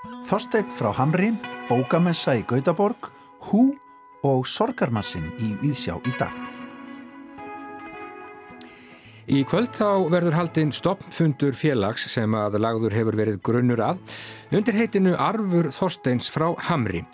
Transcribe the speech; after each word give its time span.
Þorsteit 0.00 0.70
frá 0.72 0.94
Hamri, 0.96 1.34
Bókamessa 1.68 2.32
í 2.38 2.44
Gautaborg, 2.48 3.10
Hú 3.50 3.74
og 4.24 4.46
Sorgarmassin 4.48 5.26
í 5.40 5.52
Víðsjá 5.60 5.98
í 6.08 6.14
dag. 6.20 6.32
Í 9.30 9.44
kvöld 9.46 9.76
þá 9.78 10.08
verður 10.10 10.34
haldinn 10.34 10.72
stoppfundur 10.74 11.54
félags 11.54 12.08
sem 12.10 12.32
að 12.34 12.56
lagður 12.64 12.96
hefur 12.96 13.18
verið 13.20 13.36
grunnur 13.46 13.82
að 13.84 14.00
undir 14.56 14.74
heitinu 14.74 15.12
Arfur 15.14 15.68
Þorsteins 15.70 16.26
frá 16.32 16.48
Hamri. 16.66 17.04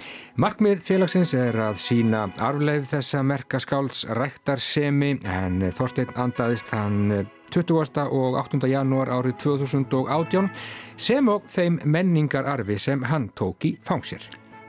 Markmið 0.41 0.81
félagsins 0.87 1.35
er 1.37 1.59
að 1.67 1.83
sína 1.83 2.29
arfleif 2.39 2.89
þessa 2.95 3.21
merkaskáls 3.27 4.07
ræktarsemi 4.17 5.19
en 5.27 5.67
Þorstein 5.75 6.15
andaðist 6.15 6.73
hann 6.73 7.27
20. 7.53 8.07
og 8.11 8.39
8. 8.41 8.61
janúar 8.71 9.11
árið 9.13 9.37
2018 9.45 10.51
sem 10.97 11.29
og 11.29 11.47
þeim 11.51 11.79
menningararfi 11.85 12.79
sem 12.79 13.05
hann 13.07 13.31
tók 13.35 13.69
í 13.69 13.77
fangsir. 13.87 14.25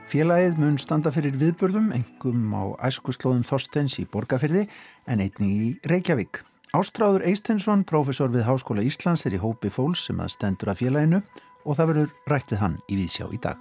Félagið 0.08 0.56
mun 0.56 0.78
standa 0.80 1.12
fyrir 1.12 1.34
viðbörðum, 1.36 1.90
engum 1.92 2.54
á 2.56 2.64
æskuslóðum 2.88 3.44
Þorsteins 3.44 3.98
í 4.00 4.06
Borgafyrði 4.08 4.64
en 5.04 5.20
einnig 5.20 5.50
í 5.52 5.68
Reykjavík. 5.90 6.40
Ástráður 6.76 7.26
Eistensson, 7.28 7.84
profesor 7.84 8.32
við 8.32 8.46
Háskóla 8.48 8.84
Íslands, 8.84 9.26
er 9.28 9.36
í 9.36 9.42
hópi 9.42 9.68
fólks 9.72 10.06
sem 10.08 10.20
að 10.20 10.34
stendur 10.36 10.72
að 10.72 10.82
félaginu 10.82 11.22
og 11.64 11.76
það 11.76 11.90
verður 11.92 12.14
rætt 12.32 12.52
við 12.52 12.62
hann 12.62 12.78
í 12.88 12.98
Vísjá 13.00 13.28
í 13.32 13.40
dag. 13.44 13.60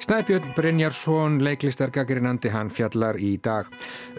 Snæbjörn 0.00 0.54
Brynjarsson, 0.56 1.38
leiklistargagrinandi, 1.44 2.48
hann 2.54 2.70
fjallar 2.72 3.18
í 3.20 3.34
dag 3.42 3.68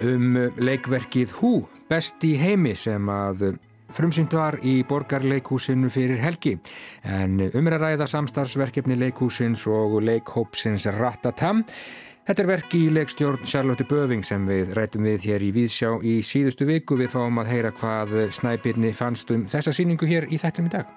um 0.06 0.38
leikverkið 0.62 1.34
Hú, 1.40 1.54
best 1.90 2.22
í 2.28 2.36
heimi 2.38 2.76
sem 2.78 3.10
að 3.10 3.58
frumsynd 3.96 4.34
var 4.36 4.58
í 4.64 4.82
borgarleikúsinu 4.88 5.90
fyrir 5.94 6.22
helgi. 6.22 6.58
En 7.04 7.40
um 7.48 7.68
er 7.68 7.78
að 7.78 7.86
ræða 7.86 8.08
samstarfsverkefni 8.12 8.98
leikúsins 9.00 9.66
og 9.70 10.00
leikhópsins 10.06 10.88
Ratatam. 10.98 11.66
Þetta 12.28 12.44
er 12.44 12.50
verk 12.52 12.74
í 12.78 12.82
leikstjórn 12.94 13.48
Charlotte 13.50 13.86
Böving 13.90 14.22
sem 14.24 14.46
við 14.48 14.76
rætum 14.78 15.08
við 15.10 15.26
hér 15.30 15.44
í 15.44 15.52
Víðsjá 15.56 15.96
í 16.06 16.20
síðustu 16.26 16.68
viku. 16.70 17.00
Við 17.00 17.16
fáum 17.16 17.42
að 17.42 17.50
heyra 17.56 17.74
hvað 17.76 18.18
Snæbyrni 18.38 18.94
fannst 18.96 19.34
um 19.34 19.48
þessa 19.50 19.74
síningu 19.76 20.10
hér 20.10 20.30
í 20.30 20.40
þettum 20.42 20.70
í 20.70 20.76
dag. 20.78 20.92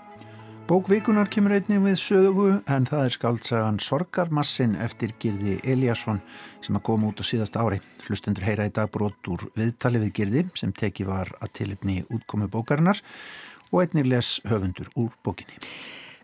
Bókvíkunar 0.64 1.28
kemur 1.28 1.52
einnig 1.52 1.82
við 1.84 1.96
sögu 2.00 2.44
en 2.72 2.86
það 2.88 3.02
er 3.04 3.12
skaldsagan 3.12 3.80
Sorgarmassin 3.84 4.78
eftir 4.80 5.10
Girði 5.20 5.58
Eliasson 5.60 6.22
sem 6.64 6.78
að 6.78 6.84
koma 6.86 7.10
út 7.10 7.20
á 7.20 7.24
síðast 7.28 7.58
ári. 7.60 7.82
Hlustendur 8.06 8.46
heyra 8.48 8.64
í 8.64 8.72
dag 8.72 8.88
brot 8.94 9.28
úr 9.28 9.44
viðtali 9.58 10.00
við 10.06 10.14
Girði 10.16 10.44
sem 10.56 10.72
teki 10.72 11.04
var 11.04 11.34
að 11.44 11.52
tilipni 11.60 11.98
útkomi 12.08 12.48
bókarinnar 12.48 13.02
og 13.74 13.82
einnig 13.82 14.08
les 14.08 14.38
höfundur 14.48 14.88
úr 14.96 15.12
bókinni. 15.20 15.60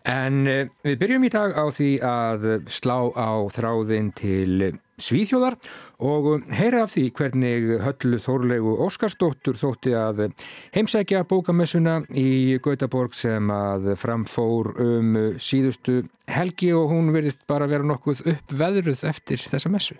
En 0.09 0.47
eh, 0.49 0.69
við 0.81 0.95
byrjum 1.03 1.25
í 1.27 1.29
dag 1.29 1.53
á 1.53 1.65
því 1.69 1.89
að 2.05 2.45
slá 2.73 3.13
á 3.13 3.45
þráðin 3.53 4.09
til 4.17 4.71
Svíþjóðar 5.01 5.57
og 6.05 6.45
heyra 6.53 6.83
af 6.85 6.93
því 6.93 7.03
hvernig 7.17 7.67
höllu 7.81 8.19
Þórlegu 8.21 8.73
Óskarsdóttur 8.85 9.57
þótti 9.57 9.93
að 9.97 10.27
heimsækja 10.75 11.23
bókamessuna 11.29 11.99
í 12.17 12.57
Gautaborg 12.61 13.15
sem 13.17 13.49
að 13.53 13.91
framfór 14.01 14.73
um 14.81 15.15
síðustu 15.41 16.03
helgi 16.29 16.71
og 16.77 16.93
hún 16.93 17.13
verðist 17.15 17.45
bara 17.49 17.69
vera 17.69 17.85
nokkuð 17.87 18.25
uppveðruð 18.35 19.05
eftir 19.09 19.41
þessa 19.41 19.73
messu. 19.73 19.97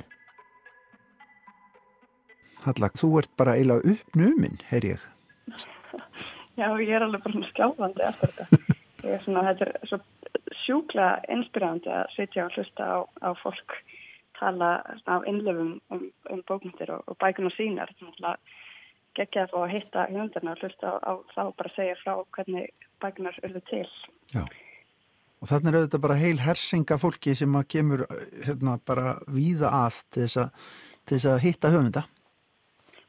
Hallak, 2.62 2.94
þú 2.98 3.16
ert 3.24 3.34
bara 3.42 3.58
eiginlega 3.58 3.96
uppnuminn, 3.96 4.62
heyr 4.70 4.94
ég. 4.96 5.10
Já, 6.60 6.68
ég 6.78 6.94
er 6.94 7.08
alveg 7.08 7.26
bara 7.26 7.50
skjáfandi 7.50 8.06
eftir 8.06 8.38
þetta. 8.38 8.78
Er 9.04 9.22
svona, 9.24 9.44
þetta 9.50 9.68
er 9.68 9.90
svo 9.90 10.00
sjúkla 10.62 11.08
inspirandi 11.34 11.90
að 11.90 12.16
sitja 12.16 12.46
og 12.46 12.58
hlusta 12.58 12.86
á, 12.86 12.98
á 13.26 13.30
fólk 13.42 13.78
tala 14.38 14.72
á 15.06 15.16
innlefum 15.30 15.78
um, 15.94 16.08
um 16.34 16.42
bókmyndir 16.50 16.92
og, 16.96 17.06
og 17.09 17.18
bækunar 17.22 17.53
sínar. 17.58 17.94
Þetta 18.00 18.36
geggja 19.18 19.46
að 19.46 19.53
fá 19.53 19.59
að 19.62 19.74
hitta 19.75 20.08
hjóndarna 20.12 20.56
og 20.56 20.64
hlusta 20.64 20.94
á, 21.02 21.12
þá 21.34 21.42
og 21.48 21.56
bara 21.59 21.75
segja 21.75 21.98
frá 22.02 22.14
hvernig 22.38 22.70
bækunar 23.02 23.40
urðu 23.46 23.64
til. 23.70 23.88
Já, 24.31 24.46
og 25.42 25.50
þannig 25.50 25.72
er 25.72 25.80
auðvitað 25.80 26.06
bara 26.06 26.20
heil 26.22 26.40
hersinga 26.46 26.98
fólki 27.02 27.34
sem 27.38 27.56
að 27.58 27.70
kemur 27.74 28.06
hérna, 28.46 28.78
bara 28.86 29.16
víða 29.28 29.74
að 29.74 30.02
til 30.14 30.28
þess 30.30 31.30
að 31.34 31.40
hitta 31.48 31.74
höfunda. 31.74 32.06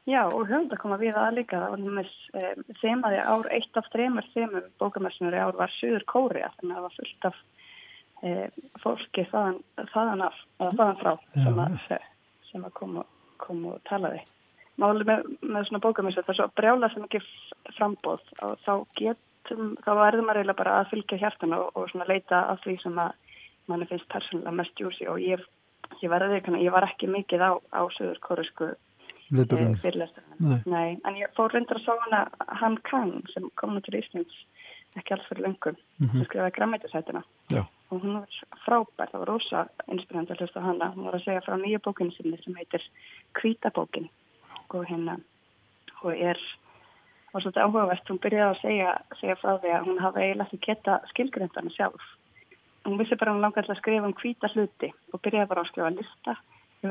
Já, 0.03 0.25
og 0.27 0.49
höfunda 0.49 0.75
koma 0.75 0.97
við 0.99 1.15
að 1.15 1.37
líka. 1.37 1.61
Það 1.63 1.73
var 1.73 1.83
um, 1.87 2.63
þemaði 2.81 3.19
ár, 3.23 3.49
eitt 3.55 3.77
af 3.79 3.85
þreymur 3.93 4.25
þemum 4.33 4.65
bókamessunari 4.81 5.39
ár 5.39 5.55
var 5.55 5.71
Suður 5.77 6.03
Kóri, 6.11 6.43
þannig 6.57 6.73
að 6.73 6.79
það 6.79 6.87
var 6.87 6.97
fullt 6.97 7.27
af 7.29 7.37
e, 8.19 8.33
fólki 8.83 9.25
þaðan, 9.31 9.61
þaðan, 9.93 10.25
af, 10.27 10.43
þaðan 10.59 10.99
frá 10.99 11.13
sem 11.45 11.63
að, 11.63 11.95
sem 12.49 12.67
að 12.67 12.75
koma, 12.81 13.07
koma 13.45 13.77
og 13.77 13.87
talaði. 13.87 14.19
Máli 14.81 15.07
með, 15.07 15.25
með 15.39 15.69
svona 15.69 15.83
bókamessu, 15.87 16.25
það 16.25 16.35
er 16.35 16.41
svo 16.41 16.51
brjála 16.59 16.91
sem 16.91 17.07
ekki 17.07 17.23
frambóð 17.77 18.29
og 18.43 18.55
þá 18.67 18.73
getum, 18.99 19.73
þá 19.85 19.91
verður 20.01 20.27
maður 20.27 20.43
eiginlega 20.43 20.61
bara 20.65 20.77
að 20.81 20.89
fylgja 20.91 21.23
hjartan 21.23 21.59
og, 21.61 21.67
og 21.77 21.91
svona 21.93 22.09
leita 22.11 22.43
af 22.51 22.63
því 22.65 22.79
sem 22.83 22.99
að 22.99 23.13
manni 23.71 23.87
finnst 23.87 24.11
persónulega 24.11 24.59
mest 24.59 24.83
júsi 24.83 25.07
og 25.07 25.23
ég, 25.23 25.43
ég 26.01 26.11
verði 26.11 26.41
ég 26.59 26.73
var 26.75 26.89
ekki 26.89 27.07
mikið 27.07 27.45
á, 27.47 27.51
á 27.71 27.81
Suður 27.95 28.19
Kórisku 28.25 28.73
viðbörðun 29.33 29.77
Nei. 30.39 30.57
Nei, 30.65 30.89
en 31.03 31.19
ég 31.19 31.31
fór 31.37 31.53
reyndar 31.53 31.79
að 31.79 31.85
sá 31.85 31.93
hana 32.05 32.23
Han 32.61 32.79
Kang 32.89 33.21
sem 33.33 33.49
kom 33.59 33.75
nú 33.75 33.83
til 33.85 33.99
Íslands 33.99 34.41
ekki 34.99 35.15
alls 35.15 35.27
fyrir 35.29 35.47
lengum 35.47 35.75
mm 35.75 36.07
-hmm. 36.07 36.11
sem 36.11 36.25
skrifaði 36.25 36.55
grammetisætina 36.57 37.23
og 37.89 38.01
hún 38.01 38.13
var 38.19 38.29
frábær, 38.65 39.09
það 39.11 39.19
var 39.19 39.27
rosa 39.27 39.67
inspirant 39.87 40.31
að 40.31 40.39
hlusta 40.39 40.61
hana, 40.61 40.93
hún 40.95 41.05
var 41.05 41.15
að 41.15 41.23
segja 41.25 41.41
frá 41.41 41.55
nýja 41.57 41.79
bókinu 41.79 42.11
sinni 42.11 42.37
sem 42.43 42.55
heitir 42.55 42.83
Kvítabókin 43.33 44.09
og 44.69 44.85
hérna 44.85 45.19
og 46.03 46.11
er 46.17 46.37
var 47.33 47.41
svolítið 47.41 47.63
áhugavert, 47.65 48.09
hún 48.09 48.19
byrjaði 48.21 48.49
að 48.49 48.61
segja, 48.61 48.89
segja 49.19 49.35
frá 49.41 49.57
því 49.61 49.69
að 49.73 49.85
hún 49.87 49.99
hafi 49.99 50.19
eiginlega 50.19 50.47
ekki 50.47 50.65
geta 50.67 50.99
skilgröndana 51.09 51.71
sjálf. 51.73 52.03
Hún 52.85 52.99
vissi 52.99 53.15
bara 53.15 53.33
hún 53.33 53.41
langaði 53.41 53.71
að 53.71 53.79
skrifa 53.79 54.05
um 54.05 54.13
kvíta 54.13 54.49
hluti 54.53 54.91
og 55.13 55.21
byrjaði 55.21 55.49
bara 55.49 55.61
að 55.61 55.71
skrifa 55.71 55.89
lista 55.89 56.35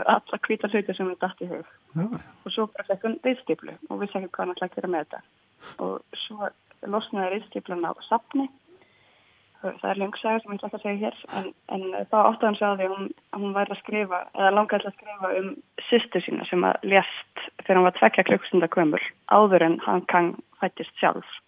alla 0.01 0.41
hvita 0.47 0.71
hluti 0.73 0.97
sem 0.97 1.11
við 1.11 1.21
dætt 1.21 1.45
í 1.45 1.51
hug. 1.53 1.71
Ja. 1.93 2.09
og 2.45 2.55
svo 2.55 2.67
bara 2.73 2.89
fekk 2.89 3.07
hún 3.07 3.19
reyðstiplu 3.27 3.77
og 3.91 4.01
vissi 4.01 4.19
ekki 4.19 4.33
hvað 4.33 4.45
hann 4.45 4.55
ætlaði 4.55 4.71
að 4.71 4.77
gera 4.79 4.93
með 4.95 5.05
þetta. 5.05 5.23
Og 5.85 6.19
svo 6.25 6.51
losnaði 6.95 7.35
reyðstiplun 7.35 7.85
á 7.85 7.93
sapni 8.09 8.49
það 9.63 9.89
er 9.91 10.01
lungsagur 10.01 10.43
sem 10.43 10.53
ég 10.53 10.59
ætla 10.59 10.79
að 10.79 10.85
segja 10.85 11.01
hér 11.03 11.19
en, 11.39 11.49
en 11.75 11.85
þá 12.11 12.17
áttu 12.23 12.49
hann 12.49 12.59
svo 12.59 12.71
að 12.73 12.83
hún, 12.91 13.11
hún 13.37 13.55
væri 13.55 13.75
að 13.75 13.81
skrifa, 13.83 14.21
eða 14.35 14.55
langaði 14.57 14.89
að 14.89 14.97
skrifa 14.97 15.31
um 15.39 15.51
sýstu 15.89 16.23
sína 16.25 16.47
sem 16.51 16.67
að 16.67 16.89
lést 16.95 17.45
þegar 17.63 17.79
hann 17.79 17.87
var 17.87 17.97
tvekja 17.99 18.27
klukksunda 18.31 18.71
kvömmur 18.73 19.07
áður 19.31 19.67
en 19.69 19.79
hann 19.87 20.05
kann 20.13 20.33
fættist 20.61 20.95
sjálf 21.01 21.39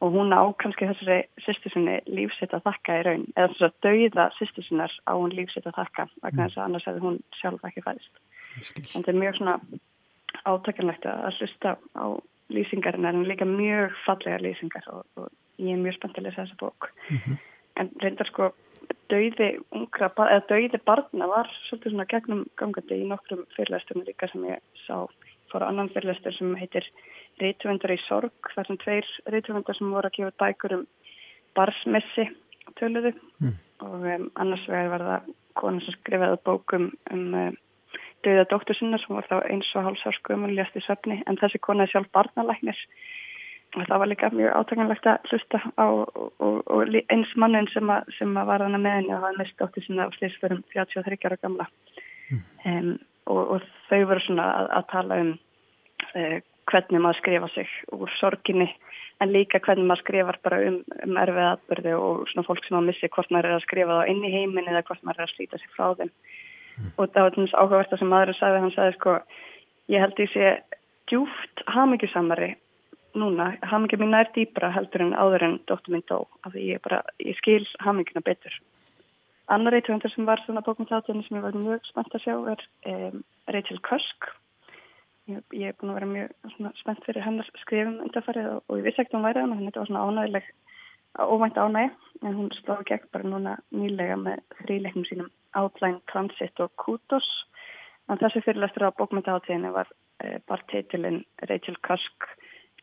og 0.00 0.14
hún 0.16 0.32
á 0.32 0.42
kannski 0.62 0.88
þessari 0.88 1.22
sýstu 1.44 1.72
sinni 1.72 2.00
lífsitt 2.08 2.54
að 2.56 2.64
þakka 2.68 2.98
í 3.00 3.02
raun. 3.06 3.26
Eða 3.36 3.48
þess 3.52 3.66
að 3.66 3.78
dauða 3.86 4.30
sýstu 4.38 4.64
sinnar 4.64 4.92
á 5.04 5.12
hún 5.12 5.36
lífsitt 5.36 5.66
að 5.66 5.78
þakka 5.80 6.08
vegna 6.22 6.46
þess 6.48 6.58
að 6.58 6.64
annars 6.64 6.86
hefði 6.88 7.04
hún 7.06 7.18
sjálf 7.40 7.64
ekki 7.68 7.84
fæðist 7.84 8.20
en 8.58 9.04
þetta 9.04 9.12
er 9.12 9.20
mjög 9.20 9.38
svona 9.38 9.56
átakanlegt 10.48 11.06
að 11.10 11.38
hlusta 11.38 11.76
á 11.94 12.06
lýsingarinn 12.50 13.08
en 13.08 13.22
líka 13.28 13.46
mjög 13.46 13.94
fallega 14.06 14.40
lýsingar 14.42 14.88
og, 14.92 15.04
og 15.20 15.30
ég 15.60 15.74
er 15.74 15.82
mjög 15.82 15.98
spennt 15.98 16.18
að 16.18 16.26
lesa 16.26 16.44
þessa 16.44 16.60
bók. 16.60 16.90
Mm 17.08 17.18
-hmm. 17.24 17.38
en 17.80 17.90
reyndar 18.02 18.26
sko 18.26 18.52
dauði 19.10 19.50
ungra, 19.70 20.10
eða 20.10 20.46
dauði 20.48 20.80
barna 20.84 21.26
var 21.26 21.50
svolítið 21.68 21.92
svona 21.92 22.10
gegnum 22.10 22.46
gangandi 22.56 23.02
í 23.02 23.08
nokkrum 23.08 23.44
fyrirlæstum 23.56 24.04
líka 24.06 24.28
sem 24.28 24.44
ég 24.44 24.58
sá. 24.86 25.06
Fór 25.50 25.62
á 25.66 25.68
annan 25.68 25.88
fyrirlæstur 25.88 26.32
sem 26.32 26.54
heitir 26.56 26.86
rítvöndar 27.42 27.94
í 27.94 27.98
sorg, 28.06 28.52
þar 28.54 28.68
sem 28.68 28.78
tveir 28.84 29.10
rítvöndar 29.32 29.78
sem 29.78 29.90
voru 29.92 30.10
að 30.10 30.16
gefa 30.18 30.36
dækur 30.44 30.76
um 30.78 30.86
barsmessi 31.58 32.28
töluðu 32.78 33.14
mm. 33.40 33.56
og 33.86 34.06
um, 34.06 34.30
annars 34.40 34.68
vegar 34.68 34.92
var 34.94 35.06
það 35.08 35.34
konar 35.58 35.84
sem 35.84 35.98
skrifaði 35.98 36.40
bókum 36.46 36.92
um 37.10 37.26
um 37.34 37.58
döða 38.24 38.44
dóttur 38.50 38.76
sinna 38.76 38.98
sem 39.00 39.16
var 39.16 39.26
þá 39.30 39.38
eins 39.48 39.70
og 39.76 39.86
hálfsárskumul 39.86 40.52
ljast 40.52 40.76
í 40.76 40.82
söfni 40.84 41.20
en 41.26 41.38
þessi 41.40 41.60
konar 41.64 41.88
er 41.88 41.94
sjálf 41.94 42.10
barnalæknir 42.16 42.78
og 43.76 43.86
það 43.86 44.00
var 44.02 44.10
líka 44.10 44.30
mjög 44.34 44.56
átakanlegt 44.58 45.06
að 45.06 45.30
hlusta 45.30 45.60
á 45.78 45.86
og, 45.86 46.32
og, 46.42 46.56
og 46.66 46.96
eins 47.00 47.32
mannin 47.40 47.68
sem, 47.72 47.90
a, 47.90 48.00
sem 48.18 48.36
að 48.36 48.50
var 48.50 48.64
hana 48.66 48.80
með 48.82 48.96
henni 48.98 49.14
og 49.16 49.24
það 49.24 49.38
mest 49.40 49.56
dóttur 49.62 49.86
sinna 49.86 50.08
á 50.10 50.14
slýsförum 50.18 50.62
33 50.74 51.20
ára 51.30 51.40
gamla 51.40 51.68
mm. 52.30 52.42
um, 52.72 52.92
og, 53.32 53.42
og 53.56 53.68
þau 53.88 54.00
voru 54.10 54.24
svona 54.26 54.48
að, 54.58 54.70
að 54.78 54.88
tala 54.92 55.20
um 55.24 55.32
uh, 56.10 56.38
hvernig 56.70 57.00
maður 57.00 57.20
skrifa 57.20 57.48
sig 57.54 57.68
úr 57.94 58.10
sorginni 58.18 58.68
en 59.20 59.32
líka 59.32 59.60
hvernig 59.60 59.88
maður 59.88 60.04
skrifar 60.04 60.38
bara 60.44 60.60
um, 60.68 60.78
um 61.04 61.18
erfið 61.20 61.46
atbyrði 61.46 61.96
og 61.96 62.28
svona 62.30 62.46
fólk 62.46 62.64
sem 62.64 62.78
að 62.78 62.88
missi 62.88 63.10
hvort 63.12 63.30
maður 63.30 63.50
er 63.50 63.58
að 63.58 63.66
skrifa 63.66 63.98
það 63.98 64.12
inn 64.12 64.24
í 64.24 64.32
heiminn 64.34 64.70
eða 64.70 64.84
hvort 64.88 65.04
maður 65.04 65.22
er 65.22 65.28
að 65.28 65.34
slíta 65.34 65.60
sig 65.60 65.74
frá 65.76 65.92
þeim. 65.98 66.12
Mm. 66.80 66.90
og 66.96 67.12
það 67.12 67.26
var 67.26 67.36
þess 67.36 67.58
áhugaverta 67.60 67.98
sem 68.00 68.10
maður 68.10 68.36
sagði, 68.38 68.60
hann 68.62 68.74
sagði 68.74 68.96
sko 68.96 69.14
ég 69.90 70.04
held 70.04 70.16
því 70.16 70.26
sé 70.32 70.50
djúft 71.10 71.62
hamingjusamari 71.74 72.50
núna, 73.18 73.50
hamingju 73.66 73.98
mín 73.98 74.14
er 74.14 74.30
dýbra 74.34 74.70
heldur 74.74 75.04
en 75.04 75.16
áður 75.18 75.46
en 75.46 75.56
dóttur 75.66 75.94
minn 75.94 76.06
dó 76.08 76.22
af 76.46 76.54
því 76.54 76.66
ég 76.76 76.82
bara, 76.84 77.02
ég 77.18 77.36
skil 77.40 77.64
hamingjuna 77.82 78.22
betur. 78.24 78.54
Annar 79.50 79.74
reytöfundar 79.74 80.12
sem 80.14 80.28
var 80.28 80.42
svona 80.44 80.62
bókmyndatátunni 80.62 81.26
sem 81.26 81.40
ég 81.40 81.42
var 81.42 81.58
mjög 81.58 81.88
spennt 81.90 82.14
að 82.14 82.22
sjá 82.22 82.36
er 82.52 82.62
um, 82.92 83.24
Rachel 83.50 83.80
Cusk 83.82 84.30
ég, 85.30 85.44
ég 85.56 85.70
er 85.70 85.78
búin 85.80 85.92
að 85.92 86.00
vera 86.00 86.10
mjög 86.14 86.74
spennt 86.80 87.04
fyrir 87.06 87.24
hennar 87.24 87.48
skrifum 87.62 88.00
undarfarið 88.06 88.50
og, 88.54 88.64
og 88.68 88.80
ég 88.80 88.86
vissi 88.88 89.02
ekkert 89.02 89.18
hún 89.18 89.26
værið 89.28 89.46
hann 89.46 89.64
þetta 89.66 89.82
var 89.82 89.90
svona 89.90 90.04
ánægileg 90.08 90.50
óvænt 91.18 91.58
ánæg 91.58 91.94
en 92.22 92.36
hún 92.36 92.50
slóði 92.60 92.88
gegn 92.90 93.10
bara 93.14 93.30
núna 93.30 93.56
nýlega 93.74 94.18
með 94.20 94.42
þrýleiknum 94.62 95.06
sínum 95.08 95.30
Outline, 95.58 95.98
Transit 96.12 96.60
og 96.62 96.70
Kudos. 96.78 97.26
En 98.10 98.18
þessi 98.20 98.42
fyrirlæstur 98.44 98.86
á 98.86 98.94
bókmyndatátunni 98.98 99.72
var 99.74 99.88
uh, 99.90 100.38
bara 100.46 100.66
teitilinn 100.70 101.24
Rachel 101.50 101.78
Cusk 101.86 102.30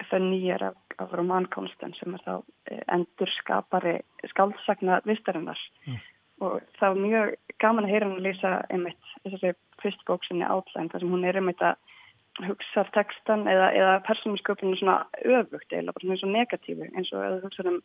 það 0.06 0.28
nýjar 0.30 0.64
af, 0.70 0.78
af 1.02 1.14
románkonsten 1.16 1.96
sem 1.98 2.14
er 2.14 2.22
þá 2.26 2.34
eh, 2.70 2.84
endur 2.94 3.32
skapari 3.40 3.96
skáldsagna 4.30 5.02
vistarinnar. 5.10 5.60
Mm. 5.88 5.98
og 6.46 6.60
það 6.78 6.92
var 6.94 7.00
mjög 7.02 7.32
gaman 7.64 7.88
að 7.88 7.92
heyra 7.92 8.06
hann 8.06 8.20
að 8.20 8.26
lýsa 8.28 8.52
einmitt 8.70 9.08
þessari 9.24 9.54
fyrst 9.82 10.04
bóksinni 10.06 10.46
átlæn 10.46 10.92
þar 10.92 11.02
sem 11.02 11.14
hún 11.16 11.26
er 11.26 11.40
einmitt 11.40 11.64
að 11.66 11.80
hugsa 12.46 12.84
textan 12.94 13.48
eða, 13.50 13.72
eða 13.74 13.96
persónasköpunum 14.06 14.78
svona 14.78 14.98
öfugt 15.26 15.74
eða 15.74 15.94
bara 15.94 16.04
svona 16.04 16.16
eins 16.16 16.26
og 16.28 16.34
negatífu 16.36 16.90
eins 16.94 17.12
og 17.14 17.24
að 17.26 17.42
hugsa 17.46 17.66
um 17.66 17.82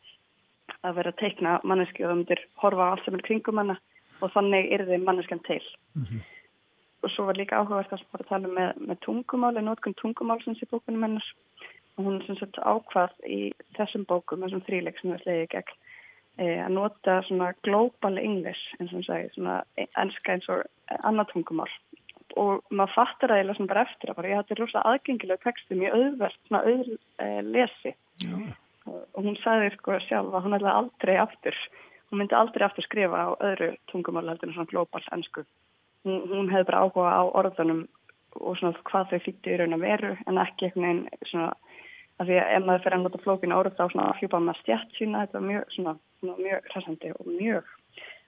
að 0.82 0.98
vera 0.98 1.12
að 1.12 1.20
teikna 1.22 1.54
manneski 1.68 2.04
og 2.04 2.10
það 2.10 2.18
myndir 2.20 2.44
horfa 2.62 2.88
allt 2.90 3.04
sem 3.06 3.16
er 3.16 3.24
kringum 3.26 3.60
hana 3.60 3.76
og 4.22 4.32
þannig 4.34 4.70
er 4.74 4.84
þið 4.88 5.04
manneskan 5.06 5.42
til. 5.48 5.62
Mm 5.94 6.04
-hmm. 6.04 6.20
og 7.02 7.10
svo 7.10 7.24
var 7.26 7.36
líka 7.36 7.58
áhugavert 7.58 7.92
að 7.92 8.04
bara 8.12 8.28
tala 8.28 8.48
með, 8.48 8.70
með 8.88 8.98
tungumáli, 9.04 9.60
nótkunn 9.60 9.98
tungumálsins 10.02 10.62
í 10.62 10.70
bókunum 10.70 11.02
hennar. 11.02 11.26
Og 11.96 12.04
hún 12.04 12.22
sem 12.26 12.36
sagt 12.36 12.56
ákvað 12.58 13.10
í 13.26 13.52
þessum 13.76 14.04
bókum, 14.04 14.40
þessum 14.40 14.62
þríleik 14.66 15.00
sem 15.00 15.10
við 15.10 15.22
slegið 15.22 15.48
gegn 15.54 15.72
e, 16.38 16.44
að 16.64 16.70
nota 16.72 17.22
svona 17.22 17.52
global 17.62 18.18
English 18.18 18.62
eins 18.78 18.92
og 18.92 18.96
hún 18.98 19.08
segi, 19.08 19.28
svona 19.34 19.62
ennska 19.76 20.32
eins 20.32 20.48
og 20.48 20.62
annartungumál 21.02 21.68
og 22.40 22.62
maður 22.70 22.94
fattar 22.96 23.32
að 23.32 23.42
ég 23.42 23.48
lesa 23.48 23.68
bara 23.70 23.84
eftir 23.86 24.10
að 24.10 24.18
bara 24.18 24.32
ég 24.32 24.40
hætti 24.40 24.58
rosa 24.58 24.82
aðgengilega 24.88 25.44
texti 25.44 25.78
mjög 25.78 25.96
auðvert, 25.98 26.38
svona 26.48 26.62
auður 26.66 26.92
e, 26.92 27.28
lesi 27.48 27.94
Já. 28.22 28.36
og 28.86 29.20
hún 29.24 29.38
sagði 29.42 29.72
sko 29.76 29.98
sjálf 30.06 30.36
að 30.36 30.46
hún 30.46 30.58
ætlaði 30.58 30.78
aldrei 30.82 31.16
aftur 31.22 31.58
hún 32.10 32.22
myndi 32.22 32.38
aldrei 32.38 32.66
aftur 32.66 32.86
skrifa 32.86 33.26
á 33.26 33.30
öðru 33.40 33.72
tungumál 33.92 34.28
heldur 34.28 34.50
en 34.50 34.56
svona 34.56 34.72
global 34.72 35.04
ennsku 35.16 35.44
hún, 36.06 36.22
hún 36.30 36.52
hefði 36.52 36.68
bara 36.70 36.84
áhuga 36.84 37.12
á 37.16 37.22
orðunum 37.42 37.84
og 38.40 38.56
svona 38.58 38.86
hvað 38.88 39.12
þau 39.12 39.20
fýtti 39.26 39.52
í 39.52 39.60
raun 39.60 39.76
að 39.76 39.86
veru 39.86 40.16
en 40.26 40.40
ekki 40.40 40.68
einhvern 40.68 40.88
veginn 40.88 41.30
svona 41.30 41.52
af 42.20 42.28
því 42.28 42.38
að 42.38 42.50
ef 42.56 42.66
maður 42.66 42.84
fyrir 42.84 42.98
að 42.98 43.06
nota 43.06 43.22
flókinu 43.22 43.58
orð 43.58 43.78
þá 43.78 43.84
svona 43.92 44.10
hjúpa 44.20 44.40
maður 44.40 44.60
stjætt 44.62 44.98
sína 44.98 45.24
þetta 45.24 45.38
er 45.40 45.46
mjög, 45.48 45.64
svona, 45.76 45.94
svona 46.20 46.36
mjög 46.46 46.68
ræsandi 46.74 47.12
og 47.16 47.30
mjög 47.30 47.72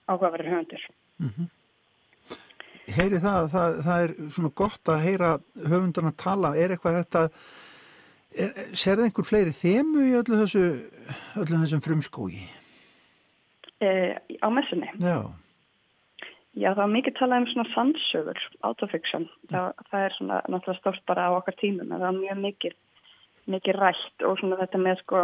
áhugaverður 0.09 0.51
höfundir 0.51 0.87
mm 1.21 1.29
-hmm. 1.29 1.47
Heyri 2.85 3.21
það, 3.23 3.47
það 3.53 3.77
það 3.85 4.03
er 4.03 4.11
svona 4.35 4.51
gott 4.61 4.91
að 4.93 5.05
heyra 5.05 5.31
höfundarna 5.55 6.11
tala, 6.21 6.53
er 6.57 6.75
eitthvað 6.75 6.99
þetta 7.01 7.23
ser 8.75 8.99
það 8.99 9.07
einhver 9.07 9.27
fleiri 9.27 9.55
þemu 9.55 10.03
í 10.03 10.13
öllu 10.19 10.41
þessu 10.43 10.65
öllu 11.39 11.63
þessum 11.63 11.83
frumskói? 11.85 12.43
E, 13.81 13.89
á 14.41 14.47
messunni? 14.53 14.91
Já 15.03 15.31
Já, 16.55 16.69
það 16.71 16.79
var 16.79 16.91
mikið 16.93 17.15
talað 17.17 17.41
um 17.41 17.45
svona 17.51 17.71
sannsögur, 17.73 18.37
autofiction, 18.63 19.25
það, 19.51 19.65
það 19.89 20.03
er 20.05 20.13
svona 20.15 20.35
náttúrulega 20.47 20.79
stórt 20.79 21.01
bara 21.09 21.25
á 21.27 21.31
okkar 21.35 21.57
tímum 21.59 21.89
það 21.91 22.05
var 22.05 22.15
mjög 22.15 22.37
mikið 22.45 22.77
mikið 23.51 23.79
rætt 23.81 24.23
og 24.25 24.39
svona 24.39 24.59
þetta 24.61 24.79
með 24.79 25.01
sko 25.01 25.23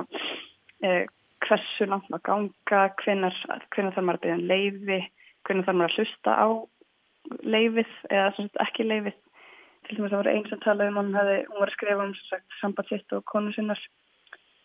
eh, 0.84 1.06
hversu 1.46 1.88
langt 1.88 2.10
maður 2.12 2.26
ganga, 2.28 2.82
hvenar, 3.02 3.38
þarf 3.72 4.04
maður 4.04 4.20
að 4.20 4.26
byggja 4.26 4.36
um 4.36 4.44
leiði, 4.52 5.00
hvenar 5.48 5.70
þarf 5.70 5.80
maður 5.80 5.96
að 5.96 5.98
hlusta 6.02 6.36
á 6.36 6.48
leiðið 7.44 7.92
eða 8.10 8.32
svona 8.36 8.66
ekki 8.66 8.86
leiðið. 8.88 9.18
Til 9.88 9.98
dæmis 9.98 10.12
að 10.12 10.14
það 10.14 10.22
var 10.22 10.30
einn 10.32 10.46
sem 10.50 10.62
talaði 10.62 10.92
um 10.92 11.00
hún, 11.00 11.16
hefði, 11.18 11.38
hún 11.50 11.62
var 11.62 11.72
að 11.72 11.78
skrifa 11.78 12.06
um 12.06 12.14
sagt, 12.28 12.58
samband 12.60 12.92
sitt 12.92 13.16
og 13.18 13.24
konu 13.32 13.54
sinnar. 13.56 13.82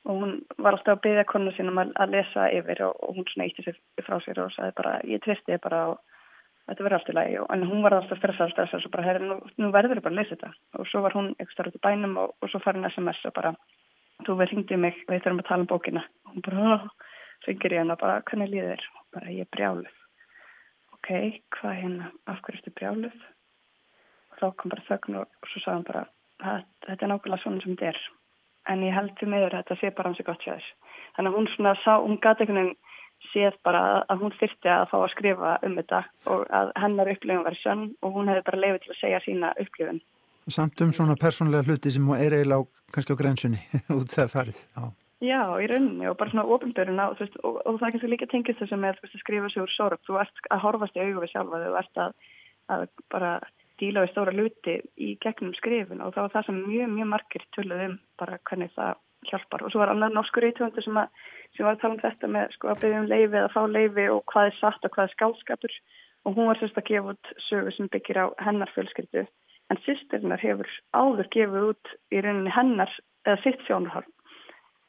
Og 0.06 0.20
hún 0.20 0.34
var 0.62 0.76
alltaf 0.76 0.98
að 0.98 1.02
byggja 1.06 1.24
konu 1.30 1.54
sinum 1.56 1.80
að, 1.82 1.94
að 2.02 2.12
lesa 2.14 2.44
yfir 2.54 2.84
og, 2.86 3.00
og 3.02 3.16
hún 3.16 3.26
svona 3.30 3.48
ítti 3.48 3.64
sér 3.64 3.80
frá 4.06 4.18
sér 4.22 4.42
og 4.44 4.52
sagði 4.54 4.76
bara, 4.78 4.92
ég 5.08 5.24
tristi 5.24 5.58
bara 5.64 5.80
og 5.94 5.98
þetta 6.68 6.86
verður 6.86 6.98
allt 7.00 7.10
í 7.10 7.16
lagi. 7.16 7.40
En 7.56 7.66
hún 7.70 7.82
var 7.86 7.96
alltaf 7.96 8.20
stressað 8.20 8.52
stressað 8.52 8.86
og 8.86 8.94
bara, 8.94 9.08
herri, 9.08 9.26
nú, 9.26 9.40
nú 9.58 9.72
verður 9.74 9.98
ég 9.98 10.06
bara 10.06 10.14
að 10.14 10.20
lesa 10.20 10.36
þetta. 10.36 10.52
Og 10.78 10.90
svo 10.92 11.02
var 11.06 11.16
hún 11.16 11.32
eitthvað 11.34 11.56
starf 11.56 11.72
út 11.72 11.80
í 11.80 11.84
bænum 11.88 12.16
og, 12.22 12.38
og 12.38 12.52
svo 12.52 12.62
farin 12.62 12.86
SMS 12.92 13.26
og 13.26 13.36
bara, 13.40 13.54
þú 14.22 14.38
verð 14.38 14.54
hringdið 14.54 14.82
mig 14.84 15.04
við 15.08 15.24
þurfum 15.24 15.42
að 15.42 15.50
tala 15.50 15.66
um 15.66 15.70
bókina. 15.74 16.06
Og 16.28 16.36
hún 16.36 16.46
bara, 16.46 16.80
ringir 17.48 17.78
ég 17.78 17.82
hennar 17.82 18.02
bara, 18.02 18.22
hvernig 18.30 18.52
líður 18.52 18.90
og 18.94 19.06
bara, 19.16 19.32
ég 19.32 19.50
brjáluð 19.50 20.05
ok, 21.06 21.40
hvað 21.54 21.80
hérna, 21.80 22.10
af 22.26 22.42
hverju 22.42 22.60
ertu 22.60 22.74
brjáluð 22.74 23.16
og 24.32 24.38
þá 24.40 24.46
kom 24.58 24.72
bara 24.74 24.86
þögn 24.90 25.20
og, 25.22 25.28
og 25.42 25.52
svo 25.52 25.70
hann 25.70 25.86
bara 25.86 26.06
þetta 26.42 26.98
er 27.06 27.12
nákvæmlega 27.12 27.42
svona 27.42 27.62
sem 27.62 27.76
þetta 27.76 27.92
er 27.92 28.00
en 28.66 28.82
ég 28.82 28.96
held 28.96 29.14
til 29.20 29.30
meður 29.30 29.54
að 29.54 29.62
þetta 29.62 29.80
sé 29.80 29.92
bara 29.94 30.10
hans 30.10 30.20
er 30.20 30.28
gott 30.28 30.44
sér 30.44 30.66
þannig 31.16 31.30
að 31.30 31.38
hún 31.38 31.48
svona 31.54 31.74
sá, 31.84 31.92
hún 32.02 32.18
gati 32.20 32.44
einhvern 32.44 32.62
veginn 32.62 32.76
séð 33.32 33.56
bara 33.64 34.02
að 34.10 34.24
hún 34.24 34.34
þyrti 34.36 34.70
að 34.72 34.84
fá 34.90 34.96
að 34.98 35.12
skrifa 35.14 35.54
um 35.66 35.78
þetta 35.78 36.02
og 36.32 36.44
að 36.58 36.74
hennar 36.82 37.12
upplifun 37.12 37.46
var 37.46 37.58
sönn 37.62 37.86
og 38.02 38.18
hún 38.18 38.30
hefði 38.30 38.44
bara 38.50 38.62
lefið 38.64 38.82
til 38.84 38.92
að 38.92 39.00
segja 39.00 39.22
sína 39.24 39.52
upplifun. 39.62 40.02
Samt 40.56 40.84
um 40.84 40.92
svona 40.94 41.16
persónlega 41.18 41.66
hluti 41.66 41.90
sem 41.90 42.10
er 42.14 42.36
eiginlega 42.36 42.62
á, 42.62 42.70
kannski 42.94 43.16
á 43.16 43.20
grensunni 43.22 43.62
út 43.98 44.12
þegar 44.12 44.32
farið. 44.34 44.60
Já. 44.76 44.84
Já, 45.24 45.48
í 45.56 45.64
rauninni 45.70 46.04
og 46.10 46.18
bara 46.20 46.28
svona 46.28 46.44
ofinböruna 46.44 47.06
og, 47.08 47.20
og, 47.40 47.54
og 47.64 47.76
það 47.80 47.94
kannski 47.94 48.08
líka 48.12 48.26
tengist 48.28 48.58
þess 48.60 48.74
að 48.76 49.14
skrifa 49.22 49.48
sig 49.48 49.62
úr 49.62 49.70
sorg. 49.72 50.00
Þú 50.04 50.18
ert 50.20 50.40
að 50.52 50.60
horfast 50.60 50.96
í 50.98 51.04
augu 51.06 51.22
við 51.22 51.30
sjálfa 51.32 51.60
þú 51.62 51.76
ert 51.80 52.00
að, 52.02 52.16
að 52.74 52.82
bara 53.14 53.30
díla 53.80 54.02
við 54.04 54.10
stóra 54.12 54.34
luti 54.36 54.74
í 55.00 55.14
gegnum 55.24 55.54
skrifin 55.56 56.02
og 56.04 56.12
það 56.12 56.26
var 56.26 56.34
það 56.34 56.48
sem 56.48 56.58
mjög, 56.66 56.90
mjög 56.98 57.08
margir 57.14 57.46
tulluð 57.56 57.84
um 57.86 57.94
bara 58.20 58.36
hvernig 58.50 58.74
það 58.74 58.98
hjálpar. 59.30 59.64
Og 59.64 59.72
svo 59.72 59.80
var 59.80 59.92
annar 59.94 60.12
norskur 60.12 60.48
ítöndu 60.50 60.84
sem, 60.84 61.00
sem 61.56 61.64
var 61.64 61.78
að 61.78 61.80
tala 61.80 61.96
um 61.96 62.02
þetta 62.02 62.30
með 62.34 62.52
sko 62.58 62.72
að 62.72 62.82
byggja 62.82 63.00
um 63.00 63.08
leifi 63.14 63.40
eða 63.40 63.54
fá 63.54 63.62
leifi 63.72 64.06
og 64.12 64.20
hvað 64.34 64.50
er 64.50 64.58
satt 64.58 64.84
og 64.84 64.92
hvað 64.98 65.08
er 65.08 65.14
skálskapur 65.14 65.78
og 66.26 66.36
hún 66.36 66.50
var 66.50 66.60
sérst 66.60 66.76
að 66.76 66.88
gefa 66.90 67.14
út 67.16 67.32
sögu 67.46 67.72
sem 67.72 67.88
byggir 67.88 68.20
á 68.20 68.26
hennar 68.44 68.74
fjölskyldu. 68.76 69.24
En 69.72 69.80
sýstirinnar 69.88 70.44
hefur 70.44 70.68
áður 70.92 71.32
gefið 71.32 71.70
út 71.72 71.96
í 72.12 72.20
rauninni 72.20 72.52
hennar 72.52 72.92
eða 73.24 73.40
sitt 73.46 73.64
sjónarhald 73.64 74.12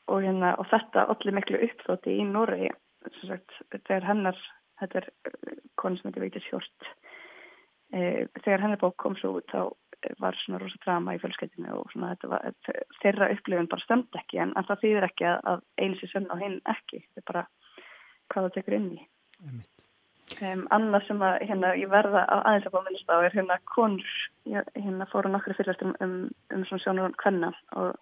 og, 0.07 0.21
hérna, 0.23 0.55
og 0.57 0.69
þetta 0.71 1.07
allir 1.13 1.35
miklu 1.37 1.61
uppþótti 1.67 2.19
í 2.21 2.27
Noregi 2.27 2.71
þetta 3.07 3.97
er 3.97 4.07
hennar 4.07 4.39
þetta 4.81 5.01
er 5.01 5.09
eh, 5.27 5.59
konu 5.79 5.99
sem 5.99 6.09
heitir 6.09 6.25
Vítis 6.25 6.47
Hjort 6.49 6.89
e, 7.93 8.27
þegar 8.43 8.65
hennar 8.65 8.81
bók 8.81 8.97
kom 9.01 9.17
svo 9.19 9.37
út 9.39 9.53
þá 9.53 9.69
var 10.21 10.37
svona 10.37 10.59
rosa 10.61 10.77
drama 10.83 11.15
í 11.15 11.21
fjölskeitinu 11.21 11.73
og 11.73 11.87
svona 11.91 12.13
þetta 12.13 12.29
var, 12.31 12.57
þeirra 13.01 13.31
upplifin 13.33 13.69
bara 13.71 13.85
stemd 13.85 14.19
ekki 14.19 14.41
en, 14.43 14.53
en 14.55 14.67
það 14.67 14.83
þýðir 14.83 15.07
ekki 15.09 15.27
að, 15.29 15.39
að 15.51 15.63
eins 15.85 16.03
í 16.05 16.11
sönn 16.11 16.29
og 16.33 16.43
hinn 16.43 16.59
ekki, 16.69 17.01
þetta 17.15 17.23
er 17.23 17.27
bara 17.31 17.43
hvað 18.27 18.47
það 18.47 18.55
tekur 18.57 18.77
inn 18.77 18.87
í. 18.97 19.01
Um, 20.37 20.65
annað 20.75 21.07
sem 21.07 21.21
að 21.23 21.37
hérna 21.49 21.71
ég 21.79 21.89
verða 21.89 22.25
aðeins 22.35 22.67
að 22.67 22.75
bá 22.75 22.81
minnst 22.85 23.09
á 23.09 23.17
er 23.17 23.33
hérna 23.33 23.57
konur, 23.71 24.15
hérna 24.45 25.07
fóru 25.09 25.31
nokkru 25.31 25.55
fyrirlastum 25.57 25.95
um, 25.95 26.15
um, 26.17 26.33
um 26.53 26.65
svona 26.67 26.83
sjónur 26.83 27.07
og 27.09 27.21
hvenna 27.23 27.51
og 27.79 27.95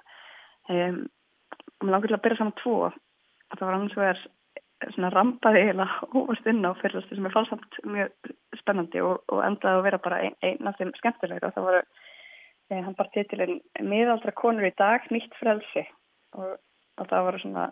um, 0.74 1.04
og 1.80 1.86
mér 1.86 1.96
langar 1.96 2.12
til 2.12 2.18
að 2.18 2.24
byrja 2.26 2.40
saman 2.42 2.58
tvo 2.62 2.76
að 2.88 2.98
það 3.60 3.66
var 3.68 3.78
annars 3.78 3.98
vegar 4.00 4.24
svona 4.94 5.12
rampaði 5.14 5.62
eiginlega 5.64 6.10
óvast 6.20 6.50
inn 6.52 6.68
á 6.68 6.72
fyrirlastu 6.82 7.18
sem 7.18 7.30
er 7.30 7.36
falsamt 7.36 7.80
mjög 7.88 8.34
spennandi 8.62 9.04
og, 9.06 9.24
og 9.32 9.44
endaði 9.46 9.80
að 9.80 9.88
vera 9.88 10.02
bara 10.04 10.22
eina 10.24 10.36
ein 10.50 10.70
af 10.72 10.78
þeim 10.80 10.94
skemmtilegur 11.00 11.48
og 11.50 11.56
það 11.56 11.68
voru 11.70 11.82
eh, 11.82 12.82
hann 12.82 12.98
bara 13.00 13.14
titilinn 13.16 13.62
miðaldra 13.88 14.36
konur 14.36 14.68
í 14.68 14.76
dag 14.78 15.08
nýtt 15.14 15.36
frelsi. 15.40 15.86
Og, 16.36 16.56
og 17.00 17.10
það 17.12 17.28
voru 17.28 17.42
svona 17.44 17.66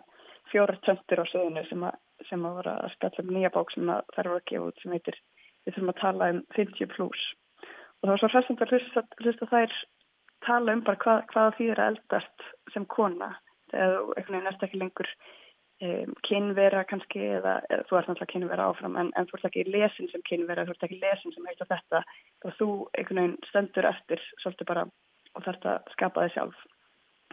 fjóra 0.52 0.76
töntur 0.84 1.24
á 1.24 1.26
söðinu 1.28 1.64
sem 1.68 1.86
að, 1.88 1.96
sem 2.28 2.44
að 2.44 2.58
voru 2.58 2.74
að 2.74 2.92
spjalla 2.96 3.24
um 3.24 3.32
nýja 3.36 3.52
bók 3.54 3.72
sem 3.74 3.88
það 3.88 4.20
voru 4.20 4.36
að 4.38 4.46
gefa 4.50 4.68
út 4.70 4.82
sem 4.82 4.94
heitir 4.94 5.18
við 5.64 5.74
þurfum 5.74 5.92
að 5.92 6.00
tala 6.00 6.30
um 6.34 6.40
50 6.56 6.90
plus 6.92 7.24
og 7.64 8.08
það 8.08 8.12
var 8.12 8.20
svo 8.20 8.30
hressand 8.34 8.62
að 8.64 8.72
hlusta, 9.24 9.46
þær 9.48 9.76
tala 10.44 10.74
um 10.76 10.82
bara 10.84 11.00
hvað, 11.00 11.22
hvaða 11.32 11.54
þýðir 11.58 11.80
að 11.80 11.90
eldast 11.94 12.46
sem 12.74 12.84
kona 12.92 13.30
þú 13.72 14.12
einhvern 14.14 14.36
veginn 14.36 14.50
ert 14.50 14.66
ekki 14.66 14.80
lengur 14.80 15.08
um, 15.82 16.12
kynvera 16.26 16.84
kannski 16.88 17.22
eða, 17.38 17.56
eða 17.70 17.86
þú 17.88 17.98
ert 17.98 18.10
náttúrulega 18.10 18.32
kynvera 18.32 18.68
áfram 18.70 18.98
en, 19.00 19.10
en 19.16 19.28
þú 19.28 19.38
ert 19.38 19.48
ekki 19.50 19.66
lesin 19.70 20.10
sem 20.12 20.24
kynvera, 20.28 20.66
þú 20.66 20.76
ert 20.76 20.86
ekki 20.88 21.00
lesin 21.02 21.34
sem 21.34 21.50
heita 21.50 21.68
þetta. 21.70 22.04
Og 22.44 22.56
þú 22.60 22.68
einhvern 22.98 23.20
veginn 23.22 23.50
stendur 23.50 23.90
eftir 23.90 24.22
svolítið 24.42 24.70
bara 24.70 24.86
og 25.34 25.46
þarf 25.46 25.68
að 25.72 25.92
skapa 25.96 26.26
þig 26.26 26.36
sjálf. 26.36 26.64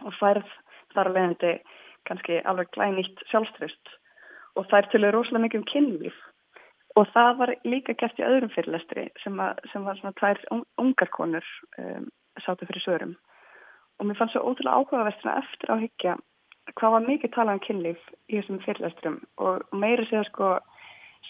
Og 0.02 0.14
færð 0.18 0.52
þar 0.94 1.10
að 1.10 1.16
leiðandi 1.18 1.54
kannski 2.08 2.40
alveg 2.50 2.72
glænýtt 2.74 3.26
sjálfströst 3.30 3.96
og 4.58 4.66
það 4.68 4.78
er 4.78 4.88
til 4.92 5.02
að 5.02 5.14
rosalega 5.14 5.46
mikið 5.46 5.60
um 5.60 5.68
kynlíf. 5.70 6.16
Og 6.98 7.06
það 7.14 7.36
var 7.38 7.54
líka 7.64 7.94
gert 7.96 8.18
í 8.20 8.24
öðrum 8.26 8.50
fyrirlestri 8.52 9.06
sem, 9.22 9.38
að, 9.40 9.62
sem 9.72 9.84
var 9.86 9.96
svona 9.96 10.16
tvær 10.18 10.40
ungarkonur 10.82 11.46
um, 11.80 12.10
sátu 12.44 12.68
fyrir 12.68 12.84
sögurum 12.84 13.14
og 14.02 14.08
mér 14.08 14.18
fannst 14.18 14.34
svo 14.34 14.42
ótrúlega 14.50 14.80
áhugaverðina 14.80 15.38
eftir 15.44 15.72
að 15.72 15.86
higgja 15.86 16.18
hvað 16.78 16.94
var 16.96 17.06
mikið 17.06 17.34
talað 17.34 17.58
um 17.58 17.64
kynlíf 17.66 18.04
í 18.28 18.38
þessum 18.38 18.60
fyrirlesturum 18.66 19.18
og 19.46 19.78
meiri 19.84 20.06
segja 20.08 20.24
sko 20.28 20.52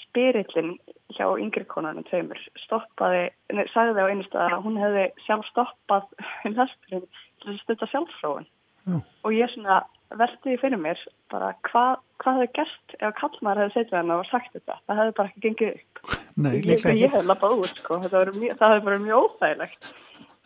spirillin 0.03 0.75
hjá 1.13 1.27
yngri 1.41 1.65
konanum 1.69 2.05
tveimur 2.09 2.41
stoppaði, 2.65 3.27
nei, 3.53 3.65
sagði 3.75 4.05
á 4.05 4.09
einu 4.09 4.25
stað 4.29 4.57
að 4.57 4.67
hún 4.67 4.79
hefði 4.81 5.07
sjálf 5.27 5.49
stoppað 5.51 6.09
lesturinn 6.57 7.09
til 7.43 7.53
að 7.53 7.61
stutta 7.65 7.91
sjálfsfróðun 7.93 8.49
og 8.93 9.35
ég 9.37 9.53
svona 9.53 9.83
veldi 10.19 10.57
fyrir 10.61 10.81
mér 10.81 11.01
bara 11.33 11.53
hvað 11.69 12.01
hva 12.23 12.35
hefði 12.37 12.49
gert 12.59 12.97
ef 12.99 13.15
kallmar 13.19 13.61
hefði 13.61 13.77
setið 13.77 13.99
hann 13.99 14.13
og 14.15 14.27
sagt 14.29 14.53
þetta. 14.55 14.77
Það 14.87 14.99
hefði 15.01 15.15
bara 15.19 15.31
ekki 15.31 15.45
gengið 15.47 15.71
upp. 15.73 16.03
Nei, 16.43 16.53
ég, 16.61 16.85
ég 17.01 17.15
hef 17.15 17.25
lappað 17.27 17.63
út 17.63 17.81
sko. 17.81 17.99
Það 18.05 18.35
hefði 18.37 18.85
bara 18.87 19.01
mjög 19.03 19.25
óþægilegt 19.27 19.89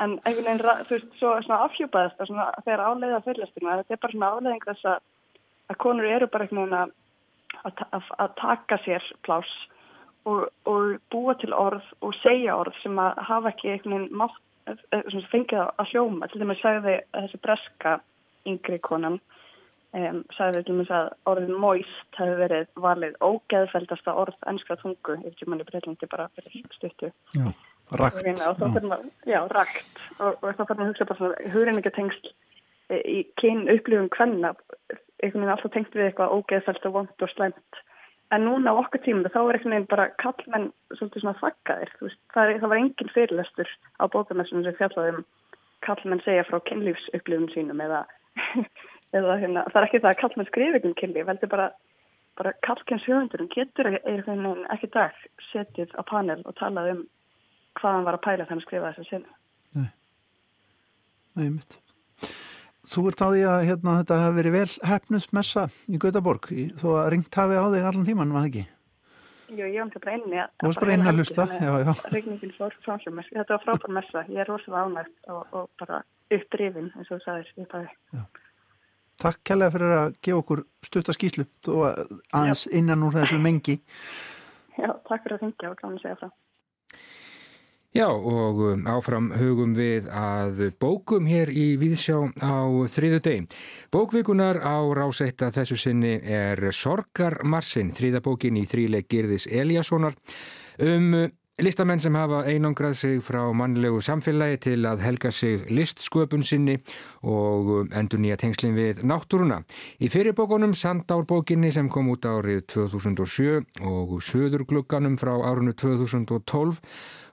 en 0.05 0.19
einhvern 0.29 0.47
veginn, 0.47 0.87
þú 0.88 0.97
veist, 0.97 1.12
svo 1.19 1.35
svona 1.45 1.62
afhjúpaðist 1.67 2.19
það 2.19 2.31
svona 2.31 2.47
þegar 2.65 2.85
áleiða 2.91 3.21
fyrirlestina 3.25 3.76
þetta 3.81 3.95
er 3.95 4.03
bara 4.03 4.17
svona 4.17 4.33
áleiðing 4.37 4.67
þess 4.67 4.91
að 4.93 5.05
að 5.71 5.79
konur 5.83 6.09
eru 6.09 6.29
bara 6.31 6.47
einhvern 6.47 6.62
veginn 6.62 6.79
að, 6.83 7.81
að, 7.97 8.11
að 8.23 8.35
taka 8.41 8.79
sér 8.85 9.07
plás 9.26 9.53
og, 10.26 10.49
og 10.67 10.99
búa 11.12 11.37
til 11.41 11.55
orð 11.55 11.87
og 12.05 12.15
segja 12.23 12.59
orð 12.59 12.76
sem 12.83 12.99
að 13.03 13.23
hafa 13.31 13.53
ekki 13.55 13.73
einhvern 13.73 13.97
veginn 13.97 14.21
mátt, 14.23 14.43
fengið 15.31 15.62
að 15.62 15.93
hljóma. 15.93 16.29
Til 16.31 16.43
dæmis 16.43 16.62
sagði 16.62 16.99
þessi 17.15 17.43
breska 17.43 17.97
yngri 18.47 18.79
konan 18.83 19.21
um, 19.95 20.23
sagði 20.37 20.65
til 20.65 20.75
dæmis 20.75 20.93
að 20.95 21.12
orðin 21.31 21.61
moist 21.62 22.19
hefði 22.19 22.41
verið 22.43 22.83
valið 22.87 23.19
ógeðfældasta 23.23 24.17
orð 24.25 24.50
ennskra 24.50 24.79
tungu 24.83 25.19
ef 25.21 25.31
ekki 25.33 25.50
manni 25.50 25.67
breytlandi 25.69 26.11
bara 26.11 26.29
fyrir 26.35 26.67
stuttu. 26.75 27.12
Já, 27.37 27.50
rakt. 27.93 28.26
Já, 28.26 28.99
já 29.26 29.40
rakt. 29.52 30.05
Og, 30.19 30.38
og 30.43 30.55
þá 30.57 30.62
fann 30.64 30.81
ég 30.81 30.85
að 30.85 30.90
hugsa 30.90 31.09
bara 31.09 31.19
svona 31.21 31.50
hugreiningatengsl 31.55 32.31
e, 32.90 33.00
í 33.00 33.19
kyn 33.40 33.66
upplifum 33.73 34.09
hvenna 34.16 34.55
einhvern 35.23 35.43
veginn 35.43 35.52
alltaf 35.55 35.75
tengt 35.75 35.95
við 35.97 36.09
eitthvað 36.11 36.35
ógeðfælt 36.37 36.88
og 36.88 36.97
vond 36.97 37.26
og 37.26 37.33
slæmt. 37.33 37.83
En 38.35 38.43
núna 38.43 38.75
á 38.75 38.81
okkur 38.81 39.05
tímum 39.05 39.28
þá 39.31 39.38
er 39.38 39.59
einhvern 39.59 39.76
veginn 39.76 39.90
bara 39.93 40.09
kallmenn 40.23 40.69
svolítið 40.97 41.23
svona 41.25 41.40
þakkaðir 41.43 41.95
það, 42.35 42.52
það 42.61 42.69
var 42.73 42.81
engin 42.81 43.14
fyrirlestur 43.14 43.73
á 44.02 44.05
bókamessunum 44.11 44.66
sem 44.66 44.78
fjallaðum 44.81 45.23
kallmenn 45.87 46.25
segja 46.26 46.47
frá 46.49 46.59
kynlífsupplifum 46.66 47.49
sínum 47.55 47.83
eða 47.85 48.02
eða 49.16 49.37
hérna, 49.40 49.64
það 49.71 49.81
er 49.81 49.88
ekki 49.88 50.00
það 50.02 50.12
að 50.12 50.21
kall 50.23 50.33
með 50.37 50.49
skrifingum 50.50 50.97
kynli, 50.99 51.25
veldur 51.28 51.52
bara, 51.52 51.66
bara 52.38 52.52
kallkens 52.66 53.07
höfundurum 53.07 53.50
getur 53.55 53.93
ekki 53.95 54.90
dag 54.95 55.21
setið 55.50 55.95
á 55.95 56.02
panel 56.09 56.43
og 56.45 56.57
talað 56.59 56.93
um 56.95 57.05
hvað 57.80 57.97
hann 57.97 58.06
var 58.06 58.18
að 58.18 58.25
pæla 58.26 58.47
þannig 58.49 58.62
að 58.62 58.68
skrifa 58.68 58.92
þess 58.92 59.02
að 59.02 59.11
sinna. 59.11 59.37
Nei, 59.76 59.90
Nei 61.37 61.50
mitt. 61.59 61.80
Þú 62.87 63.09
ert 63.11 63.23
á 63.23 63.28
því 63.28 63.42
að 63.50 63.64
hérna, 63.66 63.99
þetta 64.00 64.21
hafi 64.23 64.37
verið 64.38 64.54
vel 64.54 64.88
hefnust 64.92 65.33
messa 65.35 65.66
í 65.90 65.99
Gautaborg 66.00 66.49
þó 66.78 66.88
að 67.00 67.09
ringt 67.16 67.38
hafi 67.40 67.59
á 67.59 67.64
þig 67.75 67.87
allan 67.90 68.06
tíman, 68.06 68.35
var 68.35 68.45
það 68.45 68.50
ekki? 68.52 68.66
Jú, 69.47 69.62
ég 69.62 69.78
var 69.78 70.02
bara 70.02 70.14
inni 70.16 70.38
að... 70.42 70.52
Þú 70.59 70.68
varst 70.68 70.83
bara 70.83 70.95
inni 70.97 71.11
að 71.11 71.21
hlusta, 71.21 71.45
já, 71.54 71.73
já. 71.83 71.90
Ringingin 72.14 72.54
fór 72.56 72.76
messa. 73.14 73.35
Þetta 73.37 73.52
var 73.52 73.62
frábær 73.62 73.92
messa. 73.95 74.23
Ég 74.30 74.42
er 74.42 74.49
rosalega 74.50 74.87
ánægt 74.87 75.30
og, 75.35 75.42
og 75.54 75.68
bara 75.83 76.00
uppdrifin 76.35 76.88
eins 76.97 77.11
og 77.11 77.12
þú 77.12 77.18
sagðir 77.23 77.52
í 77.62 77.66
bæði. 77.71 78.25
Takk 79.23 79.42
kærlega 79.49 79.75
fyrir 79.76 79.95
að 79.97 80.16
gefa 80.26 80.40
okkur 80.42 80.64
stuttaskíslu 80.85 81.47
og 81.73 81.85
aðeins 82.35 82.66
Já. 82.66 82.73
innan 82.80 83.06
úr 83.06 83.14
þessu 83.16 83.38
mengi. 83.42 83.78
Já, 84.76 84.90
takk 85.06 85.23
fyrir 85.23 85.38
að 85.38 85.45
þingja 85.47 85.71
og 85.71 85.78
klána 85.78 85.95
að 85.95 86.02
segja 86.02 86.18
frá. 86.21 86.33
Já, 87.97 88.11
og 88.12 88.59
um, 88.61 88.83
áfram 88.93 89.31
hugum 89.38 89.71
við 89.73 90.11
að 90.12 90.67
bókum 90.76 91.25
hér 91.31 91.49
í 91.49 91.79
Víðsjá 91.81 92.19
á 92.45 92.69
þriðu 92.93 93.21
deg. 93.25 93.55
Bókvikunar 93.95 94.61
á 94.61 94.85
rásetta 94.99 95.49
þessu 95.55 95.79
sinni 95.81 96.19
er 96.21 96.61
Sorgarmarsin, 96.76 97.95
þriðabókin 97.97 98.61
í 98.61 98.67
þríleik 98.69 99.09
Girðis 99.09 99.49
Eliassonar 99.49 100.19
um 100.85 101.17
Listamenn 101.57 102.03
sem 102.05 102.12
hafa 102.12 102.43
einangrað 102.45 102.99
sig 103.00 103.21
frá 103.25 103.38
mannlegu 103.57 104.03
samfélagi 104.05 104.59
til 104.67 104.83
að 104.85 105.00
helga 105.00 105.31
sig 105.33 105.62
listsköpun 105.73 106.45
sinni 106.45 106.75
og 107.25 107.95
endur 107.97 108.21
nýja 108.21 108.37
tengslinn 108.43 108.76
við 108.76 109.00
náttúruna. 109.09 109.62
Í 109.97 110.12
fyrirbókunum 110.12 110.75
Sandárbókinni 110.76 111.73
sem 111.73 111.88
kom 111.88 112.12
út 112.12 112.29
árið 112.29 112.67
2007 112.75 113.88
og 113.88 114.19
Söðurglugganum 114.21 115.17
frá 115.17 115.33
árinu 115.49 115.73
2012 115.73 116.83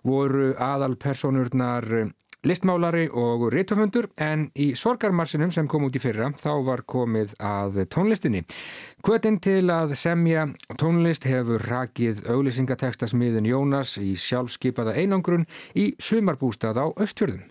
voru 0.03 0.51
aðalpersonurnar 0.59 2.11
listmálari 2.43 3.05
og 3.07 3.45
rítufundur 3.53 4.09
en 4.21 4.49
í 4.59 4.73
sorgarmarsinum 4.75 5.51
sem 5.55 5.67
kom 5.71 5.85
út 5.87 5.95
í 5.95 6.01
fyrra 6.03 6.29
þá 6.39 6.51
var 6.67 6.83
komið 6.89 7.35
að 7.39 7.79
tónlistinni. 7.93 8.43
Kvötinn 9.03 9.39
til 9.43 9.63
að 9.71 9.95
semja 9.99 10.49
tónlist 10.79 11.27
hefur 11.29 11.63
rakið 11.69 12.25
auglýsingatekstasmiðin 12.33 13.47
Jónas 13.47 13.95
í 14.01 14.13
sjálfskeipaða 14.19 14.97
einangrun 14.99 15.47
í 15.75 15.93
sumarbústað 16.03 16.83
á 16.83 16.85
Östfjörðum. 16.99 17.47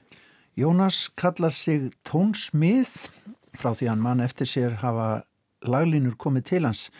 Jónas 0.60 1.06
kallar 1.16 1.54
sig 1.56 1.88
tónsmið 2.04 3.08
frá 3.56 3.72
því 3.72 3.88
hann 3.88 4.04
mann 4.04 4.20
eftir 4.20 4.48
sér 4.48 4.76
hafa 4.84 5.22
laglínur 5.64 6.18
komið 6.20 6.48
til 6.50 6.64
hans 6.68 6.90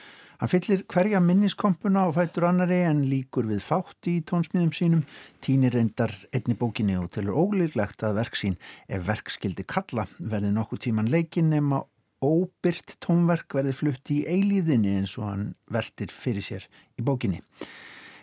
Hann 0.42 0.50
fyllir 0.50 0.80
hverja 0.90 1.20
minniskompuna 1.22 2.08
og 2.08 2.16
fætur 2.16 2.49
annari 2.49 2.80
en 2.82 3.04
líkur 3.06 3.46
við 3.46 3.61
fátt 3.62 4.08
í 4.11 4.16
tónsmíðum 4.26 4.72
sínum, 4.75 5.04
týnir 5.38 5.70
reyndar 5.76 6.11
einni 6.34 6.56
bókinni 6.58 6.96
og 6.99 7.12
telur 7.14 7.37
ólíklegt 7.38 8.02
að 8.02 8.16
verk 8.16 8.34
sín 8.40 8.56
ef 8.90 9.04
verk 9.06 9.30
skildi 9.30 9.62
kalla 9.70 10.08
verði 10.18 10.50
nokkuð 10.56 10.80
tíman 10.88 11.12
leikin 11.14 11.52
nema 11.52 11.84
óbyrt 12.26 12.96
tónverk 13.06 13.54
verði 13.54 13.76
flutt 13.84 14.11
í 14.11 14.25
eilíðinni 14.26 14.96
eins 14.99 15.14
og 15.20 15.28
hann 15.28 15.46
veldir 15.70 16.11
fyrir 16.11 16.42
sér 16.42 16.66
í 16.99 17.06
bókinni. 17.06 17.38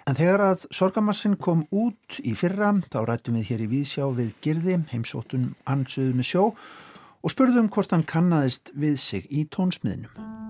En 0.04 0.20
þegar 0.20 0.44
að 0.44 0.68
Sorgamassin 0.76 1.40
kom 1.40 1.64
út 1.72 2.20
í 2.20 2.36
fyrra, 2.36 2.74
þá 2.92 3.00
rættum 3.08 3.40
við 3.40 3.54
hér 3.54 3.64
í 3.64 3.72
Víðsjá 3.78 4.12
við 4.20 4.36
Girði, 4.44 4.82
heimsóttum 4.92 5.54
ansöðu 5.64 6.20
með 6.20 6.32
sjó 6.34 6.46
og 7.24 7.32
spurðum 7.32 7.72
hvort 7.72 7.96
hann 7.96 8.04
kannadist 8.04 8.76
við 8.76 9.00
sig 9.08 9.32
í 9.32 9.48
tónsmiðnum. 9.48 10.49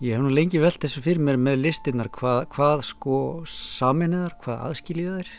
Ég 0.00 0.14
hef 0.16 0.22
nú 0.24 0.30
lengi 0.32 0.56
velt 0.56 0.80
þessu 0.80 1.02
fyrir 1.04 1.20
mér 1.20 1.36
með 1.36 1.58
listinnar 1.60 2.08
hvað, 2.16 2.46
hvað 2.54 2.82
sko 2.88 3.16
saminniðar, 3.52 4.32
hvað 4.40 4.62
aðskiljiðar. 4.70 5.32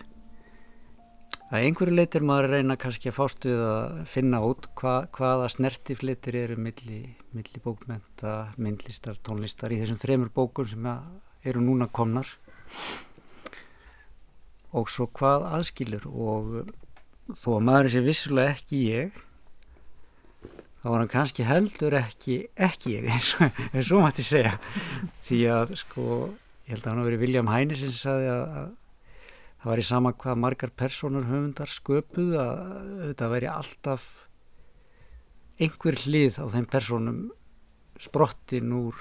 Að 1.49 1.65
einhverju 1.65 1.95
leitir 1.97 2.27
maður 2.29 2.53
reyna 2.53 2.75
kannski 2.77 3.09
að 3.09 3.15
fást 3.15 3.47
við 3.49 3.63
að 3.65 3.95
finna 4.13 4.43
út 4.45 4.67
hvað, 4.77 5.07
hvaða 5.17 5.47
snertiflitir 5.55 6.37
eru 6.43 6.59
milli, 6.61 6.99
milli 7.33 7.63
bókmenta, 7.63 8.35
myndlistar, 8.61 9.17
tónlistar 9.25 9.73
í 9.73 9.81
þessum 9.81 9.97
þremur 10.03 10.29
bókun 10.37 10.69
sem 10.69 10.85
eru 11.41 11.65
núna 11.65 11.89
komnar. 11.89 12.29
Og 14.77 14.93
svo 14.93 15.09
hvað 15.09 15.49
aðskiljur 15.55 16.05
og 16.05 16.53
þó 17.33 17.49
að 17.57 17.67
maður 17.71 17.93
sé 17.95 18.05
vissulega 18.05 18.53
ekki 18.59 18.85
ég 18.91 19.21
þá 20.81 20.87
var 20.89 20.99
hann 20.99 21.11
kannski 21.11 21.45
heldur 21.45 21.95
ekki 21.99 22.37
ekki 22.57 22.97
eins 23.05 23.35
og, 23.37 23.59
eins 23.71 23.91
og 23.93 24.03
mætti 24.05 24.25
segja. 24.25 24.55
Því 25.27 25.41
að 25.53 25.75
sko 25.83 26.05
ég 26.65 26.73
held 26.73 26.85
að 26.85 26.89
hann 26.89 27.01
hafi 27.01 27.09
verið 27.11 27.23
William 27.25 27.51
Heine 27.51 27.77
sem 27.77 27.93
sagði 27.95 28.31
að, 28.33 28.43
að 28.61 28.71
það 29.61 29.71
var 29.71 29.83
í 29.83 29.87
sama 29.91 30.13
hvað 30.23 30.41
margar 30.41 30.73
personur 30.83 31.29
höfundar 31.29 31.71
sköpuð 31.71 32.35
að 32.41 32.59
þetta 33.05 33.31
veri 33.35 33.51
alltaf 33.51 34.09
einhver 35.61 35.99
hlið 36.05 36.41
á 36.41 36.45
þeim 36.49 36.67
personum 36.71 37.23
sprottin 38.01 38.73
úr 38.73 38.97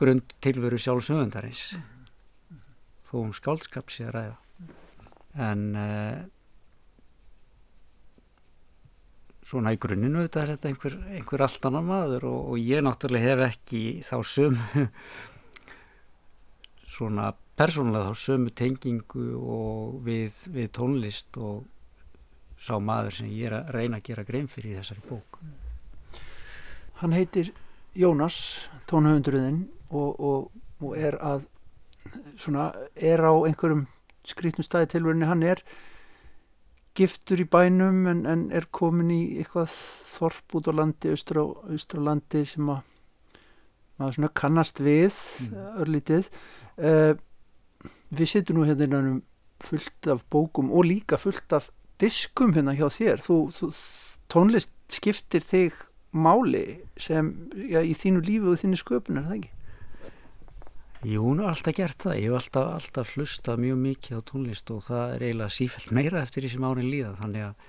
grund 0.00 0.34
tilveru 0.44 0.76
sjálfs 0.80 1.08
höfundarins. 1.12 1.66
Þó 3.08 3.16
um 3.22 3.36
skálskap 3.36 3.92
sé 3.92 4.08
að 4.08 4.16
ræða. 4.18 4.36
En 5.34 5.62
en 5.64 5.64
uh, 5.74 6.24
svona 9.44 9.74
í 9.74 9.80
grunninu 9.80 10.24
þetta 10.24 10.42
er 10.42 10.52
þetta 10.54 10.70
einhver, 10.70 10.96
einhver 11.18 11.44
allt 11.44 11.68
annar 11.68 11.84
maður 11.84 12.28
og, 12.30 12.40
og 12.54 12.60
ég 12.62 12.84
náttúrulega 12.84 13.34
hef 13.34 13.44
ekki 13.50 13.82
þá 14.06 14.16
sömu 14.34 14.86
svona 16.94 17.32
persónulega 17.58 18.10
þá 18.10 18.22
sömu 18.24 18.54
tengingu 18.56 19.26
og 19.38 20.00
við, 20.06 20.38
við 20.54 20.72
tónlist 20.74 21.38
og 21.38 21.64
sá 22.60 22.78
maður 22.80 23.20
sem 23.20 23.30
ég 23.34 23.50
er 23.50 23.58
að 23.60 23.72
reyna 23.76 24.00
að 24.00 24.08
gera 24.08 24.26
grein 24.26 24.48
fyrir 24.48 24.72
í 24.72 24.78
þessari 24.78 25.02
bók. 25.08 25.40
Hann 27.02 27.14
heitir 27.14 27.52
Jónas 27.98 28.36
tónhöfundurinn 28.90 29.66
og, 29.90 30.20
og, 30.20 30.46
og 30.80 30.94
er 30.98 31.18
að 31.22 31.44
svona 32.38 32.70
er 32.94 33.22
á 33.22 33.32
einhverjum 33.44 33.84
skrítnum 34.26 34.66
staði 34.66 34.94
tilverðinu 34.94 35.28
hann 35.28 35.44
er 35.46 35.62
giftur 36.94 37.42
í 37.42 37.46
bænum 37.50 38.06
en, 38.10 38.24
en 38.30 38.48
er 38.54 38.68
komin 38.70 39.10
í 39.10 39.20
eitthvað 39.40 39.72
þorp 40.08 40.58
út 40.58 40.70
á 40.70 40.72
landi, 40.78 41.10
austur 41.14 41.40
á, 41.42 41.46
austur 41.74 42.02
á 42.02 42.06
landi 42.10 42.44
sem 42.48 42.70
að 42.70 42.82
maður 43.98 44.16
svona 44.18 44.32
kannast 44.40 44.82
við 44.82 45.14
mm. 45.44 45.64
örlítið 45.84 46.28
uh, 46.82 47.14
við 48.14 48.30
sittum 48.30 48.58
nú 48.58 48.66
hérna 48.68 49.00
um 49.02 49.22
fullt 49.64 50.08
af 50.10 50.24
bókum 50.30 50.72
og 50.74 50.86
líka 50.88 51.18
fullt 51.20 51.52
af 51.54 51.70
diskum 52.02 52.54
hérna 52.56 52.74
hjá 52.76 52.88
þér 52.92 53.22
þú, 53.24 53.38
þú, 53.54 53.70
tónlist 54.30 54.72
skiptir 54.92 55.44
þig 55.46 55.78
máli 56.14 56.82
sem 57.00 57.32
já, 57.70 57.80
í 57.82 57.94
þínu 57.98 58.22
lífi 58.26 58.50
og 58.50 58.60
þínu 58.62 58.80
sköpun 58.80 59.20
er 59.20 59.28
það 59.28 59.38
ekki? 59.38 59.53
Jú, 61.04 61.20
hún 61.20 61.42
er 61.42 61.50
alltaf 61.50 61.74
gert 61.76 62.00
það. 62.00 62.14
Ég 62.16 62.30
hef 62.30 62.38
alltaf, 62.38 62.68
alltaf 62.78 63.10
hlusta 63.12 63.58
mjög 63.60 63.76
mikið 63.82 64.16
á 64.16 64.20
tónlist 64.24 64.70
og 64.72 64.86
það 64.86 65.10
er 65.12 65.24
eiginlega 65.26 65.52
sífælt 65.52 65.90
meira 65.92 66.22
eftir 66.24 66.46
því 66.46 66.52
sem 66.54 66.64
árin 66.64 66.88
líða. 66.88 67.10
Þannig 67.18 67.44
að, 67.44 67.66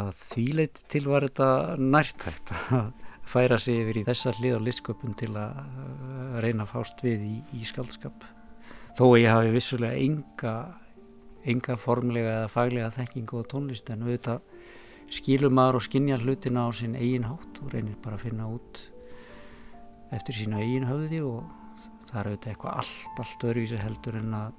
að 0.00 0.08
því 0.22 0.44
leiti 0.56 0.86
til 0.94 1.02
var 1.10 1.26
þetta 1.28 1.48
nærtækt 1.76 2.54
að 2.78 2.88
færa 3.28 3.60
sig 3.60 3.82
yfir 3.82 4.00
í 4.00 4.06
þessa 4.08 4.32
hlið 4.38 4.56
á 4.56 4.60
listsköpun 4.70 5.18
til 5.20 5.30
að 5.36 5.60
reyna 6.40 6.64
að 6.64 6.72
fást 6.72 7.04
við 7.04 7.28
í, 7.28 7.34
í 7.60 7.68
skaldskap. 7.68 8.24
Þó 8.96 9.04
ég 9.20 9.28
hafi 9.28 9.52
vissulega 9.58 10.00
enga, 10.00 10.56
enga 11.44 11.78
formlega 11.84 12.34
eða 12.40 12.50
faglega 12.56 12.96
þekkingu 12.96 13.44
á 13.44 13.50
tónlist 13.52 13.92
en 13.92 14.08
auðvitað 14.08 14.40
skilur 15.12 15.52
maður 15.52 15.82
og 15.82 15.88
skinja 15.90 16.16
hlutina 16.24 16.64
á 16.64 16.70
sinn 16.72 16.96
eigin 16.96 17.28
hátt 17.28 17.60
og 17.60 17.74
reynir 17.74 18.00
bara 18.00 18.16
að 18.16 18.30
finna 18.30 18.48
út 18.48 18.86
eftir 20.16 20.40
sína 20.40 20.64
eigin 20.64 20.88
höfði 20.88 21.26
og 21.28 21.59
það 22.10 22.20
er 22.20 22.28
auðvitað 22.30 22.52
eitthvað 22.52 22.76
allt, 22.82 23.22
allt 23.22 23.46
öðruvísi 23.48 23.80
heldur 23.80 24.18
en 24.20 24.36
að 24.36 24.52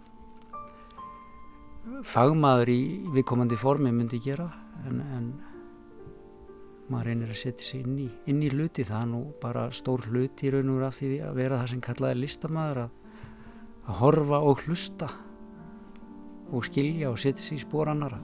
fagmaður 2.05 2.69
í 2.71 2.81
viðkomandi 3.15 3.57
formi 3.57 3.91
myndi 3.93 4.19
gera 4.21 4.47
en, 4.85 5.01
en 5.01 5.31
maður 6.91 7.09
reynir 7.09 7.31
að 7.31 7.39
setja 7.41 7.65
sig 7.65 7.83
inn 7.85 7.97
í, 8.03 8.07
inn 8.29 8.41
í 8.43 8.51
hluti. 8.51 8.85
Það 8.87 9.01
er 9.01 9.09
nú 9.13 9.21
bara 9.41 9.67
stór 9.75 10.05
hluti 10.09 10.49
í 10.49 10.53
raun 10.53 10.73
og 10.75 10.85
af 10.87 10.99
því 10.99 11.11
að 11.25 11.37
vera 11.39 11.59
það 11.61 11.73
sem 11.73 11.83
kallaði 11.87 12.21
listamæður 12.21 12.83
að, 12.83 12.95
að 13.87 13.99
horfa 14.01 14.41
og 14.51 14.63
hlusta 14.65 15.09
og 16.51 16.67
skilja 16.67 17.11
og 17.11 17.19
setja 17.21 17.45
sig 17.45 17.61
í 17.61 17.63
spór 17.63 17.91
annara 17.93 18.19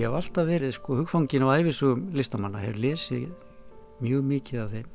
Ég 0.00 0.08
hef 0.08 0.14
alltaf 0.16 0.46
verið 0.48 0.70
sko 0.72 0.94
hugfangin 0.96 1.42
á 1.44 1.60
æfisugum 1.60 2.06
listamanna, 2.16 2.62
hef 2.62 2.78
lesið 2.80 3.26
mjög 4.00 4.22
mikið 4.30 4.60
af 4.62 4.70
þeim 4.72 4.86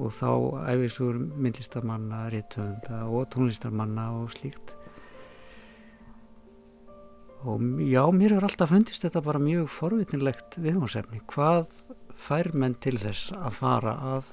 og 0.00 0.10
þá 0.18 0.32
æfisugur 0.74 1.20
myndlistamanna, 1.40 2.18
réttöfunda 2.34 2.98
og 3.08 3.30
tónlistarmanna 3.32 4.04
og 4.18 4.34
slíkt. 4.34 4.74
Og 7.48 7.64
já, 7.88 8.04
mér 8.12 8.36
hefur 8.36 8.50
alltaf 8.50 8.72
fundist 8.74 9.06
þetta 9.06 9.24
bara 9.24 9.40
mjög 9.40 9.72
forvitinlegt 9.72 10.60
viðhómsefni. 10.60 11.24
Hvað 11.32 11.72
fær 12.20 12.52
menn 12.52 12.76
til 12.76 12.98
þess 13.00 13.32
að 13.32 13.58
fara 13.62 13.96
að 14.12 14.30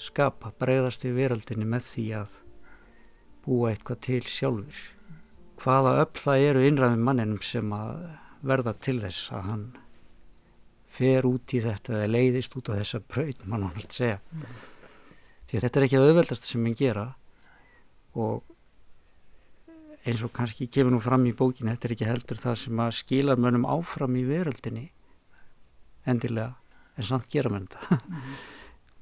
skapa, 0.00 0.56
breyðast 0.56 1.04
við 1.04 1.20
veraldinni 1.20 1.68
með 1.68 1.88
því 1.92 2.08
að 2.24 2.42
búa 3.44 3.74
eitthvað 3.74 4.04
til 4.08 4.24
sjálfur? 4.24 4.93
Hvaða 5.62 5.96
öll 6.02 6.20
það 6.20 6.44
eru 6.50 6.62
innræðum 6.68 7.04
manninum 7.06 7.42
sem 7.44 7.72
að 7.74 8.04
verða 8.44 8.74
til 8.84 8.98
þess 9.02 9.32
að 9.34 9.44
hann 9.48 9.66
fer 10.94 11.26
út 11.26 11.54
í 11.56 11.60
þetta 11.64 11.98
eða 11.98 12.10
leiðist 12.12 12.56
út 12.58 12.70
á 12.70 12.78
þessa 12.78 13.00
braut, 13.02 13.44
mann 13.46 13.66
hann 13.66 13.78
að 13.78 13.94
segja. 13.96 14.18
Mm. 14.30 14.56
því 15.48 15.58
að 15.58 15.64
þetta 15.66 15.80
er 15.80 15.86
ekki 15.86 15.98
að 15.98 16.08
auðveldast 16.08 16.48
sem 16.48 16.66
ég 16.70 16.78
gera 16.78 17.06
og 18.14 18.42
eins 20.04 20.22
og 20.22 20.34
kannski 20.36 20.68
kemur 20.68 20.94
nú 20.94 21.00
fram 21.00 21.24
í 21.26 21.32
bókinu, 21.34 21.72
þetta 21.72 21.88
er 21.88 21.94
ekki 21.96 22.10
heldur 22.10 22.40
það 22.40 22.58
sem 22.60 22.82
að 22.84 22.98
skila 23.00 23.38
mönnum 23.40 23.64
áfram 23.66 24.18
í 24.20 24.26
veröldinni 24.28 24.90
endilega 26.04 26.52
en 26.94 27.08
samt 27.08 27.30
gera 27.32 27.50
þetta. 27.56 28.02
Mm 28.04 28.53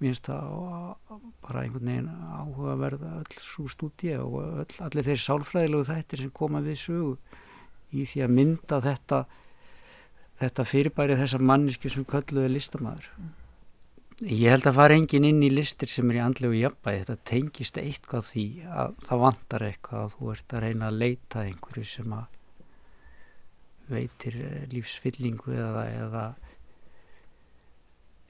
mér 0.03 0.17
finnst 0.17 0.29
það 0.29 1.21
bara 1.45 1.63
einhvern 1.63 1.91
veginn 1.91 2.09
áhugaverða 2.39 3.13
öll 3.21 3.37
svo 3.39 3.69
stúdíu 3.71 4.19
og 4.25 4.65
öll, 4.65 4.81
allir 4.87 5.07
þeir 5.07 5.23
sálfræðilegu 5.23 5.89
þættir 5.91 6.25
sem 6.25 6.35
koma 6.35 6.63
við 6.65 6.81
sögu 6.83 7.15
í 7.93 8.07
því 8.09 8.25
að 8.27 8.35
mynda 8.39 8.81
þetta 8.83 9.23
þetta 10.43 10.67
fyrirbæri 10.67 11.21
þessar 11.21 11.47
manniski 11.53 11.93
sem 11.93 12.07
kölluði 12.09 12.51
listamæður 12.57 13.09
ég 14.23 14.53
held 14.53 14.69
að 14.69 14.79
fara 14.79 14.99
engin 14.99 15.27
inn 15.27 15.43
í 15.43 15.51
listir 15.53 15.91
sem 15.91 16.11
er 16.11 16.21
í 16.21 16.23
andlegu 16.23 16.59
jafnbæði, 16.59 17.03
þetta 17.03 17.29
tengist 17.31 17.79
eitthvað 17.81 18.29
því 18.29 18.47
að 18.69 18.95
það 19.07 19.23
vantar 19.25 19.67
eitthvað 19.67 20.05
að 20.05 20.15
þú 20.17 20.31
ert 20.35 20.55
að 20.55 20.65
reyna 20.67 20.89
að 20.91 21.01
leita 21.03 21.45
einhverju 21.47 21.89
sem 21.93 22.15
að 22.17 22.39
veitir 23.93 24.39
lífsfyllingu 24.73 25.55
eða, 25.57 25.87
eða 25.91 26.25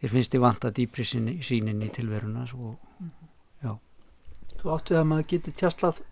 þér 0.03 0.15
finnst 0.17 0.35
þið 0.35 0.45
vant 0.45 0.65
að 0.67 0.77
dýpri 0.79 1.07
sínin 1.07 1.85
í 1.87 1.91
tilveruna 1.95 2.47
svo, 2.51 2.77
já. 3.63 3.77
Þú 4.59 4.73
áttið 4.77 5.01
að 5.01 5.11
maður 5.11 5.29
geti 5.35 5.55
tjastlað 5.59 6.03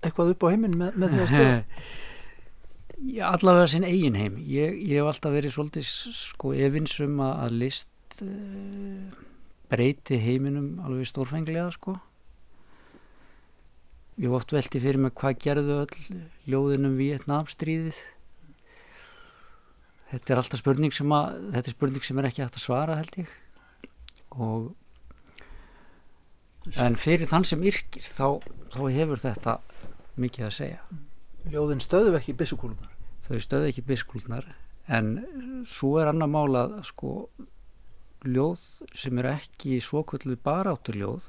eitthvað 0.00 0.32
upp 0.34 0.46
á 0.48 0.52
heiminn 0.52 0.78
með, 0.80 0.96
með 0.96 1.12
því 1.12 1.20
að 1.20 1.30
skoða 1.34 1.58
Allavega 3.00 3.68
sinn 3.72 3.86
eigin 3.88 4.16
heim. 4.18 4.36
Ég, 4.44 4.76
ég 4.84 5.00
hef 5.00 5.08
alltaf 5.08 5.32
verið 5.32 5.54
svolítið 5.54 5.86
sko 5.88 6.52
efinsum 6.52 7.20
að, 7.24 7.32
að 7.46 7.54
list 7.62 8.20
uh, 8.20 9.20
breyti 9.72 10.18
heiminum 10.20 10.74
alveg 10.84 11.08
stórfenglega 11.08 11.70
sko. 11.72 11.96
Ég 14.20 14.28
hef 14.28 14.36
oft 14.36 14.52
veltið 14.52 14.84
fyrir 14.84 15.00
mig 15.00 15.14
hvað 15.16 15.40
gerðu 15.46 15.78
öll 15.86 16.18
ljóðinum 16.52 16.98
Vietnamstríðið 17.00 18.02
þetta 20.10 20.34
er 20.34 20.42
alltaf 20.42 20.62
spurning 20.62 20.94
sem 20.94 21.16
að 21.16 21.40
þetta 21.54 21.70
er 21.70 21.76
spurning 21.76 22.06
sem 22.06 22.20
er 22.20 22.30
ekki 22.30 22.44
hægt 22.44 22.60
að 22.60 22.66
svara 22.66 22.98
held 23.00 23.18
ég. 23.22 23.34
Og 24.36 24.70
en 26.78 26.96
fyrir 27.00 27.28
þann 27.30 27.46
sem 27.48 27.62
yrkir 27.66 28.04
þá, 28.04 28.40
þá 28.70 28.80
hefur 28.94 29.22
þetta 29.22 29.58
mikið 30.20 30.46
að 30.46 30.56
segja. 30.58 30.80
Ljóðin 31.50 31.80
stöðu 31.82 32.18
ekki 32.18 32.36
bissukúlunar 32.36 32.96
þau 33.30 33.38
stöðu 33.44 33.68
ekki 33.70 33.86
bissukúlunar 33.86 34.46
en 34.90 35.10
svo 35.70 36.00
er 36.00 36.10
annar 36.10 36.30
mála 36.30 36.64
sko 36.86 37.28
ljóð 38.26 38.64
sem 38.96 39.20
eru 39.22 39.30
ekki 39.30 39.78
svokvöldu 39.84 40.34
barátturljóð 40.44 41.28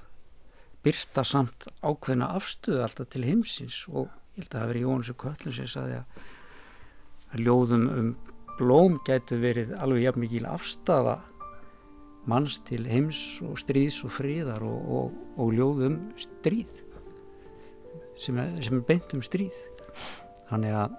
byrta 0.81 1.23
samt 1.27 1.67
ákveðna 1.85 2.31
afstöðu 2.39 2.81
alltaf 2.81 3.11
til 3.13 3.21
heimsins. 3.27 3.83
Og 3.87 4.09
ég 4.33 4.41
held 4.41 4.55
að 4.55 4.57
það 4.57 4.71
veri 4.71 4.83
Jónus 4.85 5.11
og 5.13 5.19
Köllun 5.21 5.55
sem 5.55 5.69
saði 5.69 5.99
að 6.01 7.43
ljóðum 7.45 7.85
um 7.93 8.09
blóm 8.61 8.99
gætu 9.07 9.39
verið 9.41 9.73
alveg 9.81 10.05
jafn 10.05 10.21
mikil 10.21 10.47
afstafa 10.49 11.17
manns 12.29 12.59
til 12.67 12.85
heims 12.85 13.19
og 13.41 13.57
stríðs 13.57 14.03
og 14.05 14.13
fríðar 14.13 14.61
og, 14.65 14.81
og, 14.97 15.19
og 15.41 15.53
ljóðum 15.57 15.97
stríð 16.21 16.69
sem 18.21 18.37
er, 18.37 18.53
er 18.61 18.83
beint 18.85 19.15
um 19.17 19.23
stríð. 19.25 19.55
Þannig 20.51 20.75
að 20.77 20.97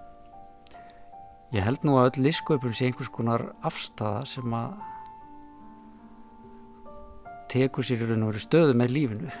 ég 1.55 1.63
held 1.63 1.85
nú 1.87 1.95
að 1.99 2.09
öll 2.09 2.25
lisköpun 2.27 2.75
sé 2.75 2.89
einhvers 2.89 3.11
konar 3.13 3.45
afstafa 3.63 4.25
sem 4.27 4.57
að 4.57 4.75
tekur 7.53 7.85
sér 7.85 8.03
í 8.03 8.09
raun 8.09 8.25
og 8.25 8.33
veru 8.33 8.43
stöðu 8.43 8.75
með 8.75 8.95
lífinu 8.97 9.33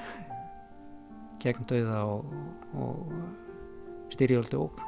gegn 1.43 1.67
dauða 1.67 2.03
og, 2.07 2.33
og 2.79 4.13
styrjöldu 4.13 4.61
og 4.63 4.83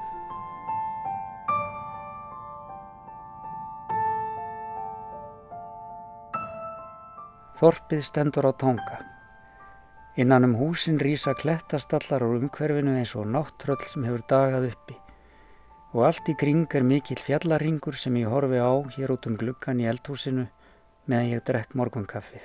Þorpið 7.55 8.01
stendur 8.03 8.49
á 8.49 8.53
tónga. 8.59 8.97
Innan 10.19 10.43
um 10.43 10.55
húsin 10.59 10.97
rýsa 10.99 11.31
klettastallar 11.39 12.23
úr 12.27 12.41
umhverfinu 12.41 12.97
eins 12.99 13.13
og 13.15 13.29
náttröll 13.31 13.79
sem 13.87 14.03
hefur 14.03 14.23
dagað 14.27 14.69
uppi 14.73 14.97
og 15.95 16.03
allt 16.03 16.27
í 16.27 16.35
kring 16.35 16.67
er 16.75 16.83
mikill 16.83 17.21
fjallaringur 17.23 17.95
sem 17.95 18.17
ég 18.19 18.27
horfi 18.27 18.59
á 18.59 18.75
hér 18.97 19.15
út 19.15 19.29
um 19.29 19.37
gluggan 19.39 19.79
í 19.79 19.87
eldhúsinu 19.87 20.49
meðan 21.07 21.31
ég 21.31 21.45
drekk 21.47 21.71
morgunkaffið. 21.79 22.43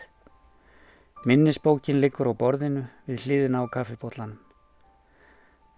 Minnisbókin 1.27 1.99
liggur 1.99 2.31
á 2.31 2.35
borðinu 2.39 2.87
við 3.11 3.27
hlýðina 3.27 3.67
á 3.67 3.73
kaffibótlanum. 3.75 4.39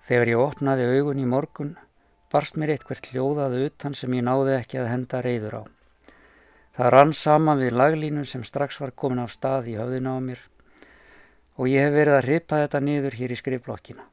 Þegar 0.05 0.29
ég 0.35 0.45
opnaði 0.45 0.90
augun 0.92 1.25
í 1.25 1.29
morgun 1.37 1.77
barst 2.29 2.61
mér 2.61 2.77
eitthvert 2.77 3.09
hljóðað 3.09 3.62
utan 3.64 3.97
sem 3.97 4.12
ég 4.12 4.29
náði 4.29 4.59
ekki 4.59 4.83
að 4.83 4.92
henda 4.92 5.25
reyður 5.25 5.57
á. 5.57 5.62
Það 6.72 6.88
rann 6.94 7.11
saman 7.12 7.61
við 7.61 7.74
laglínu 7.76 8.22
sem 8.24 8.44
strax 8.48 8.78
var 8.80 8.94
komin 8.96 9.20
á 9.20 9.28
stað 9.28 9.68
í 9.68 9.76
höfðina 9.76 10.14
á 10.16 10.20
mér 10.24 10.40
og 11.61 11.68
ég 11.68 11.85
hef 11.85 11.92
verið 11.92 12.16
að 12.16 12.24
ripa 12.24 12.61
þetta 12.62 12.80
niður 12.80 13.16
hér 13.18 13.35
í 13.35 13.37
skrifblokkina. 13.37 14.06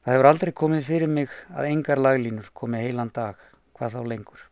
Það 0.00 0.14
hefur 0.14 0.28
aldrei 0.30 0.52
komið 0.56 0.86
fyrir 0.86 1.12
mig 1.12 1.34
að 1.52 1.68
engar 1.68 2.00
laglínur 2.00 2.48
komið 2.56 2.86
heilan 2.86 3.12
dag, 3.12 3.36
hvað 3.76 3.98
þá 3.98 4.00
lengur. 4.14 4.46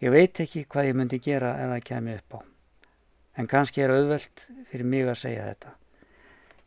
Ég 0.00 0.14
veit 0.16 0.40
ekki 0.40 0.64
hvað 0.64 0.88
ég 0.88 0.98
myndi 0.98 1.20
gera 1.20 1.52
ef 1.60 1.68
það 1.74 1.84
kemi 1.90 2.16
upp 2.16 2.38
á, 2.38 2.40
en 3.36 3.52
kannski 3.52 3.84
er 3.84 3.92
auðvelt 3.92 4.48
fyrir 4.72 4.88
mig 4.88 5.04
að 5.04 5.20
segja 5.26 5.46
þetta. 5.50 5.76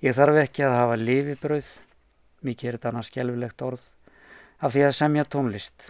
Ég 0.06 0.15
þarf 0.19 0.41
ekki 0.45 0.67
að 0.67 0.78
hafa 0.78 1.02
lifibrauð, 1.02 1.74
mikið 2.45 2.69
er 2.69 2.78
þetta 2.78 2.93
annars 2.93 3.10
skjálfilegt 3.10 3.65
orð, 3.65 3.91
af 4.62 4.76
því 4.76 4.86
að 4.86 4.98
semja 5.02 5.26
tónlist 5.26 5.89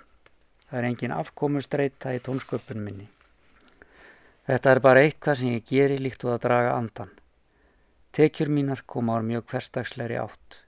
Það 0.75 0.81
er 0.81 0.89
engin 0.89 1.11
afkomustreita 1.15 2.11
í 2.11 2.17
tónsköpun 2.19 2.81
minni. 2.83 3.05
Þetta 4.43 4.73
er 4.73 4.81
bara 4.83 5.05
eitthvað 5.05 5.37
sem 5.39 5.53
ég 5.53 5.69
geri 5.69 5.95
líkt 6.03 6.25
og 6.27 6.33
að 6.33 6.41
draga 6.43 6.73
andan. 6.75 7.13
Tekjur 8.11 8.51
mínar 8.51 8.81
koma 8.83 9.15
á 9.15 9.23
mjög 9.23 9.47
hverstagsleiri 9.53 10.19
átt. 10.19 10.59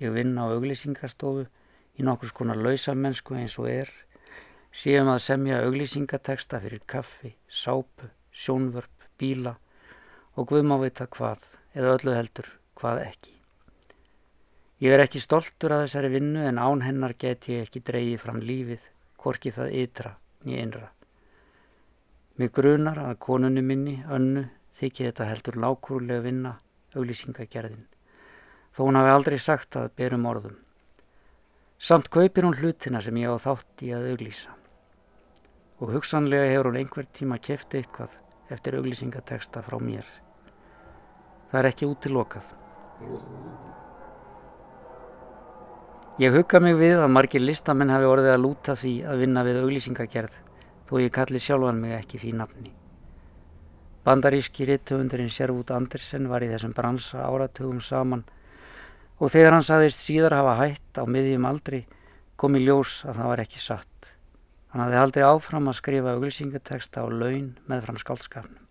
ég 0.00 0.16
vinn 0.16 0.32
á 0.40 0.48
auglýsingastofu 0.48 1.44
í 2.00 2.08
nokkurs 2.08 2.32
konar 2.32 2.56
lausamennsku 2.56 3.36
eins 3.36 3.58
og 3.60 3.68
er, 3.68 3.92
séum 4.72 5.12
að 5.12 5.20
semja 5.28 5.60
auglýsingateksta 5.60 6.64
fyrir 6.64 6.80
kaffi, 6.86 7.36
sápu, 7.52 8.08
sjónvörp, 8.32 9.08
bíla 9.20 9.58
og 10.36 10.48
guðum 10.48 10.72
á 10.72 10.88
vita 10.88 11.04
hvað, 11.04 11.44
eða 11.76 11.98
öllu 11.98 12.16
heldur 12.16 12.54
hvað 12.80 13.04
ekki. 13.10 13.34
Ég 14.80 14.96
er 14.96 15.04
ekki 15.04 15.20
stoltur 15.20 15.76
að 15.76 15.84
þessari 15.84 16.16
vinnu 16.16 16.48
en 16.48 16.56
án 16.56 16.80
hennar 16.80 17.12
get 17.12 17.44
ég 17.52 17.68
ekki 17.68 17.84
dreyið 17.84 18.22
fram 18.24 18.40
lífið, 18.40 18.80
korki 19.18 19.52
það 19.54 19.74
ytra, 19.82 20.14
nýja 20.46 20.64
innra. 20.64 20.88
Mér 22.38 22.52
grunar 22.54 23.00
að 23.02 23.18
konunni 23.24 23.62
minni, 23.66 23.96
önnu, 24.14 24.44
þykir 24.78 25.10
þetta 25.10 25.26
heldur 25.26 25.58
lágrúlega 25.58 26.22
vinna, 26.22 26.52
auglýsingagerðin. 26.94 27.86
Þó 28.74 28.84
hún 28.86 28.98
hafi 29.00 29.10
aldrei 29.10 29.38
sagt 29.42 29.76
að 29.76 29.90
berum 29.98 30.28
orðum. 30.30 30.54
Samt 31.78 32.08
kaupir 32.14 32.46
hún 32.46 32.56
hlutina 32.58 33.02
sem 33.02 33.18
ég 33.18 33.30
á 33.30 33.38
þátt 33.42 33.82
í 33.82 33.90
að 33.94 34.06
auglýsa. 34.12 34.54
Og 35.82 35.92
hugsanlega 35.94 36.46
hefur 36.52 36.70
hún 36.70 36.78
einhver 36.80 37.10
tíma 37.14 37.38
kæft 37.42 37.74
eitthvað 37.74 38.14
eftir 38.54 38.78
auglýsingateksta 38.78 39.62
frá 39.66 39.78
mér. 39.82 40.06
Það 41.50 41.60
er 41.60 41.70
ekki 41.72 41.90
út 41.90 42.02
til 42.04 42.14
lokað. 42.14 42.54
Ég 46.18 46.34
hugga 46.34 46.58
mig 46.58 46.74
við 46.74 46.98
að 46.98 47.12
margir 47.14 47.42
listamenn 47.44 47.92
hafi 47.94 48.06
orðið 48.10 48.32
að 48.32 48.40
lúta 48.42 48.74
því 48.74 48.92
að 49.06 49.20
vinna 49.22 49.42
við 49.46 49.58
auglýsingagerð 49.60 50.38
þó 50.88 50.94
ég 50.98 51.12
kalli 51.14 51.38
sjálfan 51.38 51.78
mig 51.78 51.92
ekki 51.94 52.18
því 52.18 52.32
nafni. 52.40 52.72
Bandaríski 54.02 54.66
rittöfundurinn 54.66 55.30
Sjervút 55.30 55.70
Andersen 55.70 56.26
var 56.26 56.42
í 56.42 56.48
þessum 56.50 56.72
bransa 56.74 57.22
áratugum 57.22 57.78
saman 57.78 58.24
og 59.22 59.30
þegar 59.30 59.54
hann 59.54 59.68
saðist 59.68 60.02
síðar 60.02 60.34
hafa 60.40 60.56
hætt 60.64 60.98
á 60.98 61.06
miðjum 61.06 61.46
aldri 61.46 61.84
kom 62.34 62.58
í 62.58 62.64
ljós 62.64 63.04
að 63.06 63.20
það 63.20 63.30
var 63.30 63.44
ekki 63.44 63.62
satt. 63.62 64.10
Hann 64.74 64.82
hafði 64.82 65.00
haldið 65.04 65.28
áfram 65.28 65.70
að 65.70 65.78
skrifa 65.78 66.16
auglýsingateksta 66.16 66.98
á 66.98 67.06
laun 67.06 67.46
með 67.70 67.86
fram 67.86 68.02
skálskafnum. 68.02 68.66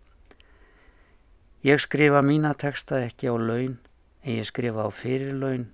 Ég 1.64 1.80
skrifa 1.80 2.20
mína 2.20 2.52
teksta 2.60 3.00
ekki 3.08 3.32
á 3.32 3.40
laun 3.40 3.80
en 4.28 4.36
ég 4.36 4.52
skrifa 4.52 4.84
á 4.84 4.92
fyrirlaun 4.92 5.70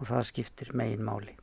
og 0.00 0.08
það 0.08 0.28
skiptir 0.30 0.72
megin 0.76 1.04
máli. 1.06 1.36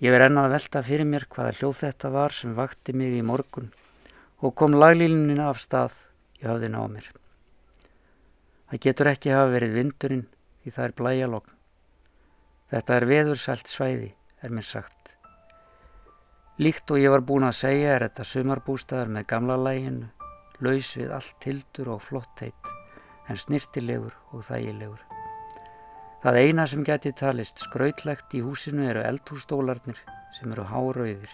Ég 0.00 0.16
er 0.16 0.24
ennað 0.24 0.48
að 0.48 0.54
velta 0.56 0.80
fyrir 0.84 1.08
mér 1.08 1.26
hvaða 1.28 1.56
hljóð 1.58 1.80
þetta 1.82 2.10
var 2.14 2.32
sem 2.32 2.54
vakti 2.56 2.94
mig 2.96 3.18
í 3.18 3.24
morgun 3.26 3.68
og 4.40 4.54
kom 4.56 4.72
laglínunina 4.72 5.50
af 5.52 5.60
stað 5.60 5.96
í 6.40 6.46
höfðina 6.48 6.80
á 6.80 6.86
mér. 6.88 7.10
Það 8.70 8.82
getur 8.86 9.10
ekki 9.10 9.34
hafa 9.34 9.50
verið 9.52 9.76
vindurinn 9.76 10.24
því 10.62 10.72
það 10.76 10.86
er 10.86 10.96
blæjalogn. 11.00 11.52
Þetta 12.70 12.96
er 12.96 13.06
veðursælt 13.10 13.72
svæði, 13.72 14.10
er 14.40 14.54
mér 14.54 14.68
sagt. 14.68 15.14
Líkt 16.60 16.92
og 16.92 17.00
ég 17.02 17.12
var 17.12 17.24
búin 17.26 17.48
að 17.48 17.58
segja 17.60 17.96
er 17.96 18.06
þetta 18.06 18.28
sumarbústaðar 18.30 19.12
með 19.12 19.28
gamla 19.34 19.56
læginu, 19.60 20.10
laus 20.64 20.96
við 20.96 21.14
allt 21.16 21.36
tildur 21.44 21.96
og 21.96 22.04
flott 22.08 22.44
heit, 22.44 22.74
en 23.28 23.40
snirtilegur 23.40 24.14
og 24.30 24.44
þægilegur. 24.48 25.09
Það 26.20 26.36
eina 26.36 26.66
sem 26.68 26.82
geti 26.84 27.14
talist 27.16 27.62
skrautlegt 27.64 28.34
í 28.36 28.42
húsinu 28.44 28.82
eru 28.90 29.00
eldhústólarnir 29.08 30.02
sem 30.36 30.52
eru 30.52 30.66
hárauðir. 30.68 31.30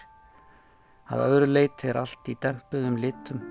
Að 1.11 1.23
öðru 1.25 1.49
leiti 1.49 1.89
er 1.91 1.99
allt 1.99 2.29
í 2.31 2.37
dempuðum 2.39 2.95
litum 3.03 3.41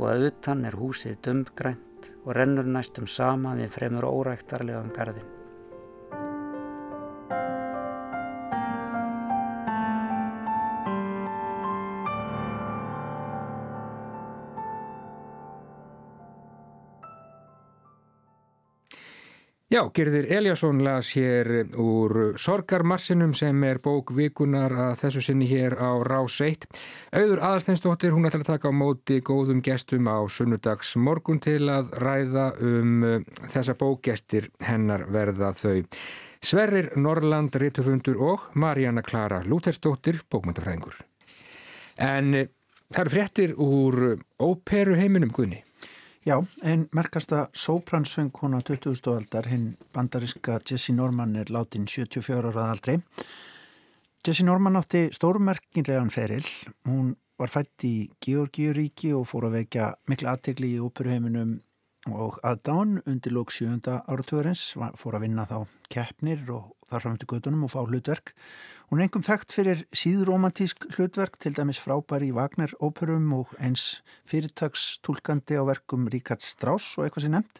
og 0.00 0.08
að 0.10 0.26
utan 0.32 0.66
er 0.66 0.74
húsið 0.74 1.20
dömbgrænt 1.28 2.10
og 2.24 2.34
rennur 2.34 2.66
næstum 2.66 3.06
sama 3.06 3.54
við 3.54 3.70
fremur 3.76 4.08
óræktarlegan 4.10 4.90
gardin. 4.96 5.43
Já, 19.74 19.80
Gerðir 19.90 20.28
Eliasson 20.30 20.84
las 20.86 21.08
hér 21.16 21.48
úr 21.82 22.36
Sorgarmarsinum 22.38 23.32
sem 23.34 23.64
er 23.66 23.80
bók 23.82 24.12
vikunar 24.14 24.70
að 24.70 25.00
þessu 25.00 25.22
sinni 25.26 25.48
hér 25.50 25.74
á 25.74 25.98
Rás 26.06 26.36
1. 26.46 26.68
Auður 27.10 27.42
Aðarsteinsdóttir, 27.48 28.14
hún 28.14 28.28
ætlar 28.28 28.44
að 28.44 28.52
taka 28.52 28.70
á 28.70 28.78
móti 28.78 29.18
góðum 29.18 29.64
gestum 29.66 30.06
á 30.06 30.22
sunnudags 30.30 30.94
morgun 30.94 31.42
til 31.42 31.66
að 31.74 31.90
ræða 32.06 32.46
um 32.62 33.02
uh, 33.02 33.18
þessa 33.50 33.74
bókgestir 33.82 34.46
hennar 34.62 35.08
verða 35.10 35.50
þau. 35.58 35.82
Sverrir 36.38 36.92
Norrland, 36.94 37.58
Rittufundur 37.58 38.22
og 38.22 38.46
Marjana 38.54 39.02
Klara 39.02 39.42
Lútersdóttir, 39.42 40.22
bókmyndafræðingur. 40.30 41.02
En 41.98 42.34
uh, 42.44 42.48
það 42.94 43.06
eru 43.08 43.18
fréttir 43.18 43.58
úr 43.58 44.02
óperu 44.38 45.02
heiminum 45.02 45.34
Guðni. 45.34 45.63
Já, 46.24 46.38
einn 46.62 46.86
merkasta 46.96 47.50
sópransöngkona 47.52 48.62
20. 48.64 49.10
aldar, 49.12 49.44
hinn 49.44 49.74
bandariska 49.92 50.54
Jessie 50.64 50.94
Norman 50.96 51.36
er 51.36 51.50
látin 51.52 51.84
74 51.84 52.48
ára 52.48 52.70
aldrei. 52.70 52.94
Jessie 54.24 54.46
Norman 54.46 54.76
átti 54.80 55.10
stórmerkinlegan 55.12 56.08
feril. 56.08 56.46
Hún 56.88 57.12
var 57.36 57.52
fætt 57.52 57.84
í 57.84 58.08
Georgíuríki 58.24 59.12
og 59.12 59.28
fór 59.28 59.50
að 59.50 59.58
vekja 59.58 59.90
miklu 60.08 60.30
aðtegli 60.32 60.70
í 60.72 60.80
óperuheiminum 60.80 61.58
og 62.08 62.40
aðdán 62.40 63.02
undir 63.04 63.36
lók 63.36 63.52
7. 63.52 63.84
áratugurins, 63.84 64.64
fór 64.96 65.18
að 65.18 65.26
vinna 65.28 65.44
þá 65.44 65.58
keppnir 65.92 66.48
og 66.48 66.72
þar 66.88 67.04
fram 67.04 67.20
til 67.20 67.28
gödunum 67.34 67.68
og 67.68 67.74
fá 67.76 67.82
hlutverk. 67.84 68.32
Hún 68.94 69.00
er 69.02 69.08
engum 69.08 69.24
þekkt 69.26 69.50
fyrir 69.50 69.80
síðromantísk 69.90 70.84
hlutverk, 70.94 71.34
til 71.42 71.50
dæmis 71.56 71.80
frábæri 71.82 72.28
í 72.28 72.34
Wagner-óperum 72.36 73.32
og 73.34 73.50
eins 73.58 74.04
fyrirtagstúlkandi 74.30 75.56
á 75.58 75.66
verkum 75.66 76.04
Ríkard 76.12 76.44
Strauss 76.46 76.92
og 76.94 77.08
eitthvað 77.08 77.24
sem 77.24 77.34
nefnt. 77.34 77.58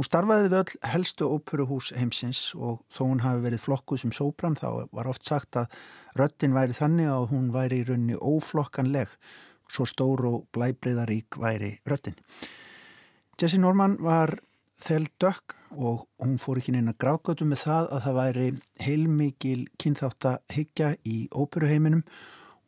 Hún 0.00 0.08
starfaði 0.08 0.46
við 0.46 0.56
öll 0.62 0.78
helstu 0.94 1.28
óperuhús 1.28 1.90
heimsins 1.92 2.40
og 2.56 2.80
þó 2.88 3.02
hún 3.02 3.20
hafi 3.20 3.44
verið 3.44 3.64
flokkuð 3.66 4.00
sem 4.00 4.14
sóbrann 4.16 4.56
þá 4.56 4.88
var 4.96 5.12
oft 5.12 5.28
sagt 5.28 5.60
að 5.60 5.76
röttin 6.16 6.56
væri 6.56 6.78
þannig 6.80 7.12
að 7.18 7.28
hún 7.34 7.52
væri 7.52 7.82
í 7.82 7.86
raunni 7.90 8.16
óflokkanleg, 8.16 9.12
svo 9.68 9.84
stór 9.84 10.24
og 10.30 10.48
blæbreyðarík 10.56 11.36
væri 11.36 11.74
röttin. 11.84 12.16
Jesse 13.36 13.60
Norman 13.60 14.00
var 14.00 14.38
þell 14.82 15.06
dökk 15.22 15.56
og 15.72 16.04
hún 16.20 16.38
fór 16.40 16.60
ekki 16.60 16.74
neina 16.74 16.94
gráðgötu 17.00 17.46
með 17.48 17.64
það 17.64 17.90
að 17.96 18.04
það 18.06 18.16
væri 18.18 18.46
heilmikil 18.84 19.60
kynþátt 19.80 20.28
að 20.30 20.56
hyggja 20.56 20.88
í 21.08 21.16
óperuheiminum. 21.32 22.02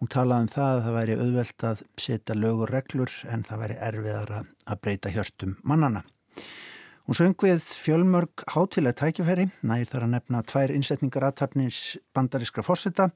Hún 0.00 0.10
talaði 0.12 0.46
um 0.46 0.52
það 0.54 0.70
að 0.74 0.84
það 0.84 0.96
væri 0.98 1.16
auðvelt 1.20 1.66
að 1.70 1.82
setja 2.06 2.36
lögur 2.38 2.72
reglur 2.74 3.16
en 3.30 3.44
það 3.46 3.64
væri 3.64 3.80
erfiðar 3.88 4.32
að 4.40 4.80
breyta 4.84 5.12
hjörtum 5.14 5.56
mannana. 5.62 6.04
Hún 7.04 7.18
söng 7.18 7.36
við 7.36 7.60
fjölmörg 7.60 8.46
hátilega 8.54 8.96
tækifæri, 9.02 9.50
nær 9.60 9.84
þar 9.90 10.06
að 10.06 10.14
nefna 10.14 10.40
tvær 10.48 10.72
innsetningar 10.72 11.26
aðtapnins 11.28 11.80
bandarískra 12.16 12.64
fórseta 12.64 13.10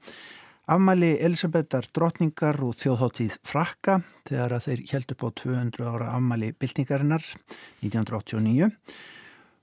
Afmæli 0.69 1.15
Elisabethar 1.25 1.87
drotningar 1.97 2.59
og 2.61 2.75
þjóðháttíð 2.77 3.39
Frakka 3.47 3.95
þegar 4.29 4.53
að 4.53 4.65
þeir 4.67 4.81
held 4.91 5.13
upp 5.15 5.23
á 5.25 5.29
200 5.41 5.87
ára 5.89 6.09
afmæli 6.13 6.51
byltingarinnar 6.61 7.25
1989. 7.81 8.67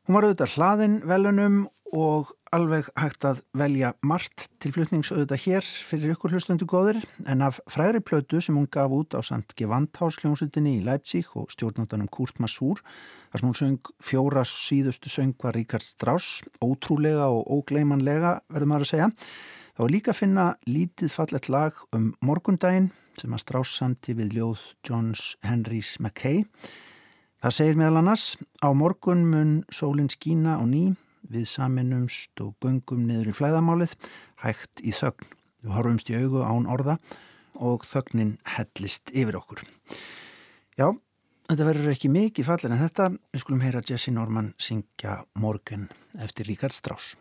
Hún 0.06 0.16
var 0.16 0.26
auðvitað 0.26 0.56
hlaðin 0.56 0.96
velunum 1.06 1.60
og 1.94 2.32
alveg 2.50 2.88
hægt 2.98 3.22
að 3.28 3.44
velja 3.54 3.92
margt 4.02 4.48
til 4.58 4.72
flutningsauðvitað 4.74 5.44
hér 5.44 5.68
fyrir 5.86 6.16
ykkur 6.16 6.34
hlustundu 6.34 6.66
góðir 6.66 6.98
en 7.30 7.44
af 7.46 7.60
fræri 7.70 8.00
plötu 8.02 8.40
sem 8.42 8.58
hún 8.58 8.66
gaf 8.66 8.90
út 8.90 9.14
á 9.14 9.22
samt 9.22 9.54
Gevandhásljónsutinni 9.60 10.80
í 10.80 10.84
Leipzig 10.88 11.30
og 11.38 11.52
stjórnandanum 11.54 12.10
Kurt 12.10 12.40
Masur 12.42 12.82
þar 13.30 13.44
sem 13.44 13.52
hún 13.52 13.60
söng 13.60 13.92
fjóra 14.02 14.42
síðustu 14.42 15.12
söng 15.12 15.36
var 15.38 15.54
Ríkard 15.54 15.86
Strauss, 15.86 16.42
ótrúlega 16.58 17.30
og 17.30 17.46
ógleimanlega 17.60 18.40
verður 18.50 18.72
maður 18.72 18.88
að 18.88 18.92
segja 18.96 19.12
Það 19.76 19.84
var 19.84 19.92
líka 19.92 20.12
að 20.14 20.16
finna 20.16 20.44
lítið 20.64 21.10
fallet 21.12 21.46
lag 21.52 21.80
um 21.92 22.04
morgundaginn 22.24 22.86
sem 23.20 23.34
að 23.36 23.42
strássandi 23.42 24.14
við 24.16 24.30
ljóð 24.38 24.62
Johns 24.88 25.24
Henrys 25.44 25.90
Mackay. 26.00 26.46
Það 27.44 27.54
segir 27.58 27.76
meðal 27.76 28.00
annars 28.00 28.24
á 28.64 28.72
morgun 28.72 29.26
mun 29.28 29.50
sólinn 29.68 30.08
skína 30.08 30.54
og 30.62 30.70
ný 30.70 30.80
við 31.28 31.44
saminumst 31.50 32.40
og 32.40 32.54
göngum 32.64 33.04
niður 33.04 33.34
í 33.34 33.36
flæðamálið 33.36 33.92
hægt 34.46 34.80
í 34.80 34.96
þögn. 34.96 35.28
Við 35.60 35.76
horfumst 35.76 36.08
í 36.08 36.16
augu 36.22 36.40
án 36.40 36.72
orða 36.72 36.96
og 37.60 37.84
þögnin 37.84 38.38
hellist 38.56 39.12
yfir 39.12 39.36
okkur. 39.42 39.60
Já, 40.80 40.88
þetta 41.52 41.68
verður 41.68 41.92
ekki 41.92 42.14
mikið 42.16 42.48
fallin 42.48 42.78
en 42.78 42.84
þetta, 42.86 43.12
við 43.28 43.44
skulum 43.44 43.68
heyra 43.68 43.84
Jesse 43.84 44.16
Norman 44.16 44.54
syngja 44.56 45.20
morgun 45.36 45.90
eftir 46.16 46.48
Ríkard 46.48 46.72
Strauss. 46.72 47.12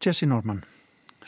Jesse 0.00 0.26
Norman 0.26 0.62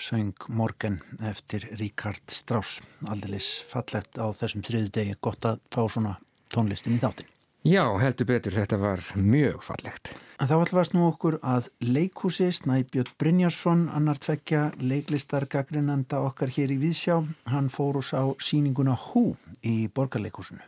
söng 0.00 0.32
Morgan 0.48 0.94
eftir 1.28 1.66
Ríkard 1.76 2.30
Strauss 2.32 2.80
aldilis 3.04 3.60
fallett 3.68 4.16
á 4.16 4.32
þessum 4.32 4.62
þriðu 4.64 4.88
degi 4.96 5.16
gott 5.20 5.44
að 5.44 5.58
fá 5.68 5.82
svona 5.92 6.14
tónlistin 6.54 6.96
í 6.96 7.00
þáttin 7.02 7.28
Já, 7.68 7.84
heldur 8.00 8.26
betur, 8.26 8.54
þetta 8.56 8.78
var 8.80 9.02
mjög 9.14 9.60
fallegt. 9.62 10.08
En 10.40 10.48
þá 10.50 10.54
allvarst 10.56 10.96
nú 10.96 11.04
okkur 11.06 11.36
að 11.46 11.68
leikhúsi 11.84 12.48
Snæbjörn 12.56 13.12
Brynjarsson, 13.20 13.84
annar 13.92 14.18
tvekja 14.18 14.62
leiklistar 14.80 15.44
gaggrinanda 15.46 16.24
okkar 16.26 16.50
hér 16.56 16.72
í 16.72 16.80
Víðsjá, 16.80 17.20
hann 17.52 17.68
fór 17.70 18.00
ús 18.00 18.10
á 18.16 18.24
síninguna 18.42 18.96
Hú 18.98 19.36
í 19.62 19.86
borgarleikhúsinu. 19.94 20.64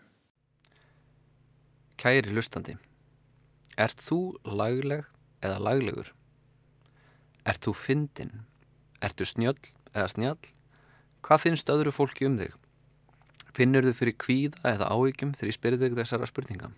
Kæri 1.99 2.37
lustandi, 2.37 2.77
ert 3.75 4.05
þú 4.05 4.21
lagleg 4.45 5.09
eða 5.43 5.59
laglegur? 5.67 6.12
Ert 7.44 7.66
þú 7.66 7.74
fyndin? 7.76 8.30
Ertu 9.04 9.26
snjöll 9.28 9.59
eða 9.92 10.09
snjall? 10.09 10.52
Hvað 11.24 11.42
finnst 11.42 11.72
öðru 11.72 11.92
fólki 11.92 12.24
um 12.28 12.38
þig? 12.40 12.54
Finnur 13.54 13.85
þau 13.85 13.96
fyrir 13.98 14.16
kvíða 14.18 14.62
eða 14.72 14.88
áhyggjum 14.88 15.35
þegar 15.37 15.50
ég 15.50 15.59
spyrir 15.59 15.83
þig 15.83 15.98
þessara 15.98 16.28
spurninga? 16.30 16.70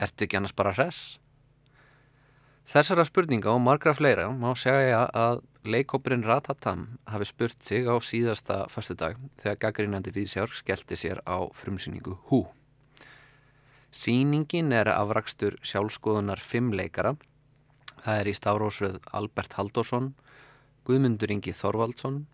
Ertu 0.00 0.24
ekki 0.24 0.38
annars 0.40 0.56
bara 0.56 0.72
hress? 0.72 1.18
Þessara 2.64 3.04
spurninga 3.04 3.52
og 3.52 3.60
margra 3.60 3.92
fleira 3.92 4.30
má 4.32 4.48
segja 4.56 5.02
að 5.12 5.42
leikópurinn 5.68 6.24
Ratatam 6.24 6.86
hafi 7.12 7.28
spurt 7.28 7.60
sig 7.60 7.84
á 7.84 8.00
síðasta 8.00 8.62
fastu 8.72 8.96
dag 8.96 9.20
þegar 9.42 9.60
gaggrínandi 9.66 10.14
viðsjár 10.16 10.56
skellti 10.56 10.96
sér 10.96 11.20
á 11.28 11.44
frumsýningu 11.52 12.16
Hú. 12.32 12.46
Sýningin 13.92 14.72
er 14.72 14.88
afrakstur 14.88 15.60
sjálfskoðunar 15.60 16.40
fimm 16.40 16.72
leikara 16.72 17.14
Það 18.04 18.20
er 18.20 18.28
í 18.28 18.36
stafrósröð 18.36 18.96
Albert 19.16 19.54
Haldursson, 19.56 20.10
Guðmundur 20.84 21.30
Ingi 21.32 21.54
Þorvaldsson, 21.56 22.26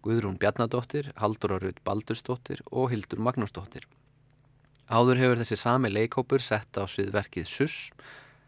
Guðrún 0.00 0.38
Bjarnadóttir, 0.40 1.10
Haldur 1.20 1.58
Arrud 1.58 1.82
Baldursdóttir 1.84 2.62
og 2.72 2.94
Hildur 2.94 3.20
Magnúsdóttir. 3.20 3.84
Áður 4.88 5.20
hefur 5.20 5.42
þessi 5.42 5.58
sami 5.60 5.90
leikópur 5.92 6.40
sett 6.40 6.80
á 6.80 6.88
svið 6.88 7.12
verkið 7.12 7.44
Suss 7.50 7.90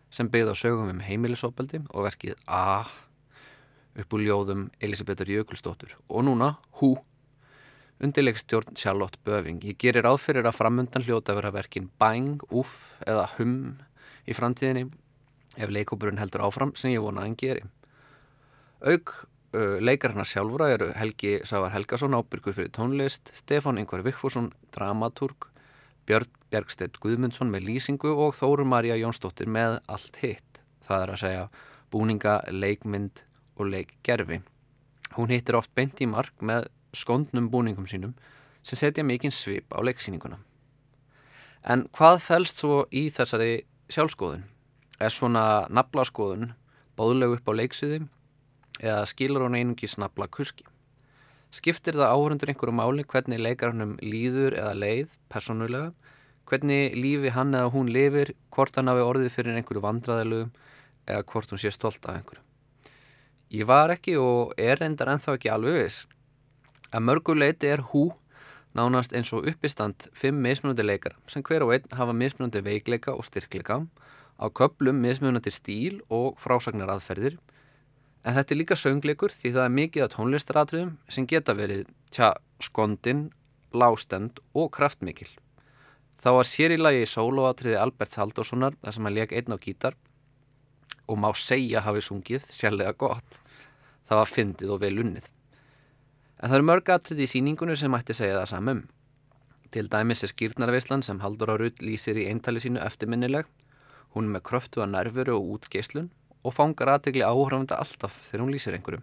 sem 0.08 0.30
byggð 0.32 0.54
á 0.54 0.56
sögum 0.56 0.88
um 0.88 1.02
heimilisofbeldi 1.04 1.82
og 1.92 2.06
verkið 2.08 2.40
A 2.48 2.88
upp 4.00 4.16
úr 4.16 4.24
ljóðum 4.24 4.64
Elisabethur 4.80 5.28
Jökulsdóttur 5.28 5.98
og 6.08 6.24
núna 6.24 6.54
Hú 6.80 6.94
undirleikstjórn 8.00 8.72
Charlotte 8.72 9.20
Böving. 9.26 9.60
Ég 9.60 9.76
gerir 9.76 10.08
áfyrir 10.08 10.48
að 10.48 10.56
framundan 10.56 11.04
hljóta 11.04 11.36
vera 11.36 11.52
verkin 11.52 11.90
Bang, 12.00 12.40
Uff 12.48 12.94
eða 13.04 13.28
Hum 13.36 13.76
í 14.24 14.32
framtíðinni 14.32 14.88
ef 15.60 15.70
leikópurinn 15.72 16.20
heldur 16.20 16.46
áfram 16.46 16.74
sem 16.78 16.94
ég 16.94 17.04
vona 17.04 17.22
að 17.22 17.28
hann 17.28 17.38
geri. 17.40 17.64
Aug 18.80 19.12
uh, 19.12 19.78
leikarna 19.84 20.24
sjálfra 20.24 20.70
eru 20.74 20.90
Helgi 20.96 21.38
Sávar 21.44 21.74
Helgason 21.74 22.16
ábyrgur 22.16 22.56
fyrir 22.56 22.72
tónlist, 22.74 23.32
Stefán 23.36 23.80
Yngvar 23.82 24.04
Vikfússon, 24.06 24.50
dramatúrg, 24.74 25.50
Björn 26.08 26.30
Bjergstedt 26.50 26.98
Guðmundsson 26.98 27.50
með 27.52 27.68
lýsingu 27.68 28.10
og 28.10 28.34
Þóru 28.34 28.64
Marja 28.66 28.96
Jónsdóttir 28.98 29.46
með 29.46 29.78
allt 29.86 30.18
hitt. 30.22 30.62
Það 30.82 31.04
er 31.04 31.12
að 31.14 31.20
segja 31.22 31.44
búninga, 31.92 32.40
leikmynd 32.50 33.22
og 33.60 33.70
leikgerfi. 33.70 34.40
Hún 35.14 35.30
hittir 35.30 35.58
oft 35.58 35.70
beint 35.78 36.00
í 36.02 36.08
mark 36.10 36.34
með 36.42 36.66
skondnum 36.96 37.50
búningum 37.52 37.86
sínum 37.90 38.16
sem 38.66 38.78
setja 38.78 39.04
mikinn 39.06 39.34
svip 39.34 39.70
á 39.70 39.78
leiksýninguna. 39.78 40.40
En 41.70 41.86
hvað 41.94 42.22
fælst 42.24 42.62
svo 42.62 42.84
í 42.90 43.06
þessari 43.14 43.62
sjálfskoðun? 43.92 44.46
Er 45.00 45.08
svona 45.08 45.64
naflaskoðun 45.72 46.50
bóðlegu 46.98 47.38
upp 47.38 47.46
á 47.48 47.52
leiksiði 47.56 48.02
eða 48.82 49.06
skilur 49.08 49.46
hún 49.46 49.56
einungis 49.56 49.96
nafla 49.96 50.26
kurski? 50.28 50.66
Skiptir 51.50 51.96
það 51.96 52.12
áhörundur 52.12 52.52
einhverju 52.52 52.74
máli 52.76 53.06
hvernig 53.08 53.40
leikarannum 53.40 53.96
líður 54.04 54.58
eða 54.60 54.74
leið 54.76 55.16
personulega? 55.32 55.94
Hvernig 56.50 56.94
lífi 56.98 57.32
hann 57.32 57.56
eða 57.56 57.72
hún 57.72 57.88
lifir, 57.88 58.34
hvort 58.52 58.76
hann 58.76 58.90
hafi 58.92 59.06
orðið 59.06 59.32
fyrir 59.32 59.56
einhverju 59.56 59.82
vandraðilugum 59.86 60.52
eða 61.08 61.24
hvort 61.32 61.54
hún 61.54 61.62
sé 61.62 61.72
stolt 61.72 62.04
af 62.04 62.20
einhverju? 62.20 62.44
Ég 63.56 63.66
var 63.66 63.90
ekki 63.90 64.18
og 64.20 64.52
er 64.60 64.78
reyndar 64.78 65.10
ennþá 65.14 65.38
ekki 65.38 65.50
alveg 65.50 65.80
viss. 65.80 66.04
Að 66.92 67.06
mörguleiti 67.08 67.72
er 67.72 67.82
hú 67.94 68.10
nánast 68.76 69.16
eins 69.16 69.32
og 69.34 69.48
uppistand 69.50 70.10
fimm 70.14 70.38
mismunandi 70.44 70.84
leikara 70.84 71.16
sem 71.30 71.42
hver 71.46 71.64
og 71.66 71.72
einn 71.74 71.96
hafa 71.98 72.14
mismunandi 72.14 72.62
veikleika 72.62 73.16
og 73.16 73.26
styrkleika 73.26 73.80
á 74.40 74.46
köplum 74.48 75.00
mismunandi 75.04 75.52
stíl 75.52 76.00
og 76.08 76.40
frásagnar 76.40 76.90
aðferðir 76.94 77.36
en 78.24 78.36
þetta 78.36 78.54
er 78.54 78.60
líka 78.60 78.78
söngleikur 78.78 79.32
því 79.34 79.52
það 79.56 79.66
er 79.66 79.76
mikið 79.76 80.06
af 80.06 80.14
tónlistaratriðum 80.14 80.94
sem 81.08 81.28
geta 81.28 81.56
verið 81.56 81.86
tja, 82.12 82.32
skondin, 82.60 83.28
lástend 83.72 84.40
og 84.56 84.70
kraftmikil. 84.74 85.30
Það 86.20 86.36
var 86.36 86.48
sér 86.48 86.74
í 86.74 86.80
lagi 86.80 87.04
sólóatriði 87.08 87.78
Alberts 87.80 88.18
Haldurssonar 88.20 88.76
þar 88.82 88.96
sem 88.96 89.06
hann 89.08 89.16
leik 89.16 89.32
einn 89.32 89.56
á 89.56 89.58
gítar 89.60 89.96
og 91.08 91.18
má 91.18 91.30
segja 91.34 91.80
hafi 91.84 92.02
sungið 92.04 92.44
sérlega 92.44 92.92
gott. 92.98 93.38
Það 94.08 94.20
var 94.20 94.32
fyndið 94.34 94.74
og 94.74 94.82
vel 94.82 94.96
unnið. 95.00 95.30
En 96.40 96.50
það 96.50 96.56
eru 96.58 96.68
mörg 96.68 96.92
atrið 96.92 97.24
í 97.24 97.30
síningunum 97.30 97.78
sem 97.78 97.92
mætti 97.92 98.16
segja 98.16 98.38
það 98.40 98.52
samum. 98.52 98.82
Til 99.70 99.86
dæmis 99.88 100.24
er 100.26 100.32
skýrnarveislan 100.32 101.04
sem 101.06 101.20
Haldur 101.22 101.52
Árud 101.54 101.82
lýsir 101.84 102.18
í 102.18 102.26
eintali 102.30 102.62
sínu 102.62 102.82
eftirminnileg. 102.82 103.46
Hún 104.14 104.28
er 104.28 104.36
með 104.36 104.46
kröftu 104.50 104.82
að 104.82 104.92
nervuru 104.94 105.36
og 105.36 105.54
útgeislun 105.56 106.10
og 106.42 106.54
fangar 106.56 106.90
aðtegli 106.94 107.22
áhrifanda 107.26 107.78
alltaf 107.78 108.16
þegar 108.26 108.44
hún 108.44 108.52
lýsir 108.54 108.76
einhverju. 108.76 109.02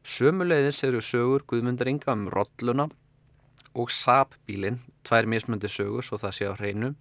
Sömuleiðis 0.00 0.80
eru 0.88 1.02
sögur 1.04 1.44
Guðmundar 1.44 1.90
Inga 1.90 2.14
um 2.14 2.28
rolluna 2.32 2.88
og 3.76 3.90
sapbílin, 3.92 4.80
tvær 5.04 5.28
mismöndi 5.28 5.68
sögur 5.68 6.04
svo 6.06 6.18
það 6.18 6.36
sé 6.36 6.48
á 6.48 6.54
hreinu, 6.56 6.94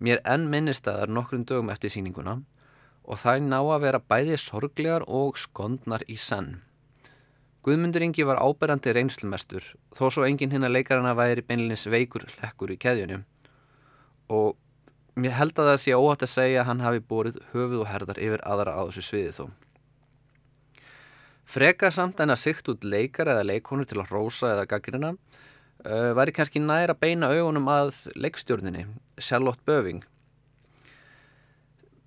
mér 0.00 0.22
enn 0.24 0.48
minnistæðar 0.50 1.12
nokkrum 1.12 1.44
dögum 1.46 1.70
eftir 1.70 1.92
síninguna 1.92 2.40
og 3.04 3.18
það 3.18 3.46
ná 3.50 3.58
að 3.60 3.82
vera 3.84 4.00
bæði 4.00 4.38
sorglegar 4.40 5.04
og 5.06 5.38
skondnar 5.38 6.04
í 6.08 6.16
senn. 6.16 6.62
Guðmundur 7.62 8.02
Ingi 8.02 8.24
var 8.26 8.40
áberandi 8.42 8.94
reynslumestur 8.94 9.66
þó 9.94 10.08
svo 10.10 10.24
enginn 10.26 10.50
hinn 10.50 10.66
að 10.66 10.78
leikarana 10.78 11.12
væri 11.14 11.44
beinleins 11.46 11.84
veikur 11.86 12.24
lekkur 12.40 12.72
í 12.74 12.78
keðjunum 12.80 13.22
og 14.32 14.56
mér 15.18 15.36
held 15.36 15.58
að 15.58 15.72
það 15.72 15.82
sé 15.82 15.96
óhatt 15.96 16.24
að 16.24 16.32
segja 16.32 16.62
að 16.62 16.68
hann 16.70 16.84
hafi 16.84 17.02
búrið 17.08 17.38
höfuð 17.52 17.82
og 17.82 17.90
herðar 17.90 18.20
yfir 18.22 18.44
aðra 18.48 18.76
á 18.78 18.82
þessu 18.88 19.04
sviði 19.06 19.32
þó. 19.36 19.44
Freka 21.52 21.90
samt 21.92 22.20
en 22.24 22.32
að 22.32 22.42
sykt 22.46 22.70
út 22.72 22.86
leikar 22.86 23.28
eða 23.28 23.44
leikonur 23.44 23.88
til 23.88 24.00
að 24.00 24.14
rósa 24.14 24.54
eða 24.54 24.68
gaggrina 24.70 25.10
uh, 25.12 26.12
væri 26.16 26.32
kannski 26.32 26.62
næra 26.62 26.96
beina 26.96 27.28
augunum 27.28 27.68
að 27.68 28.06
leikstjórninni, 28.16 28.86
Charlotte 29.20 29.60
Böving. 29.68 30.00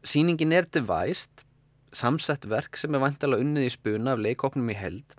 Sýningin 0.05 0.53
er 0.53 0.65
devæst, 0.69 1.45
samsett 1.93 2.49
verk 2.49 2.77
sem 2.77 2.93
er 2.95 3.03
vantala 3.05 3.37
unnið 3.41 3.69
í 3.69 3.75
spuna 3.75 4.15
af 4.15 4.25
leikoknum 4.25 4.73
í 4.73 4.77
held 4.77 5.15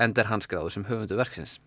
enda 0.00 0.22
er 0.22 0.30
hans 0.30 0.48
gráðu 0.50 0.72
sem 0.74 0.86
höfundu 0.88 1.18
verksins. 1.18 1.58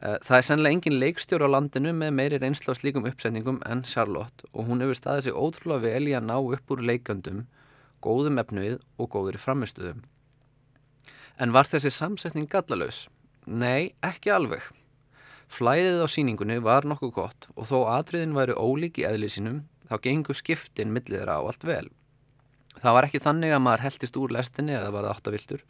Eh, 0.00 0.16
það 0.24 0.36
er 0.38 0.44
sennilega 0.46 0.76
engin 0.76 0.96
leikstjóru 0.96 1.44
á 1.44 1.52
landinu 1.52 1.90
með 1.92 2.14
meiri 2.16 2.38
reynslu 2.40 2.72
á 2.72 2.76
slíkum 2.78 3.04
uppsetningum 3.08 3.58
en 3.68 3.82
Charlotte 3.84 4.46
og 4.54 4.70
hún 4.70 4.80
hefur 4.80 4.96
staðið 4.96 5.26
sig 5.26 5.36
ótrúlega 5.36 5.84
vel 5.84 6.08
í 6.08 6.14
að 6.16 6.24
ná 6.30 6.36
upp 6.40 6.72
úr 6.72 6.80
leikandum, 6.88 7.42
góðum 8.00 8.40
efnuð 8.40 8.78
og 8.96 9.10
góður 9.12 9.36
framistuðum. 9.42 10.00
En 11.36 11.52
var 11.52 11.68
þessi 11.68 11.92
samsetning 11.92 12.48
gallalös? 12.48 13.08
Nei, 13.44 13.92
ekki 14.00 14.32
alveg. 14.32 14.64
Flæðið 15.52 16.00
á 16.00 16.08
síningunni 16.08 16.56
var 16.64 16.88
nokkuð 16.88 17.12
gott 17.12 17.50
og 17.52 17.68
þó 17.68 17.78
atriðin 17.98 18.36
væri 18.38 18.56
ólík 18.56 19.02
í 19.02 19.06
eðlið 19.08 19.36
sínum 19.36 19.62
þá 19.90 19.96
gengur 20.06 20.38
skiptin 20.38 20.94
milliðra 20.96 21.36
á 21.36 21.44
allt 21.44 21.66
vel. 21.66 21.88
Það 22.80 22.96
var 22.96 23.08
ekki 23.08 23.20
þannig 23.20 23.52
að 23.52 23.64
maður 23.66 23.84
heldist 23.84 24.16
úr 24.16 24.32
lestinni 24.32 24.78
eða 24.78 24.92
var 24.94 25.08
það 25.08 25.16
áttaviltur 25.18 25.64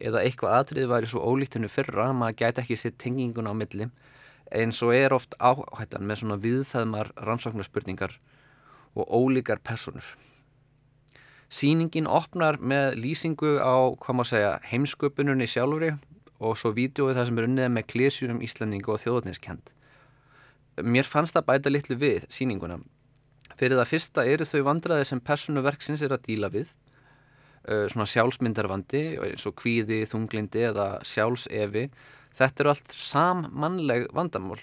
eða 0.00 0.24
eitthvað 0.24 0.56
atrið 0.58 0.88
væri 0.90 1.10
svo 1.10 1.22
ólítinu 1.22 1.68
fyrra 1.70 2.08
að 2.08 2.18
maður 2.20 2.38
gæti 2.40 2.64
ekki 2.64 2.78
sitt 2.80 2.98
tengingun 3.00 3.50
á 3.50 3.54
milli 3.54 3.90
en 4.50 4.72
svo 4.74 4.90
er 4.94 5.14
oft 5.14 5.36
áhættan 5.38 6.06
með 6.08 6.22
svona 6.22 6.38
viðþæðmar 6.42 7.12
rannsóknarspurningar 7.28 8.16
og 8.98 9.06
ólíkar 9.06 9.62
personur. 9.62 10.04
Sýningin 11.50 12.06
opnar 12.06 12.60
með 12.62 12.96
lýsingu 13.02 13.58
á, 13.58 13.90
hvað 13.98 14.16
maður 14.16 14.30
segja, 14.30 14.52
heimsköpununni 14.70 15.48
sjálfuri 15.50 15.92
og 16.38 16.56
svo 16.58 16.72
vídjóið 16.74 17.18
það 17.18 17.28
sem 17.28 17.40
er 17.40 17.48
unnið 17.48 17.72
með 17.74 17.88
klésjunum 17.90 18.42
Íslandingu 18.46 18.94
og 18.94 19.02
þjóðniskend. 19.02 19.72
Mér 20.86 21.06
fannst 21.06 21.34
það 21.36 21.48
bæta 21.50 21.72
litlu 21.72 21.98
við 21.98 22.26
sýninguna. 22.32 22.78
Fyrir 23.58 23.76
það 23.80 23.90
fyrsta 23.90 24.24
eru 24.24 24.46
þau 24.46 24.62
vandraði 24.70 25.08
sem 25.10 25.20
personuverksins 25.20 26.02
er 26.06 26.14
að 26.14 26.24
díla 26.30 26.48
við 26.54 26.70
svona 27.60 28.06
sjálfsmyndarvandi 28.08 29.02
eins 29.20 29.44
og 29.46 29.54
kvíði, 29.60 30.06
þunglindi 30.08 30.62
eða 30.70 30.86
sjálfsefi 31.04 31.88
þetta 32.36 32.62
eru 32.62 32.72
allt 32.72 32.94
sammannleg 32.96 34.06
vandamál 34.16 34.58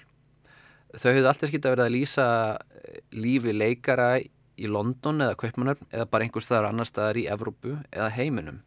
þau 0.96 1.12
hefðu 1.12 1.30
alltaf 1.30 1.52
skilt 1.52 1.68
að 1.68 1.76
vera 1.76 1.86
að 1.86 1.94
lýsa 1.94 2.28
eh, 2.58 3.02
lífi 3.14 3.54
leikara 3.54 4.10
í 4.18 4.72
London 4.72 5.22
eða 5.22 5.38
Kaupmannöfn 5.38 5.92
eða 5.92 6.08
bara 6.10 6.26
einhvers 6.26 6.50
staðar 6.50 6.72
annar 6.72 6.90
staðar 6.90 7.22
í 7.22 7.28
Evrópu 7.30 7.76
eða 7.92 8.10
heiminum 8.18 8.64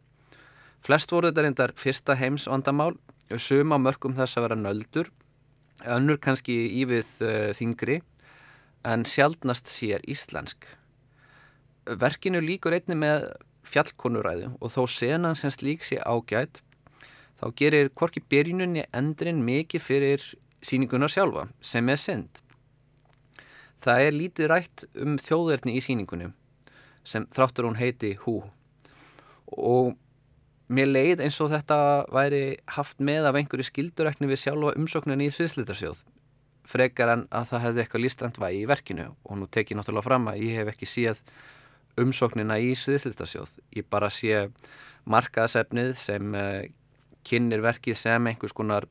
Flest 0.81 1.11
voru 1.13 1.29
þetta 1.29 1.43
reyndar 1.45 1.73
fyrsta 1.77 2.15
heims 2.17 2.47
vandamál, 2.49 2.95
suma 3.37 3.77
mörgum 3.77 4.15
þess 4.17 4.39
að 4.39 4.47
vera 4.47 4.57
nöldur, 4.57 5.11
önnur 5.85 6.17
kannski 6.21 6.55
ívið 6.81 7.11
uh, 7.21 7.49
þingri, 7.53 7.99
en 8.81 9.05
sjálfnast 9.05 9.69
sér 9.69 10.01
íslensk. 10.09 10.65
Verkinu 12.01 12.41
líkur 12.41 12.73
einni 12.73 12.97
með 12.97 13.27
fjallkonuræðu 13.67 14.51
og 14.59 14.73
þó 14.73 14.83
senan 14.89 15.37
sem 15.39 15.53
slík 15.53 15.85
sé 15.87 15.99
ágætt, 16.01 16.61
þá 17.39 17.45
gerir 17.57 17.91
hvorki 17.95 18.21
byrjununni 18.21 18.85
endrin 18.93 19.43
mikið 19.45 19.85
fyrir 19.85 20.27
síningunar 20.61 21.11
sjálfa, 21.11 21.47
sem 21.61 21.89
er 21.89 21.99
synd. 21.99 22.41
Það 23.81 24.05
er 24.05 24.13
lítið 24.17 24.51
rætt 24.51 24.85
um 25.01 25.17
þjóðverðni 25.21 25.75
í 25.77 25.81
síningunum, 25.81 26.35
sem 27.03 27.25
þráttur 27.33 27.65
hún 27.69 27.79
heiti 27.79 28.13
Hú 28.25 28.41
og 29.51 29.95
mér 30.71 30.87
leið 30.87 31.25
eins 31.25 31.39
og 31.43 31.51
þetta 31.51 31.77
væri 32.13 32.43
haft 32.77 33.01
með 33.03 33.27
af 33.27 33.37
einhverju 33.39 33.67
skildurækni 33.67 34.29
við 34.29 34.43
sjálfa 34.45 34.75
umsókninni 34.79 35.27
í 35.27 35.33
Sviðslitarsjóð 35.35 36.05
frekar 36.71 37.11
en 37.15 37.25
að 37.33 37.49
það 37.51 37.63
hefði 37.65 37.83
eitthvað 37.83 38.03
lístrand 38.05 38.39
vægi 38.39 38.61
í 38.61 38.69
verkinu 38.69 39.07
og 39.11 39.39
nú 39.39 39.47
tek 39.51 39.71
ég 39.71 39.79
náttúrulega 39.79 40.07
fram 40.07 40.29
að 40.31 40.43
ég 40.45 40.59
hef 40.59 40.71
ekki 40.71 40.87
séð 40.89 41.23
umsóknina 41.99 42.57
í 42.61 42.71
Sviðslitarsjóð 42.77 43.57
ég 43.77 43.87
bara 43.91 44.09
sé 44.13 44.47
markaðsefnið 45.09 45.93
sem 45.99 46.35
uh, 46.37 46.63
kynir 47.27 47.63
verkið 47.63 47.99
sem 47.99 48.31
einhvers 48.31 48.55
konar 48.55 48.87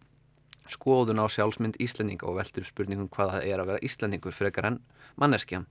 skoðun 0.70 1.22
á 1.22 1.26
sjálfsmynd 1.30 1.80
Íslandinga 1.82 2.28
og 2.30 2.38
veldur 2.38 2.66
spurningum 2.66 3.10
hvað 3.10 3.34
það 3.34 3.48
er 3.50 3.62
að 3.62 3.72
vera 3.72 3.84
Íslandingur 3.86 4.36
frekar 4.36 4.70
en 4.70 4.80
manneskja 5.20 5.64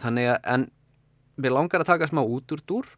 þannig 0.00 0.30
að 0.34 0.52
en 0.54 0.68
mér 1.40 1.56
langar 1.56 1.82
að 1.82 1.90
taka 1.94 2.10
smá 2.10 2.22
út 2.22 2.54
úr 2.54 2.62
dúr 2.66 2.88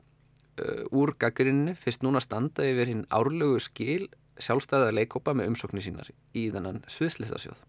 uh, 0.60 0.84
úr 0.92 1.14
gaggrinni 1.20 1.76
fyrst 1.78 2.04
núna 2.04 2.20
standa 2.24 2.66
yfir 2.68 2.92
hinn 2.92 3.04
árlegu 3.14 3.60
skil 3.62 4.08
sjálfstæða 4.42 4.92
leikópa 4.94 5.34
með 5.36 5.52
umsóknir 5.52 5.84
sínar 5.84 6.10
í 6.36 6.48
þennan 6.52 6.82
sviðslistasjóð. 6.90 7.62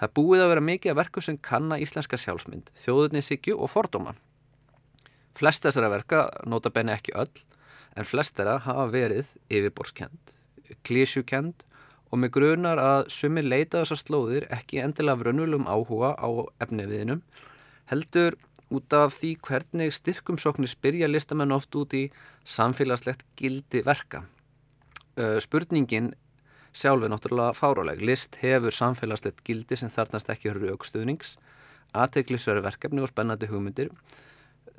Það 0.00 0.14
búið 0.18 0.42
að 0.44 0.50
vera 0.52 0.64
mikið 0.66 0.92
að 0.92 0.98
verku 0.98 1.22
sem 1.24 1.38
kanna 1.38 1.78
íslenska 1.80 2.18
sjálfsmynd, 2.20 2.72
þjóðurnisikju 2.84 3.56
og 3.56 3.70
fordóma. 3.72 4.14
Flest 5.38 5.64
þessara 5.64 5.90
verka, 5.92 6.26
nota 6.46 6.70
benni 6.70 6.92
ekki 6.94 7.14
öll, 7.18 7.32
en 7.96 8.08
flest 8.08 8.36
þeirra 8.36 8.58
hafa 8.66 8.86
verið 8.92 9.34
yfirborskend, 9.52 10.34
klísjukend 10.86 11.64
og 12.12 12.20
með 12.20 12.34
grunar 12.36 12.80
að 12.80 13.06
sumir 13.12 13.46
leita 13.46 13.82
þessar 13.82 14.00
slóðir 14.00 14.48
ekki 14.52 14.82
endilega 14.84 15.20
vrönnulum 15.22 15.68
áhuga 15.68 16.12
á 16.16 16.28
efniviðinum, 16.64 17.22
heldur 17.92 18.36
út 18.72 18.96
af 18.96 19.16
því 19.18 19.34
hvernig 19.44 19.92
styrkumsóknir 19.96 20.70
spyrja 20.70 21.08
listamenn 21.08 21.52
oft 21.52 21.74
út 21.76 21.92
í 21.96 22.06
samfélagslegt 22.48 23.24
gildi 23.36 23.82
verka. 23.84 24.24
Spurningin 25.16 26.12
sjálf 26.72 27.04
er 27.04 27.12
náttúrulega 27.12 27.56
fáráleg. 27.56 28.00
List 28.00 28.38
hefur 28.40 28.72
samfélagslegt 28.72 29.42
gildi 29.44 29.76
sem 29.76 29.92
þarnast 29.92 30.30
ekki 30.32 30.52
eru 30.52 30.72
aukstuðnings, 30.72 31.36
aðteglisveri 31.92 32.64
verkefni 32.64 33.04
og 33.04 33.12
spennandi 33.12 33.50
hugmyndir. 33.50 33.92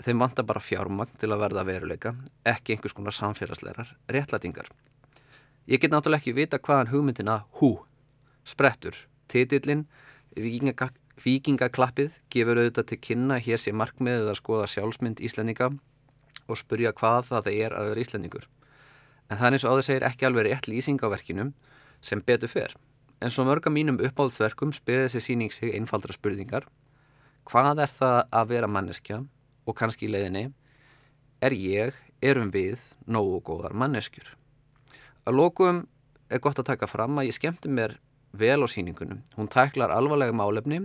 Þeim 0.02 0.24
vantar 0.24 0.48
bara 0.50 0.64
fjármagn 0.64 1.20
til 1.22 1.30
að 1.30 1.44
verða 1.44 1.66
veruleika, 1.68 2.16
ekki 2.50 2.74
einhvers 2.74 2.96
konar 2.98 3.14
samfélagslegar 3.14 3.94
réttlætingar. 4.10 4.72
Ég 5.70 5.80
get 5.80 5.94
náttúrulega 5.94 6.24
ekki 6.24 6.34
vita 6.34 6.60
hvaðan 6.60 6.89
hugmyndina 6.89 7.44
hú, 7.60 7.76
sprettur, 8.44 8.98
titillin, 9.30 9.86
vikingakakk 10.34 10.98
Víkingaklappið 11.22 12.18
gefur 12.34 12.58
auðvitað 12.58 12.88
til 12.89 12.98
kynna 13.06 13.36
hér 13.38 13.60
sé 13.62 13.72
markmiðið 13.72 14.32
að 14.32 14.39
skoða 14.39 14.70
sjálfsmynd 14.72 15.20
Íslendinga 15.22 15.70
og 16.50 16.58
spurja 16.58 16.91
hvað 16.98 17.28
það 17.30 17.50
er 17.52 17.76
að 17.78 17.89
vera 17.91 18.02
Íslendingur. 18.04 18.48
En 19.30 19.38
það 19.38 19.46
er 19.46 19.58
eins 19.58 19.66
og 19.68 19.76
áður 19.76 19.86
segir 19.88 20.06
ekki 20.08 20.28
alveg 20.28 20.48
rétt 20.48 20.68
lýsing 20.68 21.00
á 21.06 21.08
verkinum 21.14 21.54
sem 22.02 22.24
betur 22.26 22.50
fer. 22.50 22.74
En 23.22 23.32
svo 23.32 23.46
mörga 23.46 23.70
mínum 23.72 24.02
uppáðsverkum 24.02 24.74
spyrði 24.74 25.06
þessi 25.06 25.22
síning 25.30 25.54
sig 25.54 25.76
einfaldra 25.78 26.18
spurningar. 26.18 26.66
Hvað 27.46 27.86
er 27.86 27.94
það 27.94 28.20
að 28.34 28.50
vera 28.56 28.72
manneskja 28.72 29.22
og 29.66 29.78
kannski 29.78 30.07
í 30.07 30.11
leiðinni? 30.14 30.47
Er 31.43 31.55
ég, 31.55 31.97
erum 32.24 32.51
við, 32.53 32.82
nógu 33.05 33.41
góðar 33.45 33.76
manneskjur? 33.78 34.34
Að 35.28 35.38
lókum 35.39 35.84
er 36.30 36.41
gott 36.43 36.59
að 36.59 36.72
taka 36.72 36.89
fram 36.89 37.20
að 37.20 37.30
ég 37.30 37.38
skemmti 37.38 37.72
mér 37.72 37.97
vel 38.34 38.64
á 38.64 38.68
síningunum. 38.68 39.22
Hún 39.38 39.51
tæklar 39.51 39.93
alvarlega 39.93 40.34
málefni 40.36 40.82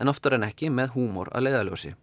en 0.00 0.10
oftar 0.10 0.36
en 0.36 0.46
ekki 0.46 0.70
með 0.70 0.94
húmor 0.96 1.30
að 1.32 1.48
leiðaljósi. 1.48 1.94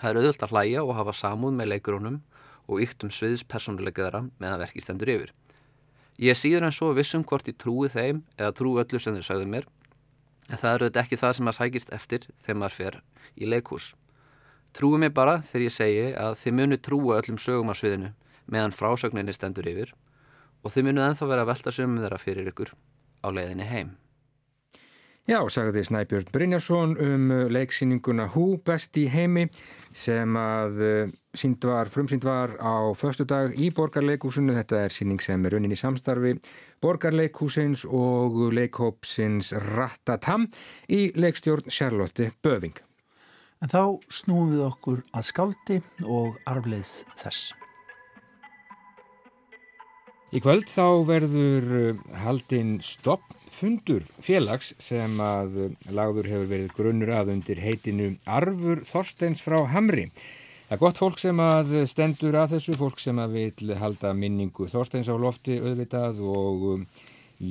Það 0.00 0.10
er 0.10 0.20
auðvöld 0.20 0.44
að 0.44 0.52
hlæja 0.52 0.84
og 0.84 0.96
hafa 0.98 1.14
samúð 1.16 1.56
með 1.58 1.70
leikurunum 1.72 2.20
og 2.68 2.82
ykt 2.84 3.06
um 3.06 3.12
sviðs 3.12 3.44
personuleikaðara 3.48 4.24
meðan 4.40 4.60
verki 4.62 4.82
stendur 4.82 5.12
yfir. 5.14 5.32
Ég 6.20 6.38
síður 6.38 6.68
en 6.68 6.74
svo 6.74 6.92
vissum 6.94 7.24
hvort 7.26 7.48
ég 7.50 7.56
trúi 7.58 7.88
þeim 7.90 8.22
eða 8.38 8.54
trúi 8.54 8.78
öllu 8.82 9.00
sem 9.02 9.16
þau 9.16 9.26
sögðu 9.30 9.50
mér 9.50 9.68
en 10.50 10.60
það 10.60 10.74
eru 10.74 10.88
þetta 10.88 11.02
ekki 11.02 11.18
það 11.20 11.36
sem 11.38 11.50
að 11.50 11.58
sækist 11.58 11.92
eftir 11.96 12.26
þegar 12.44 12.58
maður 12.60 12.76
fer 12.78 12.98
í 13.34 13.48
leikhús. 13.48 13.92
Trúi 14.74 14.98
mig 14.98 15.12
bara 15.14 15.38
þegar 15.38 15.66
ég 15.68 15.74
segi 15.74 16.06
að 16.18 16.38
þið 16.40 16.56
munu 16.58 16.78
trúa 16.82 17.18
öllum 17.20 17.38
sögum 17.38 17.70
á 17.70 17.74
sviðinu 17.78 18.14
meðan 18.50 18.74
frásögninni 18.74 19.34
stendur 19.34 19.68
yfir 19.70 19.92
og 20.64 20.72
þið 20.74 20.88
munu 20.88 21.04
enþá 21.04 21.28
vera 21.30 21.44
að 21.44 21.52
velta 21.52 21.74
sömum 21.74 22.00
þeirra 22.02 22.18
fyrir 22.22 22.50
ykkur 22.50 22.72
á 23.22 23.28
leiðinni 23.30 23.68
heim. 23.68 23.92
Já, 25.24 25.38
sagði 25.48 25.80
Snæbjörn 25.88 26.26
Brynjarsson 26.34 26.90
um 27.00 27.30
uh, 27.32 27.46
leiksýninguna 27.48 28.26
Hú 28.34 28.58
best 28.60 28.98
í 29.00 29.06
heimi 29.08 29.46
sem 29.96 30.36
að 30.36 30.82
uh, 30.84 31.54
var, 31.64 31.88
frumsýnd 31.88 32.26
var 32.28 32.52
á 32.60 32.92
förstu 32.92 33.24
dag 33.24 33.56
í 33.56 33.70
Borgarleikúsinu. 33.72 34.52
Þetta 34.52 34.82
er 34.84 34.92
síning 34.92 35.24
sem 35.24 35.46
er 35.46 35.56
raunin 35.56 35.72
í 35.72 35.80
samstarfi 35.80 36.34
Borgarleikúsins 36.84 37.86
og 37.88 38.36
leikhópsins 38.52 39.54
Rattatam 39.70 40.44
í 40.92 41.06
leikstjórn 41.16 41.72
Charlotte 41.72 42.34
Böving. 42.44 42.76
En 43.62 43.70
þá 43.70 43.82
snúum 44.12 44.50
við 44.52 44.64
okkur 44.66 45.04
að 45.14 45.28
skáldi 45.28 45.76
og 46.04 46.40
arfleið 46.50 46.90
þess. 47.20 47.52
Í 50.34 50.40
kvöld 50.42 50.66
þá 50.66 51.06
verður 51.06 51.66
uh, 51.78 51.98
haldinn 52.24 52.80
stoppfundur 52.82 54.02
félags 54.18 54.72
sem 54.82 55.12
að 55.22 55.58
uh, 55.62 55.68
lagður 55.94 56.26
hefur 56.32 56.48
verið 56.50 56.72
grunnur 56.74 57.12
að 57.14 57.30
undir 57.36 57.60
heitinu 57.62 58.08
Arfur 58.26 58.82
Þorsteins 58.88 59.44
frá 59.44 59.60
Hamri. 59.70 60.08
Það 60.66 60.74
er 60.74 60.80
gott 60.80 60.98
fólk 60.98 61.22
sem 61.22 61.42
að 61.44 61.70
stendur 61.86 62.34
að 62.40 62.56
þessu, 62.56 62.74
fólk 62.80 62.98
sem 62.98 63.20
að 63.22 63.36
vil 63.38 63.76
halda 63.78 64.10
minningu 64.18 64.66
Þorsteins 64.72 65.06
á 65.06 65.14
lofti 65.14 65.60
auðvitað 65.60 66.18
og 66.26 66.66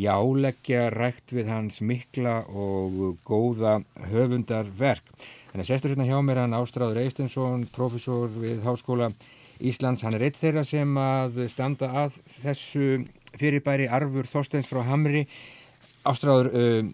jáleggja 0.01 0.87
rækt 0.93 1.33
við 1.35 1.51
hans 1.51 1.79
mikla 1.85 2.39
og 2.49 3.19
góða 3.27 3.79
höfundarverk. 4.11 5.13
Þannig 5.51 5.63
að 5.63 5.69
sestur 5.69 5.93
hérna 5.93 6.07
hjá 6.09 6.19
mér 6.25 6.43
hann 6.43 6.57
Ástráður 6.57 7.01
Eistensson, 7.03 7.67
profesor 7.75 8.31
við 8.33 8.63
Háskóla 8.65 9.11
Íslands, 9.63 10.03
hann 10.03 10.17
er 10.17 10.27
eitt 10.27 10.39
þeirra 10.39 10.63
sem 10.65 10.97
að 10.97 11.43
standa 11.53 11.91
að 12.03 12.17
þessu 12.41 13.03
fyrirbæri 13.37 13.87
Arfur 13.91 14.27
Þorsteins 14.29 14.69
frá 14.69 14.81
Hamri 14.87 15.27
Ástráður 16.09 16.49
uh, 16.51 16.89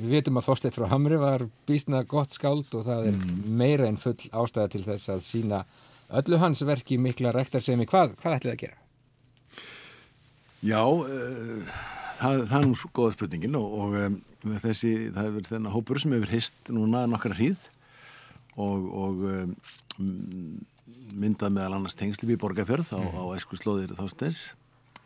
við 0.00 0.16
veitum 0.16 0.40
að 0.40 0.48
Þorstein 0.48 0.74
frá 0.74 0.88
Hamri 0.90 1.20
var 1.20 1.46
bísna 1.68 2.02
gott 2.08 2.34
skáld 2.34 2.72
og 2.74 2.86
það 2.86 3.10
er 3.10 3.16
mm. 3.18 3.40
meira 3.60 3.88
en 3.90 4.00
full 4.00 4.18
ástæða 4.30 4.72
til 4.72 4.84
þess 4.86 5.12
að 5.14 5.24
sína 5.26 5.64
öllu 6.20 6.40
hans 6.42 6.64
verki 6.66 6.98
mikla 6.98 7.34
rektarsemi 7.36 7.86
hvað, 7.90 8.16
hvað 8.22 8.38
ætlið 8.40 8.54
að 8.54 8.62
gera? 8.64 8.79
Já 10.60 10.82
uh, 10.84 11.78
það, 12.20 12.42
það 12.50 12.56
er 12.58 12.66
nú 12.68 12.90
góða 12.96 13.14
spurningin 13.14 13.56
og, 13.58 13.76
og 13.82 13.96
um, 14.00 14.18
þessi, 14.60 14.92
það 15.14 15.28
hefur 15.28 15.48
þennan 15.48 15.74
hópur 15.74 16.00
sem 16.02 16.16
hefur 16.16 16.34
hist 16.34 16.72
núna 16.74 17.06
nokkara 17.08 17.38
hríð 17.38 17.62
og, 18.60 18.90
og 19.04 19.24
um, 19.30 19.54
myndað 21.20 21.56
meðal 21.56 21.78
annars 21.78 21.96
tengsli 21.98 22.28
við 22.28 22.40
borgarferð 22.42 22.92
á, 22.92 23.00
á 23.00 23.24
esku 23.36 23.58
slóðir 23.58 23.96
þástens 23.98 24.50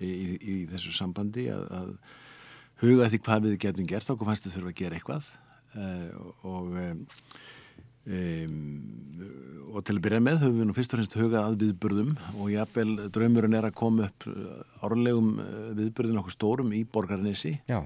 í, 0.03 0.11
í, 0.11 0.37
í 0.43 0.57
þessu 0.73 0.95
sambandi 0.97 1.47
að, 1.55 1.65
að 1.79 1.95
huga 2.83 3.09
því 3.13 3.23
hvað 3.25 3.49
við 3.49 3.59
getum 3.65 3.89
gert 3.89 4.11
okkur 4.11 4.31
fannst 4.31 4.49
við 4.49 4.57
þurfum 4.57 4.73
að 4.75 4.81
gera 4.83 4.99
eitthvað 4.99 5.31
uh, 5.79 6.09
og 6.51 6.79
um, 6.83 7.05
um, 8.07 8.57
og 9.75 9.83
til 9.83 9.97
að 9.97 10.05
byrja 10.05 10.23
með 10.23 10.41
höfum 10.45 10.61
við 10.61 10.69
nú 10.69 10.77
fyrst 10.77 10.93
og 10.95 11.01
fremst 11.01 11.17
hugað 11.19 11.49
að 11.49 11.59
viðburðum 11.65 12.13
og 12.39 12.51
jáfnvel 12.53 13.09
draumurinn 13.15 13.59
er 13.59 13.67
að 13.67 13.79
koma 13.81 14.07
upp 14.07 14.29
árlegum 14.87 15.33
viðburðin 15.81 16.21
okkur 16.21 16.37
stórum 16.37 16.71
í 16.77 16.85
borgarnessi 16.87 17.57
Já. 17.67 17.81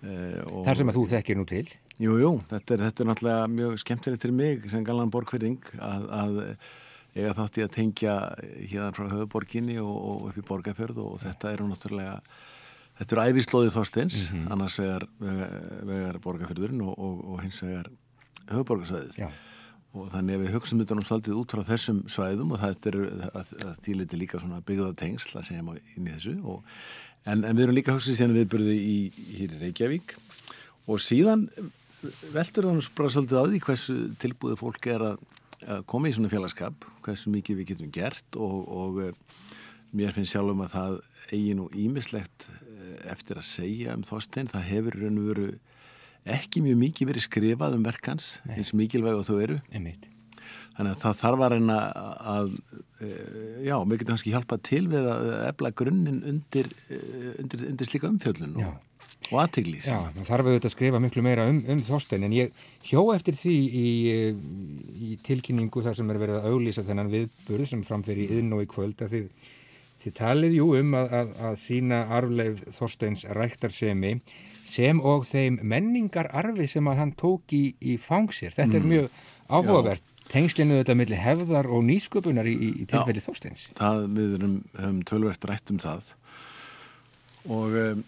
Uh, 0.00 0.64
Þar 0.64 0.78
sem 0.78 0.88
að 0.88 0.96
þú 0.96 1.02
þekkir 1.10 1.36
nú 1.36 1.42
til. 1.48 1.66
Jújú, 2.00 2.20
jú, 2.22 2.28
þetta, 2.48 2.76
þetta 2.86 3.02
er 3.02 3.08
náttúrulega 3.10 3.48
mjög 3.52 3.80
skemmtilegt 3.82 4.22
fyrir 4.22 4.36
mig 4.38 4.62
sem 4.72 4.84
galan 4.86 5.10
borgfyrring 5.12 5.58
að, 5.76 6.06
að 6.16 6.38
eiga 7.12 7.34
þátt 7.36 7.58
í 7.58 7.64
að 7.66 7.74
tengja 7.74 8.14
hérna 8.70 8.92
frá 8.96 9.10
höfuborginni 9.10 9.76
og, 9.82 9.90
og 9.92 10.30
upp 10.30 10.38
í 10.40 10.46
borgarferð 10.48 11.02
og 11.02 11.18
þetta 11.24 11.52
eru 11.52 11.66
náttúrulega 11.68 12.14
þetta 13.00 13.16
eru 13.16 13.24
æfislóðið 13.26 13.76
þorstins 13.76 14.20
mm 14.22 14.38
-hmm. 14.38 14.52
annars 14.54 14.78
vegar, 14.80 15.06
vegar, 15.18 15.52
vegar 15.90 16.20
borgarferðurinn 16.24 16.86
og, 16.86 16.94
og, 16.96 17.20
og 17.34 17.44
hins 17.44 17.60
vegar 17.64 17.90
höfuborgarsvæðið 18.48 19.22
og 19.90 20.10
þannig 20.12 20.36
að 20.36 20.42
við 20.44 20.52
hugsaum 20.54 20.80
þetta 20.80 20.96
nú 20.96 21.04
svolítið 21.06 21.38
út 21.40 21.52
frá 21.54 21.62
þessum 21.66 22.00
svæðum 22.10 22.52
og 22.54 22.60
það 22.62 22.86
er 22.90 22.98
að, 23.00 23.48
að 23.66 23.78
þýliti 23.86 24.20
líka 24.20 24.38
svona 24.38 24.60
byggða 24.66 24.90
tengsl 25.00 25.40
að 25.40 25.48
segja 25.48 25.64
maður 25.66 25.96
inn 25.96 26.06
í 26.06 26.14
þessu 26.14 26.34
og, 26.46 26.60
en, 27.26 27.42
en 27.42 27.56
við 27.56 27.64
erum 27.64 27.78
líka 27.78 27.96
hugsað 27.96 28.20
síðan 28.20 28.36
viðbyrði 28.38 28.76
í, 28.78 28.98
hér 29.40 29.56
í 29.56 29.60
Reykjavík 29.64 30.14
og 30.86 31.02
síðan 31.02 31.48
veldur 32.30 32.68
það 32.68 32.76
nú 32.78 32.84
bara 33.00 33.12
svolítið 33.16 33.40
að 33.40 33.50
því 33.50 33.62
hversu 33.66 33.96
tilbúið 34.22 34.60
fólk 34.60 34.88
er 34.92 35.06
að, 35.10 35.24
að 35.66 35.82
koma 35.90 36.08
í 36.10 36.14
svona 36.16 36.30
félagskap, 36.32 36.86
hversu 37.04 37.32
mikið 37.34 37.58
við 37.58 37.72
getum 37.72 37.90
gert 37.94 38.38
og, 38.38 38.60
og 38.70 39.00
eh, 39.04 39.42
mér 39.96 40.14
finnst 40.14 40.36
sjálf 40.36 40.54
um 40.54 40.62
að 40.64 40.76
það 40.76 40.96
eigi 41.34 41.56
nú 41.58 41.66
ímislegt 41.76 42.46
eh, 42.46 43.10
eftir 43.10 43.42
að 43.42 43.48
segja 43.50 43.98
um 43.98 44.06
þóstein, 44.06 44.48
það 44.50 44.70
hefur 44.70 45.00
raun 45.02 45.20
og 45.20 45.28
veru 45.32 45.50
ekki 46.28 46.62
mjög 46.64 46.80
mikið 46.84 47.12
verið 47.12 47.26
skrifað 47.26 47.76
um 47.78 47.86
verkans 47.86 48.30
eins 48.50 48.74
mikilvæg 48.76 49.20
og 49.20 49.26
þau 49.28 49.40
eru. 49.40 49.60
Einmitt. 49.72 50.06
þannig 50.76 50.92
að 50.92 51.00
það 51.00 51.16
þarf 51.20 51.42
að 51.44 51.52
reyna 51.54 51.78
að 52.34 52.52
eh, 53.04 53.64
já, 53.66 53.74
við 53.84 53.96
getum 53.96 54.14
kannski 54.14 54.34
hjálpað 54.34 54.62
til 54.68 54.84
við 54.88 55.08
að 55.12 55.32
ebla 55.48 55.72
grunninn 55.76 56.22
undir, 56.30 56.70
undir, 57.40 57.66
undir 57.72 57.90
slíka 57.90 58.08
umfjöllun 58.08 58.56
og 58.64 58.78
og 59.28 59.38
aðteglís. 59.44 59.86
Já, 59.86 59.98
það 60.16 60.26
þarf 60.26 60.48
auðvitað 60.48 60.68
að 60.68 60.74
skrifa 60.74 61.00
miklu 61.02 61.22
meira 61.24 61.46
um, 61.50 61.60
um 61.70 61.80
þóstein 61.86 62.26
en 62.26 62.34
ég 62.34 62.62
hjó 62.88 63.02
eftir 63.14 63.36
því 63.38 63.56
í, 63.80 63.88
í 65.06 65.16
tilkynningu 65.26 65.84
þar 65.84 65.98
sem 65.98 66.12
er 66.12 66.20
verið 66.22 66.40
að 66.40 66.54
auglýsa 66.54 66.84
þennan 66.86 67.12
viðburð 67.12 67.70
sem 67.70 67.84
framferi 67.86 68.26
inn 68.38 68.50
og 68.56 68.64
í 68.64 68.70
kvöld 68.70 69.04
að 69.04 69.14
þið, 69.14 69.50
þið 70.04 70.16
talið 70.22 70.56
jú 70.56 70.70
um 70.80 70.96
að, 70.98 71.14
að, 71.20 71.34
að 71.50 71.58
sína 71.66 72.00
arfleif 72.16 72.64
þósteins 72.78 73.26
ræktarsemi 73.38 74.14
sem 74.70 75.00
og 75.00 75.26
þeim 75.28 75.58
menningararfi 75.62 76.68
sem 76.70 76.86
að 76.90 77.02
hann 77.02 77.16
tók 77.18 77.56
í, 77.56 77.64
í 77.80 77.96
fangsir. 78.00 78.54
Þetta 78.56 78.78
mm. 78.78 78.78
er 78.80 78.88
mjög 78.94 79.18
áhugavert. 79.50 80.06
Tengslinu 80.30 80.78
þetta 80.78 80.94
millir 80.94 81.18
hefðar 81.18 81.66
og 81.74 81.82
nýsköpunar 81.88 82.46
í, 82.46 82.54
í 82.54 82.86
tilfelli 82.86 83.22
þósteins. 83.24 83.66
Það, 83.74 84.04
við 84.14 84.38
erum, 84.38 84.56
höfum 84.78 85.04
tölvert 85.10 85.46
rætt 85.50 85.74
um 85.74 85.82
það 85.82 86.12
og 87.50 87.76
um, 87.80 88.02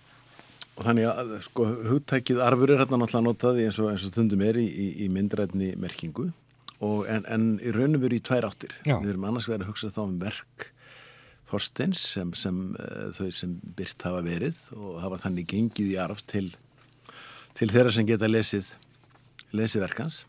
og 0.73 0.87
þannig 0.87 1.09
að 1.11 1.33
sko 1.45 1.67
hugtækið 1.91 2.41
arfur 2.45 2.73
er 2.73 2.81
hérna 2.81 2.99
náttúrulega 3.03 3.27
notaði 3.27 3.67
eins 3.69 3.79
og, 3.83 3.91
eins 3.93 4.05
og 4.07 4.13
stundum 4.15 4.45
er 4.47 4.59
í, 4.61 4.67
í, 5.05 5.09
myndrætni 5.13 5.75
merkingu 5.81 6.31
og 6.83 7.09
en, 7.13 7.27
en 7.29 7.49
í 7.61 7.73
raunum 7.75 8.01
veru 8.03 8.19
í 8.19 8.25
tvær 8.25 8.49
áttir 8.49 8.73
Já. 8.87 8.97
við 9.03 9.13
erum 9.13 9.27
annars 9.29 9.49
verið 9.51 9.67
að 9.67 9.73
hugsa 9.73 9.93
þá 9.93 10.03
um 10.07 10.17
verk 10.23 10.71
Þorsteins 11.49 12.03
sem, 12.15 12.33
sem 12.39 12.61
uh, 12.79 13.09
þau 13.17 13.31
sem 13.35 13.55
byrt 13.79 14.07
hafa 14.07 14.23
verið 14.25 14.61
og 14.77 15.01
hafa 15.03 15.21
þannig 15.27 15.51
gengið 15.53 15.95
í 15.95 15.99
arf 16.01 16.23
til, 16.31 16.47
til 17.59 17.71
þeirra 17.73 17.95
sem 17.95 18.09
geta 18.09 18.31
lesið 18.31 18.71
lesið 19.53 19.85
verkans 19.85 20.23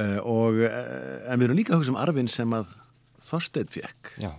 uh, 0.00 0.20
og 0.24 0.62
uh, 0.64 0.70
en 1.28 1.40
við 1.40 1.48
erum 1.48 1.60
líka 1.60 1.74
að 1.74 1.82
hugsa 1.82 1.94
um 1.94 2.00
arfin 2.00 2.30
sem 2.30 2.56
að 2.56 2.76
Þorstein 3.20 3.68
fekk 3.68 4.14
Já. 4.22 4.30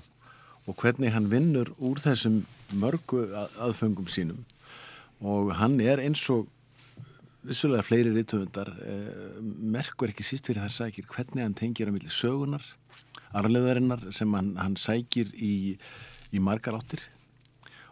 og 0.65 0.79
hvernig 0.81 1.13
hann 1.13 1.29
vinnur 1.29 1.69
úr 1.77 2.01
þessum 2.01 2.41
mörgu 2.81 3.27
aðfengum 3.61 4.09
sínum 4.09 4.41
og 5.21 5.53
hann 5.59 5.77
er 5.83 6.01
eins 6.01 6.23
og 6.33 6.47
vissulega 7.45 7.85
fleiri 7.85 8.11
rítuðundar 8.13 8.69
eh, 8.85 9.37
merkur 9.41 10.11
ekki 10.11 10.25
síst 10.25 10.49
fyrir 10.49 10.63
það 10.65 10.75
sækir 10.75 11.07
hvernig 11.09 11.45
hann 11.45 11.57
tengir 11.57 11.89
á 11.89 11.93
milli 11.93 12.11
sögunar 12.13 12.65
arleðarinnar 13.37 14.07
sem 14.15 14.31
hann, 14.37 14.55
hann 14.59 14.77
sækir 14.79 15.31
í, 15.37 15.77
í 16.31 16.43
margar 16.43 16.79
áttir. 16.79 17.03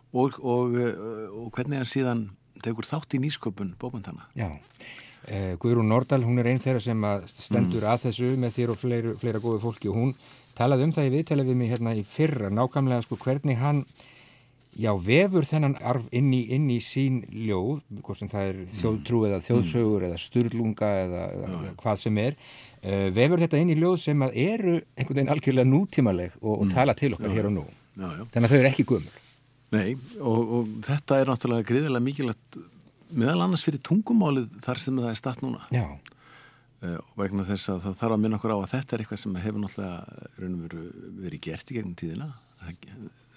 Og, 0.10 0.40
og, 0.42 0.74
og 1.38 1.52
hvernig 1.54 1.84
hann 1.84 1.90
síðan 1.90 2.26
tegur 2.64 2.88
þátt 2.88 3.14
í 3.16 3.22
nýsköpun 3.22 3.76
bókmyndana 3.80 4.26
Já, 4.38 4.50
eh, 5.30 5.54
Guðrún 5.62 5.90
Nordal 5.92 6.24
hún 6.26 6.42
er 6.42 6.50
einn 6.50 6.62
þeirra 6.64 6.82
sem 6.84 7.06
stendur 7.30 7.86
mm. 7.86 7.92
að 7.92 8.06
þessu 8.08 8.32
með 8.42 8.56
þér 8.58 8.74
og 8.74 8.80
fleira, 8.82 9.16
fleira 9.22 9.44
góðu 9.44 9.62
fólki. 9.64 9.92
Og 9.92 10.00
hún 10.00 10.14
talaði 10.58 10.88
um 10.88 10.96
það 10.96 11.10
í 11.10 11.14
viðtala 11.18 11.46
við 11.48 11.60
mig 11.60 11.74
hérna 11.74 11.96
í 11.96 12.06
fyrra 12.08 12.50
nákvæmlega 12.52 13.06
sko 13.06 13.20
hvernig 13.22 13.62
hann 13.62 13.84
já, 14.78 14.92
vefur 15.02 15.48
þennan 15.48 15.76
arf 15.82 16.06
inn 16.16 16.32
í, 16.36 16.42
inn 16.56 16.68
í 16.72 16.80
sín 16.84 17.22
ljóð, 17.32 17.82
hvort 18.06 18.22
sem 18.22 18.32
það 18.32 18.50
er 18.50 18.60
mm. 18.62 18.74
þjóðtrú 18.82 19.22
eða 19.30 19.40
þjóðsögur 19.48 20.06
eða 20.10 20.20
styrlunga 20.22 20.92
eða, 21.06 21.24
eða 21.38 21.74
hvað 21.82 22.02
sem 22.04 22.20
er 22.22 22.38
uh, 22.38 23.08
vefur 23.16 23.44
þetta 23.46 23.64
inn 23.64 23.74
í 23.74 23.80
ljóð 23.80 23.98
sem 24.06 24.28
að 24.28 24.38
eru 24.46 24.76
einhvern 24.78 25.22
veginn 25.22 25.34
algjörlega 25.36 25.72
nútímaleg 25.72 26.38
og, 26.42 26.54
og 26.56 26.68
mm. 26.68 26.76
tala 26.76 26.98
til 27.00 27.14
okkar 27.18 27.32
já, 27.32 27.38
hér 27.40 27.50
og 27.50 27.58
nú. 27.58 27.66
Já, 27.96 28.08
já. 28.08 28.28
þannig 28.36 28.46
að 28.46 28.54
þau 28.54 28.60
eru 28.60 28.72
ekki 28.74 28.88
gömur 28.94 29.26
Nei, 29.70 29.90
og, 30.18 30.54
og 30.58 30.70
þetta 30.88 31.18
er 31.22 31.30
náttúrulega 31.30 31.68
greiðilega 31.70 32.02
mikilvægt 32.02 32.62
meðal 33.14 33.44
annars 33.46 33.62
fyrir 33.66 33.82
tungumálið 33.86 34.48
þar 34.64 34.82
sem 34.82 34.98
það 34.98 35.12
er 35.12 35.20
statt 35.20 35.44
núna. 35.46 35.68
Já 35.74 35.86
vegna 36.80 37.44
þess 37.48 37.74
að 37.74 37.82
það 37.84 37.96
þarf 38.00 38.16
að 38.16 38.22
minna 38.24 38.38
okkur 38.40 38.54
á 38.56 38.60
að 38.60 38.72
þetta 38.74 38.96
er 38.96 39.02
eitthvað 39.04 39.22
sem 39.22 39.38
hefur 39.44 39.64
náttúrulega 39.64 40.76
verið 41.20 41.42
gert 41.44 41.72
í 41.72 41.76
gegnum 41.76 41.96
tíðina. 42.00 42.30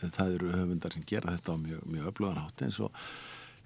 Það 0.02 0.34
eru 0.36 0.52
höfundar 0.52 0.94
sem 0.94 1.06
gera 1.06 1.34
þetta 1.34 1.54
á 1.54 1.56
mjög, 1.58 1.82
mjög 1.90 2.10
öflugan 2.12 2.38
hátt 2.42 2.64
eins 2.66 2.78
og, 2.82 3.02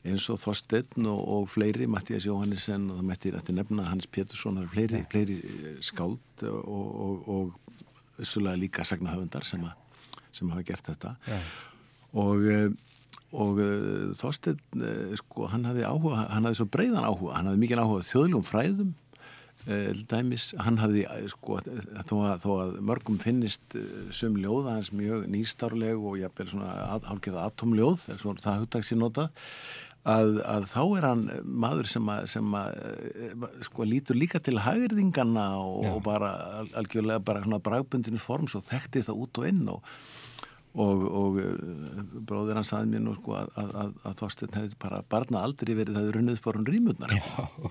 og 0.07 0.41
Þorstein 0.41 1.11
og, 1.12 1.20
og 1.37 1.47
fleiri, 1.53 1.89
Mattias 1.91 2.29
Jóhannesson 2.29 2.89
og 2.93 3.01
það 3.01 3.11
mættir 3.11 3.37
að 3.37 3.53
nefna 3.57 3.89
Hans 3.91 4.09
Pétursson 4.09 4.61
eru 4.62 4.72
fleiri, 4.72 5.05
fleiri 5.12 5.39
eh, 5.45 5.70
skáld 5.85 6.47
og, 6.49 7.29
og 7.29 7.79
vissulega 8.16 8.61
líka 8.61 8.85
sagna 8.85 9.12
höfundar 9.12 9.45
sem, 9.49 9.64
a, 9.64 9.74
sem 10.33 10.53
hafa 10.53 10.64
gert 10.64 10.93
þetta. 10.93 11.16
Ja. 11.29 11.41
og 12.16 12.51
eh, 12.53 12.68
og 13.37 13.59
Þorstein 14.16 14.61
sko, 15.18 15.49
hann 15.51 15.66
hafði 15.66 15.83
áhuga, 15.85 16.29
hann 16.31 16.47
hafði 16.47 16.61
svo 16.61 16.68
breiðan 16.72 17.05
áhuga 17.05 17.35
hann 17.35 17.51
hafði 17.51 17.61
mikið 17.64 17.81
áhuga 17.83 18.05
þjóðljum 18.07 18.45
fræðum 18.47 18.93
Eh, 18.95 19.06
dæmis, 20.11 20.51
hann 20.63 20.79
hafði 20.79 21.07
eh, 21.11 21.25
sko, 21.33 21.59
þó, 21.65 22.15
að, 22.29 22.45
þó 22.45 22.51
að 22.61 22.77
mörgum 22.87 23.19
finnist 23.23 23.77
eh, 23.79 23.87
sum 24.15 24.37
ljóð 24.39 24.69
hans 24.71 24.93
mjög 24.95 25.27
nýstárleg 25.33 25.99
og 25.99 26.21
jáfnvel 26.21 26.49
svona 26.53 26.75
hálfgeða 27.09 27.49
atomljóð, 27.51 28.07
að 28.13 28.45
það 28.45 28.63
hugtæks 28.63 28.93
ég 28.95 29.01
nota 29.01 29.29
að, 30.07 30.37
að 30.47 30.69
þá 30.71 30.83
er 30.85 31.09
hann 31.09 31.25
maður 31.65 31.91
sem 31.91 32.13
að, 32.13 32.29
sem 32.31 32.59
að 32.61 33.49
sko 33.67 33.89
lítur 33.89 34.19
líka 34.19 34.43
til 34.45 34.61
hægirðingana 34.63 35.49
og, 35.59 35.89
og 35.97 36.05
bara 36.07 36.31
algjörlega 36.79 37.25
bara 37.27 37.43
svona 37.43 37.63
bragbundinu 37.65 38.21
form 38.23 38.47
svo 38.51 38.63
þekkti 38.67 39.03
það 39.09 39.25
út 39.25 39.43
og 39.43 39.51
inn 39.51 39.67
og 39.73 39.83
og, 40.77 41.05
og 41.09 41.39
bróðir 42.29 42.59
hans 42.59 42.73
aðeins 42.77 42.93
mér 42.93 43.05
nú 43.07 43.15
sko 43.17 43.37
að, 43.39 43.53
að, 43.63 43.95
að 44.05 44.19
Þorstein 44.21 44.57
hefði 44.59 44.79
bara 44.83 45.03
barna 45.09 45.45
aldrei 45.47 45.73
verið 45.79 45.97
það 45.99 46.11
runnið 46.17 46.41
sporun 46.41 46.69
rýmurnar 46.69 47.15
sko. 47.17 47.71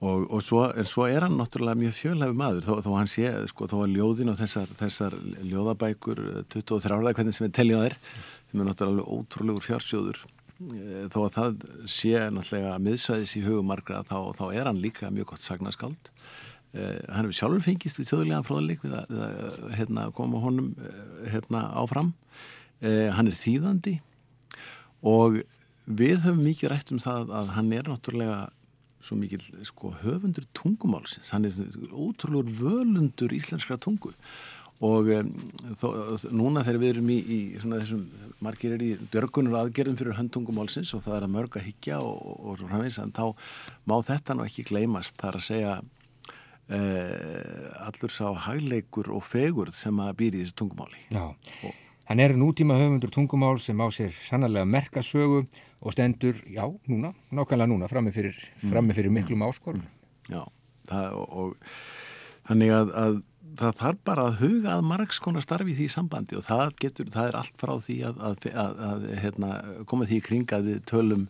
Og, 0.00 0.24
og 0.32 0.40
svo, 0.40 0.62
svo 0.88 1.04
er 1.04 1.26
hann 1.26 1.36
náttúrulega 1.36 1.76
mjög 1.76 1.92
fjölhæfi 1.92 2.36
maður 2.40 2.64
þó, 2.64 2.74
þó 2.86 2.90
hann 2.96 3.10
sé, 3.12 3.30
sko, 3.50 3.66
þó 3.68 3.82
að 3.82 3.96
ljóðin 3.98 4.32
og 4.32 4.38
þessar, 4.38 4.70
þessar 4.78 5.16
ljóðabækur 5.44 6.22
23 6.54 6.94
ára, 6.96 7.12
hvernig 7.18 7.36
sem 7.36 7.44
við 7.44 7.56
tellja 7.58 7.80
þær 7.82 7.96
sem 8.50 8.62
er 8.62 8.68
náttúrulega 8.70 9.16
ótrúlegur 9.18 9.66
fjársjóður 9.66 10.22
eh, 10.24 11.02
þó 11.12 11.18
að 11.26 11.34
það 11.34 11.66
sé 11.92 12.14
náttúrulega 12.32 12.78
miðsvæðis 12.86 13.34
í 13.36 13.42
hugumargra 13.44 14.00
þá, 14.08 14.16
þá 14.40 14.44
er 14.48 14.70
hann 14.70 14.80
líka 14.80 15.10
mjög 15.12 15.34
gott 15.34 15.44
sagnaskald 15.44 16.08
eh, 16.72 16.96
hann 17.10 17.26
hefur 17.26 17.36
sjálfur 17.36 17.66
fengist 17.66 18.00
við 18.00 18.08
þjóðlegan 18.14 18.46
fróðleik 18.48 18.86
við 18.86 18.96
að, 19.02 19.12
við 19.12 19.26
að 19.26 19.74
hérna, 19.82 20.06
koma 20.16 20.40
honum 20.40 20.70
eh, 20.80 21.02
hérna, 21.34 21.66
áfram. 21.76 22.14
Eh, 22.80 23.10
hann 23.12 23.28
er 23.28 23.36
þýðandi 23.36 23.98
og 25.04 25.42
við 25.84 26.22
höfum 26.24 26.40
mikið 26.46 26.72
rætt 26.72 26.94
um 26.94 27.00
það 27.02 27.34
að 27.36 27.52
hann 27.58 27.70
er 27.76 27.92
náttúrulega 27.92 28.40
svo 29.00 29.16
mikil 29.18 29.42
sko, 29.66 29.94
höfundur 30.02 30.46
tungumálsins. 30.56 31.32
Hann 31.34 31.48
er 31.48 31.56
ótrúlega 31.92 32.56
völundur 32.60 33.32
íslenskra 33.34 33.78
tungu. 33.80 34.12
Og 34.80 35.10
um, 35.12 35.30
þó, 35.76 35.88
núna 36.32 36.62
þegar 36.64 36.80
við 36.80 36.92
erum 36.94 37.08
í, 37.12 37.18
í 37.20 37.38
svona 37.60 37.82
þessum 37.82 38.04
margir 38.40 38.72
er 38.78 38.84
í 38.84 38.94
björgunur 39.12 39.58
aðgerðum 39.60 39.98
fyrir 40.00 40.16
höndtungumálsins 40.16 40.94
og 40.96 41.02
það 41.04 41.16
er 41.18 41.26
að 41.26 41.34
mörg 41.34 41.58
að 41.60 41.66
higgja 41.66 41.98
og, 42.00 42.14
og, 42.16 42.38
og 42.40 42.56
svo 42.56 42.68
framins 42.70 42.96
en 43.02 43.12
þá 43.12 43.26
má 43.90 43.96
þetta 44.06 44.36
nú 44.36 44.46
ekki 44.46 44.64
gleymast. 44.70 45.18
Það 45.20 45.30
er 45.30 45.38
að 45.40 45.46
segja 45.50 45.74
eh, 46.78 47.84
allur 47.84 48.14
sá 48.14 48.24
hagleikur 48.46 49.12
og 49.12 49.26
fegurð 49.28 49.76
sem 49.76 50.00
að 50.00 50.14
býri 50.22 50.44
þessu 50.46 50.56
tungumáli. 50.62 51.04
Já, 51.12 51.26
og, 51.28 51.82
hann 52.08 52.24
er 52.24 52.36
nútíma 52.40 52.80
höfundur 52.80 53.12
tungumál 53.12 53.60
sem 53.60 53.84
á 53.84 53.86
sér 53.92 54.16
sannarlega 54.30 54.64
merkasögu 54.64 55.44
og 55.80 55.94
stendur, 55.96 56.36
já, 56.44 56.66
núna, 56.90 57.14
nákvæmlega 57.32 57.70
núna 57.70 57.88
frammi 57.88 58.12
fyrir, 58.12 58.36
frammi 58.60 58.96
fyrir 58.96 59.12
miklum 59.14 59.46
áskorun. 59.46 59.84
Já, 60.28 60.44
það, 60.90 61.14
og, 61.16 61.36
og 61.40 62.48
þannig 62.50 62.74
að, 62.76 62.92
að 63.04 63.20
það 63.58 63.78
þarf 63.80 64.02
bara 64.06 64.26
að 64.28 64.42
huga 64.44 64.74
að 64.76 64.84
margskona 64.90 65.42
starfi 65.44 65.72
í 65.72 65.78
því 65.78 65.88
sambandi 65.90 66.36
og 66.38 66.44
það 66.46 66.76
getur, 66.84 67.08
það 67.14 67.30
er 67.30 67.38
allt 67.40 67.56
frá 67.60 67.72
því 67.82 67.96
að, 68.08 68.20
að, 68.28 68.84
að 68.90 69.08
hérna, 69.24 69.54
koma 69.90 70.06
því 70.08 70.20
í 70.20 70.26
kring 70.26 70.54
að 70.54 70.68
við 70.68 70.84
tölum 70.90 71.24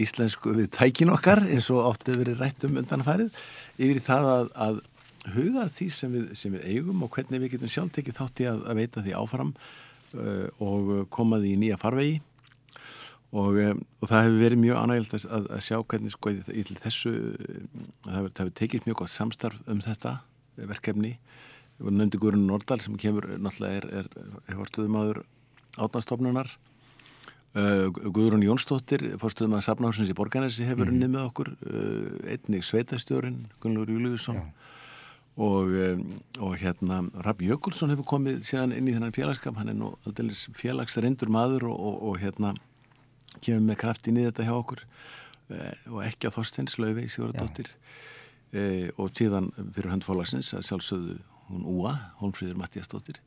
íslensku 0.00 0.54
við 0.56 0.70
tækin 0.72 1.12
okkar 1.12 1.42
eins 1.44 1.68
og 1.74 1.90
oft 1.90 2.06
hefur 2.08 2.22
verið 2.22 2.40
rætt 2.40 2.64
um 2.64 2.78
undanfærið 2.80 3.36
yfir 3.76 4.00
það 4.06 4.30
að 4.54 4.80
huga 5.34 5.66
því 5.68 5.90
sem 5.92 6.14
við, 6.14 6.26
sem 6.38 6.54
við 6.54 6.66
eigum 6.72 7.04
og 7.04 7.12
hvernig 7.12 7.42
við 7.42 7.56
getum 7.56 7.72
sjálf 7.74 7.92
tekið 7.96 8.20
þátt 8.22 8.40
í 8.40 8.48
að 8.48 8.62
veita 8.78 9.04
því 9.04 9.16
áfram 9.18 9.52
uh, 9.52 10.46
og 10.64 10.92
koma 11.12 11.40
því 11.42 11.54
í 11.56 11.60
nýja 11.60 11.80
farvegi 11.80 12.20
og, 13.30 13.58
um, 13.62 13.82
og 14.00 14.10
það 14.10 14.24
hefur 14.26 14.40
verið 14.44 14.62
mjög 14.64 14.80
ánægilt 14.80 15.14
að, 15.18 15.44
að, 15.44 15.60
sjá 15.66 15.76
hvernig 15.78 16.14
sko 16.14 16.32
í 16.32 16.64
þessu 16.70 17.12
það 17.12 18.16
hefur, 18.16 18.32
það 18.32 18.42
hefur 18.42 18.56
tekið 18.62 18.88
mjög 18.88 18.98
gott 19.02 19.14
samstarf 19.14 19.70
um 19.70 19.84
þetta 19.84 20.16
verkefni. 20.60 21.14
Nefndi 21.80 22.18
Guðrun 22.20 22.48
Nordal 22.48 22.80
sem 22.82 22.96
kemur 23.00 23.24
náttúrulega 23.40 23.78
er, 23.78 23.86
er, 24.02 24.08
er 24.44 24.58
fórstöðumadur 24.58 25.22
átnastofnunar 25.80 26.50
uh, 27.56 27.86
Guðrun 27.88 28.44
Jónsdóttir 28.44 29.04
fórstöðum 29.20 29.56
að 29.58 29.66
Safnahúsins 29.68 30.10
í 30.12 30.16
Borgarnesi 30.16 30.66
hefur 30.68 30.90
unnið 30.90 31.08
mm. 31.08 31.14
með 31.16 31.28
okkur 31.30 31.52
uh, 31.54 32.32
einnig 32.34 32.66
Sveitastjórin 32.66 33.44
Gunnlur 33.62 33.90
Júliusson 33.90 34.42
og, 35.40 35.70
um, 35.72 36.04
og 36.42 36.56
hérna 36.60 37.02
Rabi 37.24 37.48
Jökulsson 37.48 37.94
hefur 37.94 38.08
komið 38.16 38.42
síðan 38.48 38.74
inn 38.76 38.90
í 38.90 38.96
þennan 38.96 39.16
félagskap 39.16 39.56
hann 39.60 39.72
er 39.72 39.78
nú 39.78 39.94
alldeles 40.04 40.48
félagsreindur 40.56 41.32
maður 41.32 41.70
og, 41.70 41.78
og, 41.78 42.02
og 42.10 42.20
hérna 42.20 42.54
kemur 43.38 43.66
með 43.68 43.80
kraft 43.84 44.10
inn 44.10 44.20
í 44.20 44.26
þetta 44.26 44.46
hjá 44.48 44.54
okkur 44.56 44.84
uh, 44.84 45.72
og 45.94 46.04
ekki 46.06 46.28
að 46.28 46.36
Þorsteins 46.38 46.78
Lauvi 46.82 47.06
Sigurðardóttir. 47.08 47.72
Uh, 48.50 48.88
og 48.98 49.12
síðan 49.14 49.50
fyrir 49.58 49.92
höndfólagsins 49.92 50.54
að 50.58 50.66
sjálfsögðu 50.66 51.18
hún 51.50 51.66
Úa, 51.70 51.96
Holmfríður 52.20 52.58
Mattíastóttir 52.58 53.20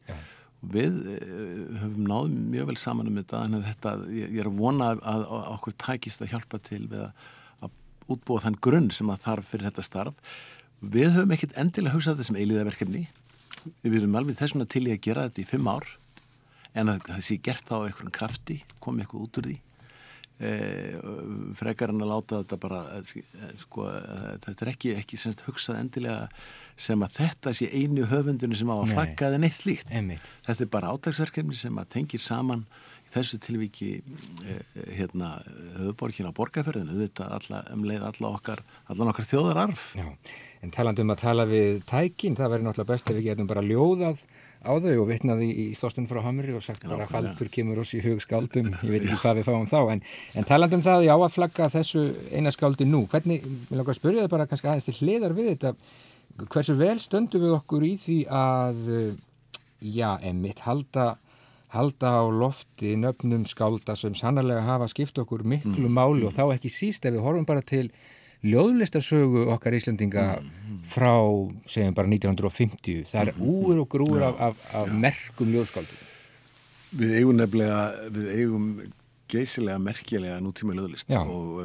við 0.63 0.99
uh, 1.11 1.79
höfum 1.81 2.07
náð 2.07 2.35
mjög 2.53 2.69
vel 2.71 2.79
saman 2.79 3.09
um 3.11 3.19
þetta 3.19 3.41
en 3.47 3.63
þetta, 3.65 3.95
ég, 4.11 4.29
ég 4.31 4.43
er 4.43 4.49
að 4.51 4.59
vona 4.59 4.91
að, 4.95 5.25
okkur 5.57 5.75
tækist 5.83 6.23
að 6.23 6.35
hjálpa 6.35 6.59
til 6.63 6.85
við 6.85 7.01
að, 7.03 7.25
að 7.67 8.13
útbúa 8.15 8.43
þann 8.45 8.59
grunn 8.63 8.91
sem 8.95 9.11
að 9.11 9.25
þarf 9.25 9.51
fyrir 9.51 9.69
þetta 9.69 9.87
starf. 9.87 10.37
Við 10.83 11.11
höfum 11.17 11.35
ekkert 11.35 11.59
endilega 11.59 11.95
hugsað 11.95 12.17
þetta 12.17 12.29
sem 12.29 12.39
eiliðaverkefni 12.39 13.03
við 13.83 13.99
erum 14.01 14.17
alveg 14.19 14.39
þessuna 14.39 14.67
til 14.67 14.85
í 14.87 14.95
að 14.95 15.03
gera 15.03 15.27
þetta 15.27 15.43
í 15.43 15.49
fimm 15.51 15.69
ár 15.71 15.87
en 16.73 16.89
að 16.91 17.05
það 17.07 17.21
sé 17.27 17.37
gert 17.43 17.69
á 17.71 17.77
einhverjum 17.77 18.15
krafti 18.15 18.57
komið 18.83 19.05
eitthvað 19.05 19.27
út 19.27 19.39
úr 19.39 19.47
því. 19.49 19.55
Eh, 19.59 19.72
frekar 21.57 21.93
en 21.93 22.03
að 22.03 22.11
láta 22.11 22.41
þetta 22.41 22.59
bara 22.63 22.81
eh, 22.97 23.55
sko, 23.61 23.87
þetta 24.45 24.65
er 24.65 24.71
ekki, 24.73 24.93
ekki 24.99 25.19
semst, 25.19 25.43
hugsað 25.47 25.81
endilega 25.81 26.29
sem 26.73 27.05
að 27.05 27.19
þetta 27.19 27.53
sé 27.53 27.69
einu 27.73 28.07
höfundinu 28.09 28.57
sem 28.57 28.71
á 28.71 28.75
að 28.75 28.95
flagga 28.95 29.29
eða 29.29 29.43
neitt 29.43 29.59
slíkt 29.59 29.93
Einmitt. 29.93 30.31
þetta 30.47 30.65
er 30.65 30.73
bara 30.73 30.95
átagsverkefni 30.95 31.57
sem 31.57 31.77
að 31.79 31.91
tengir 31.97 32.23
saman 32.23 32.65
í 32.65 32.81
þessu 33.13 33.39
tilviki 33.43 33.89
eh, 34.47 34.79
hérna 34.97 35.35
höfuborgin 35.77 36.29
á 36.29 36.33
borgarferðinu 36.35 36.97
þetta 36.97 37.29
alla, 37.37 37.61
um 37.73 37.85
leið 37.87 38.07
alla 38.09 38.31
okkar 38.33 38.63
allan 38.89 39.11
okkar 39.11 39.27
þjóðararf 39.29 39.85
Já. 39.99 40.07
En 40.63 40.73
talandum 40.73 41.13
að 41.13 41.21
tala 41.25 41.45
við 41.49 41.83
tækin 41.89 42.37
það 42.39 42.55
verður 42.55 42.67
náttúrulega 42.69 42.93
best 42.93 43.11
ef 43.11 43.19
við 43.19 43.29
getum 43.29 43.49
bara 43.49 43.65
ljóðað 43.65 44.23
á 44.63 44.73
þau 44.79 44.93
og 45.03 45.07
vitnaði 45.09 45.49
í 45.51 45.65
Þorsten 45.77 46.07
frá 46.09 46.21
Hamri 46.23 46.55
og 46.55 46.63
sagt 46.65 46.85
bara 46.87 47.07
faldur 47.09 47.49
kemur 47.51 47.81
oss 47.83 47.93
í 47.97 48.01
hug 48.03 48.21
skáldum. 48.23 48.71
Ég 48.81 48.93
veit 48.95 49.03
ekki 49.03 49.19
hvað 49.21 49.41
við 49.41 49.49
fáum 49.49 49.67
þá 49.69 49.79
en, 49.95 50.03
en 50.39 50.47
talandum 50.47 50.85
það, 50.85 51.07
já 51.09 51.13
að 51.15 51.35
flagga 51.35 51.69
þessu 51.73 52.05
eina 52.31 52.53
skáldi 52.55 52.87
nú, 52.87 53.03
hvernig, 53.11 53.43
ég 53.43 53.75
langar 53.75 53.95
að 53.95 53.99
spyrja 53.99 54.25
það 54.25 54.33
bara 54.35 54.47
kannski 54.51 54.71
aðeins 54.71 54.87
til 54.89 54.97
hliðar 55.01 55.35
við 55.37 55.51
þetta. 55.53 55.75
Hversu 56.47 56.77
vel 56.79 56.95
stöndum 57.03 57.43
við 57.43 57.57
okkur 57.59 57.85
í 57.85 57.93
því 58.01 58.17
að 58.33 58.81
já, 59.83 60.09
emitt, 60.23 60.63
halda 60.63 61.13
halda 61.73 62.09
á 62.21 62.23
lofti 62.29 62.93
nöfnum 63.01 63.47
skálda 63.49 63.95
sem 63.97 64.13
sannarlega 64.17 64.61
hafa 64.67 64.87
skipt 64.91 65.17
okkur 65.17 65.41
miklu 65.41 65.87
mm. 65.87 65.95
máli 65.95 66.27
og 66.27 66.35
þá 66.35 66.53
ekki 66.53 66.69
síst 66.69 67.07
ef 67.07 67.15
við 67.15 67.25
horfum 67.25 67.47
bara 67.49 67.65
til 67.65 67.87
ljóðlistarsögu 68.43 69.45
okkar 69.53 69.77
Íslandinga 69.77 70.25
mm. 70.39 70.81
frá, 70.89 71.13
segjum 71.71 71.95
bara 71.97 72.11
1950 72.11 73.05
það 73.11 73.21
er 73.21 73.31
mm-hmm. 73.33 73.53
úr 73.53 73.83
og 73.83 73.87
grúur 73.93 74.25
af, 74.27 74.41
af, 74.49 74.65
af 74.81 74.91
merkum 75.05 75.53
ljóðskaldum 75.53 76.09
Við 76.93 77.15
eigum 77.17 77.39
nefnilega, 77.39 78.09
við 78.13 78.27
eigum 78.35 78.65
geysilega 79.33 79.79
merkilega 79.81 80.35
nútíma 80.43 80.75
löðlist 80.77 81.09
og, 81.17 81.61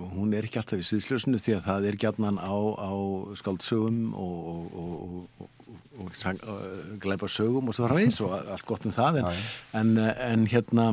og 0.00 0.08
hún 0.16 0.32
er 0.34 0.48
ekki 0.48 0.58
alltaf 0.58 0.82
í 0.82 0.86
sviðsljósinu 0.88 1.38
því 1.38 1.58
að 1.58 1.68
það 1.68 1.86
er 1.90 1.98
gætnan 2.04 2.40
á, 2.42 2.56
á 2.74 2.92
skaldsögum 3.38 4.00
og, 4.18 4.72
og, 4.74 5.44
og 6.02 6.98
gleipa 7.02 7.28
sögum 7.30 7.70
og 7.70 7.76
svo 7.76 7.88
veins 7.92 8.20
og 8.24 8.34
allt 8.34 8.66
gott 8.68 8.86
um 8.88 8.94
það 8.94 9.20
en, 9.22 9.28
en, 9.80 9.92
en 9.98 10.46
hérna 10.50 10.86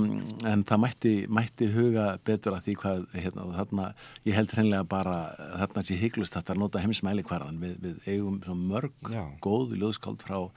en 0.51 0.65
það 0.67 0.83
mætti, 0.85 1.13
mætti 1.31 1.69
huga 1.73 2.07
betur 2.27 2.57
að 2.57 2.67
því 2.67 2.77
hvað 2.83 3.05
hérna, 3.15 3.47
þarna, 3.57 3.87
ég 4.27 4.37
held 4.37 4.55
hreinlega 4.55 4.87
bara 4.95 5.17
þarna 5.63 5.85
sé 5.87 5.99
hygglust 6.01 6.37
að 6.37 6.49
það 6.51 6.63
nota 6.63 6.83
heimsmæli 6.83 7.25
hverðan 7.27 7.61
við, 7.61 7.77
við 7.83 8.09
eigum 8.13 8.41
mörg 8.71 9.11
Já. 9.13 9.23
góð 9.43 9.77
löðskald 9.81 10.23
frá, 10.25 10.49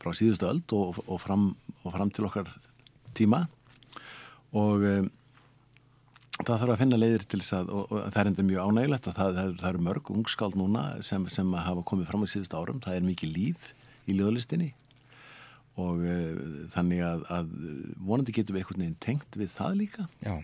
frá 0.00 0.12
síðustu 0.16 0.48
öld 0.50 0.76
og 0.76 1.16
fram, 1.22 1.54
fram 1.86 2.12
til 2.14 2.28
okkar 2.28 2.50
tíma. 3.16 3.46
Og 4.56 4.84
um, 4.86 5.10
það 6.40 6.62
þarf 6.62 6.72
að 6.74 6.80
finna 6.80 6.98
leiðir 6.98 7.26
til 7.28 7.40
þess 7.42 7.56
að, 7.58 7.72
og, 7.74 7.92
og 7.92 8.08
það 8.08 8.20
er 8.22 8.30
enda 8.30 8.46
mjög 8.48 8.70
ánægilegt 8.70 9.10
að 9.10 9.18
það, 9.18 9.36
það, 9.38 9.52
það 9.60 9.70
eru 9.70 9.84
mörg 9.86 10.12
ungskáld 10.14 10.58
núna 10.58 10.84
sem, 11.06 11.26
sem 11.32 11.54
hafa 11.66 11.84
komið 11.86 12.10
fram 12.10 12.24
á 12.24 12.32
síðust 12.32 12.56
árum, 12.56 12.80
það 12.84 12.98
er 12.98 13.08
mikið 13.08 13.34
líf 13.36 13.68
í 14.08 14.16
liðlistinni 14.16 14.70
og 15.80 16.00
uh, 16.02 16.40
þannig 16.72 17.04
að, 17.06 17.20
að 17.30 17.52
vonandi 18.04 18.34
getum 18.36 18.56
við 18.56 18.64
einhvern 18.64 18.82
veginn 18.84 18.98
tengt 19.04 19.38
við 19.38 19.52
það 19.54 19.76
líka. 19.78 20.06
Já, 20.24 20.34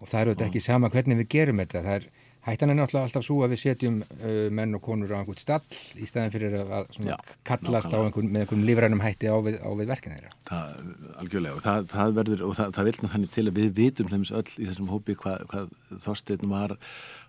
og 0.00 0.10
það 0.10 0.20
eru 0.20 0.34
þetta 0.34 0.46
ekki 0.46 0.62
sama 0.64 0.90
hvernig 0.92 1.20
við 1.22 1.32
gerum 1.34 1.62
þetta, 1.62 1.82
það 1.86 1.98
er 1.98 2.06
Hættan 2.46 2.70
er 2.70 2.76
náttúrulega 2.78 3.08
alltaf 3.08 3.24
svo 3.26 3.40
að 3.42 3.56
við 3.56 3.58
setjum 3.64 3.96
uh, 4.04 4.26
menn 4.54 4.76
og 4.78 4.82
konur 4.84 5.10
á 5.10 5.18
einhvern 5.18 5.40
stall 5.40 5.64
í 5.98 6.06
staðin 6.06 6.30
fyrir 6.30 6.52
að 6.62 6.92
Já, 7.02 7.16
kallast 7.48 7.90
einhvern, 7.90 8.28
með 8.30 8.44
einhvern 8.44 8.62
lífrænum 8.68 9.02
hætti 9.02 9.26
á 9.26 9.34
við, 9.42 9.56
við 9.80 9.90
verkinn 9.90 10.14
þeirra. 10.14 10.30
Það, 10.46 10.92
algjörlega, 11.24 11.56
og 11.58 11.64
það, 11.64 11.88
það 11.90 12.14
verður, 12.20 12.44
og 12.46 12.54
það, 12.60 12.70
það 12.76 12.88
vil 12.88 12.94
náttúrulega 13.00 13.32
til 13.34 13.44
að 13.50 13.58
við 13.58 13.72
vitum 13.80 14.12
þeim 14.12 14.26
öll 14.38 14.44
í 14.46 14.68
þessum 14.68 14.92
hópi 14.92 15.16
hvað, 15.24 15.42
hvað 15.50 15.72
Þorstein 16.06 16.46
var 16.52 16.76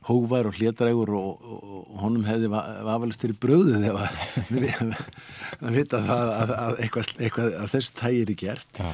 hóvar 0.05 0.51
og 0.51 0.59
hlétrægur 0.59 1.13
og, 1.17 1.41
og, 1.41 1.63
og 1.79 1.97
honum 2.03 2.29
hefði 2.29 2.51
vafalist 2.53 3.25
fyrir 3.25 3.41
bröðið 3.41 3.87
þegar 3.87 4.21
við 4.53 5.79
vita 5.79 6.03
að, 6.03 6.35
að, 6.35 6.53
að 6.59 6.83
eitthvað, 6.85 7.11
eitthvað 7.17 7.57
af 7.63 7.73
þessu 7.73 7.97
tægir 7.97 8.35
er 8.35 8.39
gert. 8.45 8.69
Já. 8.77 8.93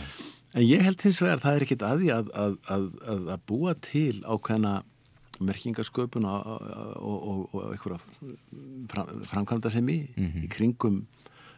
En 0.54 0.62
ég 0.62 0.84
held 0.86 1.02
hins 1.02 1.20
vegar 1.20 1.42
það 1.42 1.56
er 1.58 1.64
ekkit 1.66 1.84
aði 1.84 2.10
að, 2.14 2.58
að 2.70 3.38
búa 3.50 3.74
til 3.82 4.22
ákveðna 4.22 4.84
merkingasköpun 5.40 6.28
og, 6.30 6.48
og, 7.02 7.44
og 7.54 7.72
einhverja 7.72 8.00
fram, 8.92 9.12
framkvæmda 9.30 9.72
sem 9.74 9.90
í 9.90 10.00
mm 10.16 10.26
-hmm. 10.28 10.44
í 10.46 10.50
kringum 10.50 11.06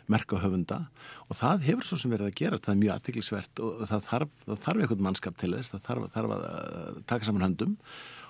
merkahöfunda. 0.07 0.85
Og 1.29 1.35
það 1.35 1.65
hefur 1.69 1.87
svo 1.87 1.97
sem 1.97 2.11
verið 2.11 2.29
að 2.29 2.37
gera 2.39 2.57
það 2.57 2.75
er 2.75 2.81
mjög 2.83 2.93
aðtiklisvert 2.95 3.59
og 3.59 3.87
það 3.89 4.05
þarf, 4.09 4.29
það 4.45 4.61
þarf 4.65 4.81
einhvern 4.81 5.03
mannskap 5.07 5.37
til 5.37 5.51
þess, 5.55 5.71
það 5.73 5.81
þarf, 5.87 6.11
þarf 6.13 6.35
að 6.35 7.01
taka 7.05 7.25
saman 7.25 7.47
höndum. 7.47 7.75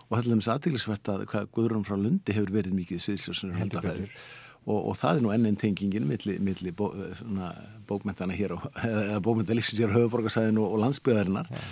Og 0.08 0.18
það 0.18 0.32
er 0.32 0.36
mjög 0.36 0.54
aðtiklisvert 0.56 1.10
að 1.10 1.26
hvað 1.26 1.48
Guðrún 1.52 1.86
frá 1.86 1.96
Lundi 1.98 2.34
hefur 2.34 2.52
verið 2.52 2.74
mikið 2.74 3.04
sviðsljósunir 3.06 3.60
höndafæður 3.60 4.10
og, 4.66 4.80
og 4.90 4.96
það 4.98 5.18
er 5.18 5.26
nú 5.26 5.34
enn 5.34 5.58
tengingin 5.60 6.08
millir 6.10 6.40
milli 6.44 6.72
bó, 6.76 6.88
bókmentana 7.90 8.36
hér 8.38 8.54
og, 8.58 8.70
eða 8.82 9.20
bókmentalífsins 9.26 9.82
hér 9.84 9.94
höfuborgarsæðinu 9.96 10.66
og 10.66 10.80
landsbyðarinnar 10.84 11.52
ja. 11.52 11.66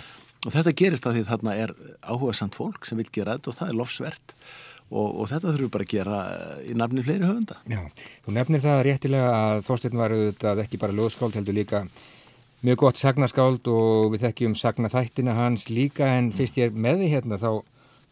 Og 0.44 0.52
þetta 0.52 0.76
gerist 0.76 1.08
að 1.08 1.18
því 1.18 1.26
þarna 1.30 1.56
er 1.56 1.74
áhuga 2.04 2.36
samt 2.36 2.58
fólk 2.58 2.84
sem 2.84 3.00
vil 3.00 3.08
gera 3.12 3.38
þetta 3.38 3.50
og 3.50 3.58
það 3.58 3.70
er 3.70 3.78
lofsvert 3.80 4.34
og, 4.90 5.06
og 5.08 5.28
þetta 5.30 5.50
þurfum 5.50 5.64
við 5.64 5.74
bara 5.76 5.86
að 5.86 5.94
gera 5.94 6.18
í 6.64 6.74
nafni 6.76 7.04
fleiri 7.06 7.28
höfunda. 7.28 7.60
Já, 7.70 7.80
þú 8.26 8.34
nefnir 8.36 8.64
það 8.64 8.82
réttilega 8.88 9.30
að 9.38 9.62
Þorstein 9.68 10.00
var 10.00 10.16
auðvitað 10.16 10.64
ekki 10.66 10.82
bara 10.82 10.98
löðskáld 10.98 11.38
heldur 11.38 11.56
líka 11.56 11.84
mjög 12.64 12.80
gott 12.80 13.00
sagnaskáld 13.00 13.68
og 13.68 14.12
við 14.14 14.26
þekkjum 14.28 14.56
sagnaþættina 14.56 15.36
hans 15.36 15.66
líka 15.72 16.08
en 16.16 16.30
fyrst 16.36 16.60
ég 16.60 16.70
er 16.70 16.76
með 16.86 17.02
því 17.02 17.08
hérna 17.12 17.40
þá 17.40 17.50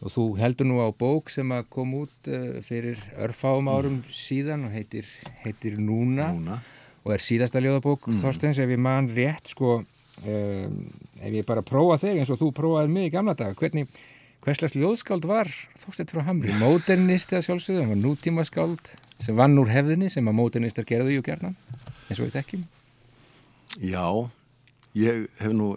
og 0.03 0.11
þú 0.11 0.25
heldur 0.37 0.67
nú 0.67 0.81
á 0.83 0.89
bók 0.91 1.31
sem 1.31 1.49
að 1.55 1.69
kom 1.73 1.93
út 2.01 2.29
uh, 2.29 2.59
fyrir 2.65 2.99
örfáum 3.23 3.69
árum 3.71 4.01
mm. 4.01 4.13
síðan 4.13 4.67
og 4.67 4.75
heitir, 4.75 5.07
heitir 5.45 5.79
Núna, 5.79 6.29
Núna 6.35 6.59
og 7.03 7.15
er 7.15 7.23
síðasta 7.23 7.61
ljóðabók 7.63 8.09
mm. 8.09 8.19
Þorsteins 8.21 8.59
ef 8.61 8.73
ég 8.73 8.81
man 8.81 9.09
rétt 9.15 9.53
sko 9.53 9.81
um, 10.21 10.75
ef 11.21 11.31
ég 11.31 11.47
bara 11.47 11.65
prófa 11.65 11.99
þig 12.03 12.21
eins 12.21 12.33
og 12.33 12.41
þú 12.41 12.51
prófaði 12.57 12.93
mig 12.93 13.09
í 13.09 13.13
gamla 13.13 13.35
dag 13.39 13.57
hvernig, 13.59 13.89
hverslega 14.43 14.81
ljóðskáld 14.83 15.25
var 15.29 15.49
Þorstein 15.81 16.11
frá 16.11 16.23
Hamri, 16.27 16.53
móternist 16.63 17.33
eða 17.33 17.47
sjálfsögðu, 17.47 17.83
hann 17.83 17.95
var 17.95 18.01
nútíma 18.03 18.45
skáld 18.47 18.93
sem 19.23 19.35
vann 19.37 19.57
úr 19.59 19.71
hefðinni 19.71 20.11
sem 20.11 20.27
að 20.27 20.39
móternistar 20.39 20.87
gerðu 20.87 21.17
í 21.17 21.19
gerna, 21.25 21.53
eins 22.09 22.19
og 22.19 22.27
við 22.27 22.39
þekkjum. 22.39 22.63
Já 23.81 24.05
ég 24.97 25.25
hef 25.39 25.53
nú, 25.55 25.73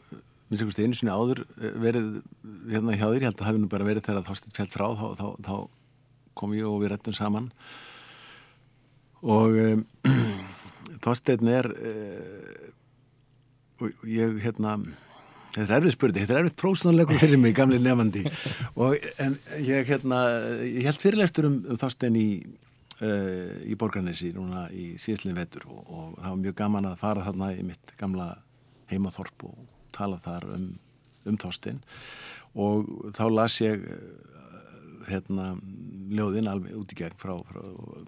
minnst 0.51 0.63
einhvers 0.63 0.79
veginn 0.79 0.93
einu 0.93 1.01
sinni 1.01 1.15
áður 1.15 1.43
eh, 1.47 1.77
verið 1.81 2.09
hérna 2.73 2.97
hjá 2.97 3.07
þér 3.07 3.19
ég 3.19 3.29
held 3.29 3.35
að 3.35 3.41
það 3.41 3.51
hefði 3.51 3.63
nú 3.63 3.73
bara 3.73 3.89
verið 3.89 4.07
þegar 4.07 4.21
að 4.21 4.31
Þorstein 4.31 4.57
fælt 4.59 4.77
frá 4.77 4.87
þá, 5.01 5.07
þá, 5.17 5.27
þá 5.47 5.55
kom 6.37 6.57
ég 6.57 6.69
og 6.69 6.81
við 6.83 6.93
rettum 6.93 7.17
saman. 7.17 7.51
Og 9.25 9.57
um, 9.65 9.85
Þorstein 11.05 11.53
er 11.55 11.71
uh, 11.73 12.67
og 13.81 14.07
ég 14.09 14.39
hérna 14.45 14.77
þetta 15.57 15.67
er 15.67 15.75
erfið 15.79 15.95
spurning, 15.95 16.25
þetta 16.25 16.37
er 16.37 16.43
erfið 16.43 16.57
prósónleikur 16.61 17.21
fyrir 17.21 17.41
mig, 17.41 17.55
gamli 17.57 17.81
nefandi 17.83 18.25
og 18.83 18.97
en 19.23 19.37
ég 19.65 19.89
hérna, 19.89 20.23
ég 20.65 20.85
held 20.89 21.03
fyrirlestur 21.03 21.49
um, 21.49 21.59
um 21.71 21.81
þásten 21.81 22.19
í 22.21 22.27
uh, 23.01 23.55
í 23.65 23.77
Borgarnesi 23.79 24.33
núna 24.37 24.67
í 24.73 24.95
síðsliðin 25.01 25.39
vetur 25.39 25.69
og, 25.71 25.81
og 25.87 26.19
það 26.19 26.29
var 26.29 26.43
mjög 26.45 26.59
gaman 26.61 26.91
að 26.91 27.01
fara 27.03 27.27
þarna 27.29 27.53
í 27.57 27.65
mitt 27.67 27.97
gamla 28.01 28.31
heimaþorp 28.91 29.49
og 29.49 29.65
tala 29.97 30.21
þar 30.23 30.49
um, 30.57 30.71
um 31.27 31.41
þásten 31.41 31.81
og 32.57 32.89
þá 33.17 33.25
las 33.33 33.61
ég 33.61 33.85
hérna 35.07 35.55
ljóðin 36.11 36.51
alveg 36.51 36.77
út 36.79 36.93
í 36.93 36.99
gegn 36.99 37.17
frá, 37.21 37.35
frá 37.47 37.63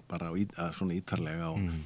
bara 0.09 0.31
í, 0.37 0.45
svona 0.75 0.95
ítarlega 0.97 1.51
og, 1.53 1.61
mm. 1.63 1.81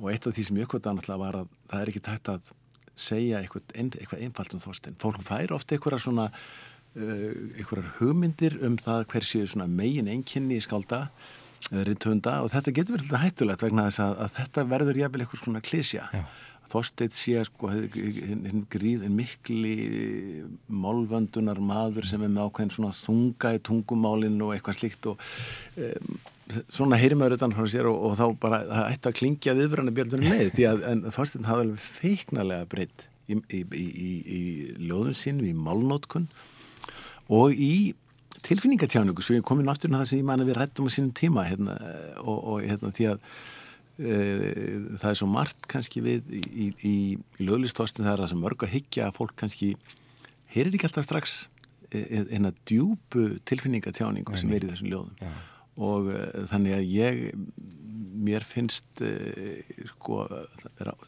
og 0.00 0.08
eitt 0.12 0.26
af 0.26 0.36
því 0.36 0.46
sem 0.48 0.60
ég 0.60 0.70
kvölda 0.70 0.94
var 1.16 1.42
að 1.42 1.50
það 1.70 1.82
er 1.82 1.92
ekki 1.92 2.04
tætt 2.08 2.32
að 2.32 2.50
segja 2.96 3.42
eitthvað, 3.42 3.76
einfalt 4.20 4.56
um 4.56 4.62
þorstein. 4.62 4.96
Fólk 5.00 5.20
fær 5.24 5.52
ofta 5.56 5.76
eitthvað 5.76 6.00
svona 6.02 6.30
uh, 6.32 7.34
eitthvað 7.56 7.90
hugmyndir 8.00 8.58
um 8.66 8.78
það 8.80 9.06
hver 9.12 9.28
séu 9.28 9.48
svona 9.50 9.68
megin 9.70 10.10
einnkynni 10.12 10.58
í 10.58 10.64
skálda 10.64 11.06
eða 11.70 11.86
ritthunda 11.88 12.40
og 12.44 12.52
þetta 12.52 12.74
getur 12.74 12.98
verið 12.98 13.22
hættulegt 13.22 13.64
vegna 13.64 13.88
þess 13.88 14.02
að, 14.04 14.18
að 14.22 14.34
þetta 14.36 14.66
verður 14.72 15.00
jafnvel 15.00 15.24
eitthvað 15.24 15.42
svona 15.42 15.64
klísja 15.64 16.10
Þorsteit 16.66 17.14
sé 17.14 17.38
sko 17.46 17.68
hinn 17.70 18.64
gríð, 18.70 19.04
hinn 19.06 19.14
mikli 19.14 19.74
málvöndunar 20.66 21.60
maður 21.62 22.08
sem 22.10 22.24
er 22.26 22.32
með 22.32 22.48
ákveðin 22.48 22.72
svona 22.74 22.96
þunga 22.96 23.52
í 23.54 23.60
tungumálinu 23.68 24.48
og 24.48 24.56
eitthvað 24.56 24.80
slíkt 24.80 25.06
og 25.12 25.22
um, 25.78 26.16
svona 26.70 26.98
heyri 27.00 27.18
maður 27.18 27.38
utan 27.38 27.54
frá 27.56 27.66
sér 27.70 27.88
og, 27.90 27.98
og 28.08 28.16
þá 28.18 28.26
bara 28.42 28.62
það 28.68 28.88
ætti 28.92 29.10
að 29.10 29.18
klingja 29.20 29.56
viðbröna 29.58 29.94
björnum 29.96 30.26
með 30.26 30.52
því 30.54 30.68
að 30.70 30.86
Þorsteit 31.16 31.48
hafa 31.48 31.66
alveg 31.66 31.82
feiknarlega 31.82 32.70
breytt 32.70 33.06
í, 33.26 33.38
í, 33.50 33.62
í, 33.74 34.10
í 34.38 34.40
ljóðun 34.86 35.16
sínum, 35.18 35.48
í 35.50 35.54
málnótkun 35.58 36.28
og 37.34 37.52
í 37.52 37.96
tilfinningatjáningu 38.46 39.24
svo 39.24 39.34
ég 39.34 39.46
kom 39.46 39.58
inn 39.62 39.72
aftur 39.72 39.90
um 39.90 39.98
það 39.98 40.10
sem 40.12 40.22
ég 40.22 40.28
man 40.28 40.44
að 40.44 40.52
við 40.52 40.58
rættum 40.60 40.86
á 40.86 40.94
sínum 40.94 41.12
tíma 41.16 41.48
hérna, 41.48 41.74
og, 42.22 42.36
og 42.38 42.66
hérna 42.66 42.94
því 42.94 43.12
að 43.16 43.22
Eh, 43.96 44.96
það 45.00 45.08
er 45.08 45.16
svo 45.16 45.26
margt 45.32 45.66
kannski 45.72 46.02
við 46.04 46.26
í, 46.28 46.40
í, 46.44 46.64
í 46.84 46.96
löglistostin 47.40 48.04
það 48.04 48.10
er 48.12 48.22
að 48.26 48.28
sem 48.34 48.42
mörg 48.44 48.64
að 48.66 48.74
higgja 48.74 49.06
að 49.06 49.14
fólk 49.16 49.32
kannski 49.40 49.70
heyrir 50.52 50.74
ekki 50.76 50.90
alltaf 50.90 51.06
strax 51.06 51.36
eina 51.88 52.50
djúbu 52.68 53.38
tilfinningatjáningu 53.48 54.36
sem 54.36 54.52
er 54.52 54.66
í 54.66 54.68
þessum 54.68 54.90
ljóðum 54.92 55.22
ja. 55.22 55.30
Og 55.76 56.10
uh, 56.12 56.18
þannig 56.50 56.76
að 56.78 56.90
ég 56.92 57.22
mér 58.26 58.46
finnst 58.48 59.02
uh, 59.04 59.60
sko 59.92 60.24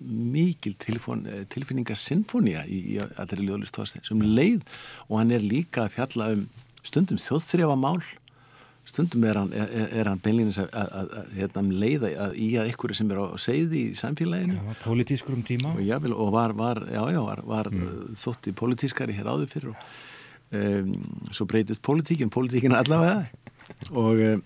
mikil 0.04 0.74
tilfinningasinfónia 0.78 2.66
í, 2.68 2.78
í 2.94 2.98
allri 3.00 3.42
löglistostin 3.46 4.04
sem 4.06 4.22
leið. 4.22 4.62
Og 5.08 5.18
hann 5.22 5.34
er 5.34 5.44
líka 5.44 5.86
að 5.86 5.94
fjalla 5.96 6.32
um 6.36 6.48
stundum 6.86 7.20
þjóðþrjáfa 7.20 7.78
mál 7.80 8.02
stundum 8.88 9.24
er 9.28 9.36
hann, 9.36 9.50
er, 9.52 9.88
er 10.00 10.08
hann 10.08 10.20
beinleginis 10.22 10.58
að, 10.62 10.68
að, 10.80 11.10
að 11.20 11.32
hérna, 11.36 11.62
leiða 11.82 12.10
að 12.24 12.36
í 12.40 12.48
að 12.60 12.70
ykkur 12.72 12.94
sem 12.96 13.10
er 13.12 13.20
á 13.20 13.26
segði 13.40 13.82
í 13.90 13.96
samfélaginu. 13.98 14.56
Já, 14.56 14.76
politískur 14.84 15.36
um 15.36 15.42
tíma. 15.46 15.74
Og, 15.74 15.82
jáfnvel, 15.84 16.14
og 16.16 16.30
var, 16.34 16.54
var, 16.56 16.80
já, 16.88 17.02
já, 17.12 17.20
var, 17.26 17.42
var 17.48 17.70
mm. 17.72 18.14
þótti 18.22 18.54
politískari 18.56 19.16
hér 19.18 19.28
áður 19.28 19.50
fyrir 19.52 19.74
og 19.74 19.82
um, 20.56 20.94
svo 21.36 21.48
breytist 21.50 21.84
politíkin, 21.84 22.32
politíkin 22.32 22.76
allavega. 22.76 23.26
Og 23.92 24.16
um, 24.24 24.40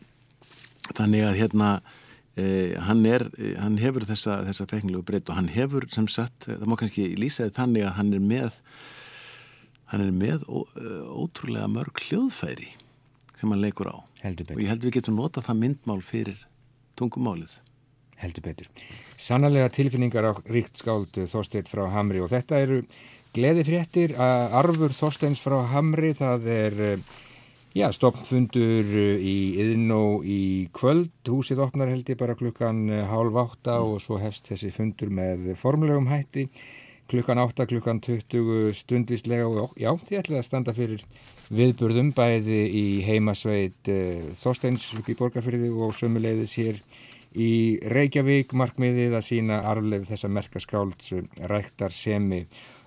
þannig 0.91 1.27
að 1.29 1.39
hérna 1.41 1.69
uh, 1.81 2.73
hann, 2.89 3.05
er, 3.07 3.27
hann 3.61 3.79
hefur 3.83 4.07
þessa, 4.09 4.43
þessa 4.49 4.69
feknilegu 4.71 5.05
breyt 5.07 5.31
og 5.31 5.39
hann 5.39 5.53
hefur 5.53 5.87
sem 5.93 6.09
sagt, 6.11 6.49
það 6.51 6.69
má 6.69 6.79
kannski 6.81 7.13
lýsaði 7.21 7.55
þannig 7.59 7.89
að 7.89 7.97
hann 8.01 8.13
er 8.19 8.27
með 8.33 8.61
hann 9.93 10.07
er 10.07 10.15
með 10.17 10.47
ó, 10.49 10.65
ótrúlega 11.23 11.69
mörg 11.69 12.01
hljóðfæri 12.07 12.71
sem 13.43 13.51
hann 13.51 13.61
leikur 13.61 13.91
á. 13.91 13.97
Og 14.23 14.63
ég 14.63 14.71
held 14.71 14.87
við 14.87 14.97
getum 15.01 15.19
nota 15.19 15.43
það 15.43 15.61
myndmál 15.65 16.01
fyrir 16.07 16.39
tungumálið. 16.99 17.57
Heldur 18.23 18.45
betur. 18.47 18.69
Sannarlega 19.19 19.73
tilfinningar 19.75 20.29
á 20.31 20.33
ríkt 20.47 20.79
skáld 20.79 21.11
Þorstein 21.11 21.67
frá 21.67 21.89
Hamri. 21.91 22.21
Og 22.23 22.31
þetta 22.31 22.61
eru 22.63 22.79
gleði 23.35 23.65
fréttir 23.67 24.15
að 24.15 24.55
arfur 24.61 24.95
Þorsteins 24.95 25.43
frá 25.43 25.59
Hamri. 25.73 26.13
Það 26.15 26.47
er 26.55 26.79
já, 27.77 27.89
stoppfundur 27.95 28.95
í 29.19 29.37
Yðnó 29.63 30.21
í 30.25 30.69
kvöld 30.77 31.13
húsið 31.29 31.65
opnar 31.65 31.93
held 31.93 32.09
ég 32.13 32.21
bara 32.21 32.37
klukkan 32.39 32.87
hálf 33.09 33.39
átta 33.47 33.79
mm. 33.81 33.93
og 33.93 34.03
svo 34.05 34.21
hefst 34.23 34.51
þessi 34.53 34.73
fundur 34.75 35.13
með 35.13 35.53
formlegum 35.61 36.11
hætti 36.13 36.49
klukkan 37.13 37.39
8, 37.39 37.67
klukkan 37.69 38.01
20 38.01 38.73
stundvislega 38.77 39.49
og 39.49 39.75
já, 39.77 39.91
þið 40.07 40.19
ætlaði 40.21 40.41
að 40.41 40.47
standa 40.47 40.75
fyrir 40.77 41.03
viðburðum 41.53 42.13
bæði 42.17 42.61
í 42.73 42.85
heimasveit 43.07 43.91
uh, 43.93 44.29
Þorsteins 44.39 44.87
í 45.03 45.17
borgarfyrði 45.19 45.73
og 45.73 45.97
sömuleiðis 45.99 46.55
hér 46.61 46.79
í 47.33 47.51
Reykjavík 47.89 48.53
markmiðið 48.57 49.17
að 49.17 49.27
sína 49.29 49.61
arfleif 49.69 50.09
þessa 50.09 50.31
merkaskálds 50.33 51.13
ræktar 51.53 51.95
semi 51.97 52.43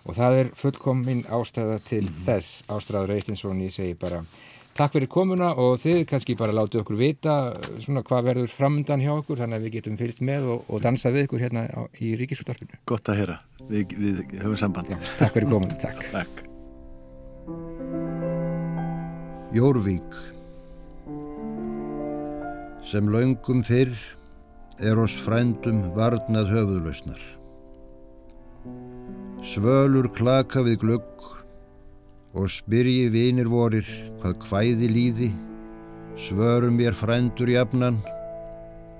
og 0.05 0.17
það 0.17 0.39
er 0.39 0.51
fullkominn 0.57 1.23
ástæða 1.33 1.79
til 1.85 2.03
mm. 2.05 2.19
þess 2.25 2.65
Ástráður 2.69 3.15
Eistinsson, 3.17 3.63
ég 3.65 3.73
segi 3.73 3.97
bara 3.99 4.21
Takk 4.75 4.91
fyrir 4.91 5.07
komuna 5.07 5.53
og 5.55 5.77
þið 5.79 6.01
kannski 6.09 6.33
bara 6.35 6.51
látu 6.51 6.81
okkur 6.81 6.97
vita 6.99 7.33
svona 7.79 8.01
hvað 8.03 8.25
verður 8.25 8.49
framöndan 8.51 8.99
hjá 8.99 9.13
okkur 9.13 9.39
þannig 9.39 9.61
að 9.61 9.67
við 9.67 9.75
getum 9.77 9.93
fylgst 10.01 10.23
með 10.27 10.49
og, 10.51 10.65
og 10.67 10.81
dansa 10.83 11.11
við 11.15 11.29
ykkur 11.29 11.43
hérna 11.45 11.63
á, 11.71 11.87
í 12.03 12.09
Ríkisúttarfinu. 12.19 12.81
Gott 12.83 13.07
að 13.07 13.21
heyra, 13.21 13.37
við, 13.69 13.93
við 13.95 14.19
höfum 14.41 14.59
samband. 14.59 14.91
Já, 14.91 14.97
takk 15.21 15.37
fyrir 15.37 15.47
komuna, 15.53 15.77
takk. 15.79 16.03
takk. 16.11 16.43
Jórvík 19.55 20.19
sem 22.83 23.07
laungum 23.15 23.63
fyrr 23.63 23.95
er 24.83 24.99
oss 24.99 25.15
frændum 25.23 25.85
varnað 25.95 26.51
höfuðlausnar. 26.51 27.23
Svölur 29.39 30.11
klaka 30.19 30.67
við 30.67 30.81
glögg 30.83 31.31
og 32.35 32.51
spyrji 32.51 33.07
vinir 33.13 33.47
vorir 33.47 33.87
hvað 34.19 34.47
hvæði 34.49 34.89
líði, 34.91 35.29
svörum 36.19 36.79
ég 36.83 36.95
frændur 36.95 37.49
jafnan 37.51 38.01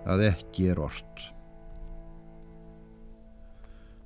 að 0.07 0.29
ekki 0.29 0.69
er 0.71 0.79
orrt. 0.85 1.25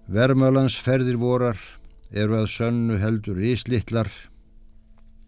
Vermalandsferðir 0.09 1.19
vorar 1.21 1.59
eru 2.09 2.39
að 2.39 2.49
sönnu 2.49 2.97
heldur 2.97 3.37
íslittlar, 3.45 4.09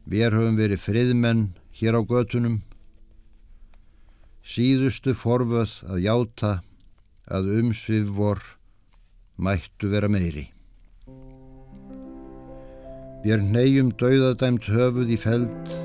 við 0.10 0.34
höfum 0.34 0.58
verið 0.58 0.82
friðmenn 0.82 1.44
hér 1.78 2.00
á 2.00 2.02
götunum, 2.02 2.62
síðustu 4.42 5.14
forvöð 5.14 5.76
að 5.86 6.02
játa 6.08 6.52
að 7.30 7.54
umsvið 7.60 8.10
vor 8.18 8.42
mættu 9.38 9.92
vera 9.94 10.10
meiri. 10.10 10.50
Vér 13.22 13.44
neyjum 13.46 13.92
dauðadæmt 14.02 14.66
höfuð 14.66 15.12
í 15.14 15.18
feld, 15.22 15.76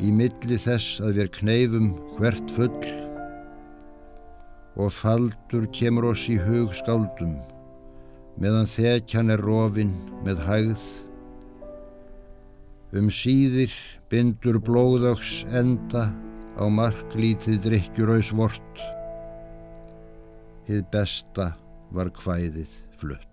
í 0.00 0.08
milli 0.14 0.56
þess 0.62 1.02
að 1.04 1.18
vér 1.18 1.28
kneifum 1.36 1.90
hvert 2.14 2.54
full 2.56 2.88
og 4.78 4.94
faldur 4.94 5.66
kemur 5.74 6.06
oss 6.12 6.24
í 6.30 6.38
hug 6.40 6.72
skáldum 6.78 7.34
meðan 8.38 8.68
þekjan 8.70 9.34
er 9.34 9.42
rofin 9.42 9.94
með 10.24 10.42
hægð. 10.46 10.88
Um 12.96 13.10
síðir 13.12 13.74
bindur 14.08 14.60
blóðöks 14.64 15.42
enda 15.52 16.08
á 16.56 16.64
marklítið 16.72 17.60
drikkjurauðs 17.66 18.32
vort. 18.38 18.84
Hið 20.68 20.86
besta 20.92 21.52
var 21.92 22.12
hvæðið 22.14 22.78
flutt. 23.00 23.27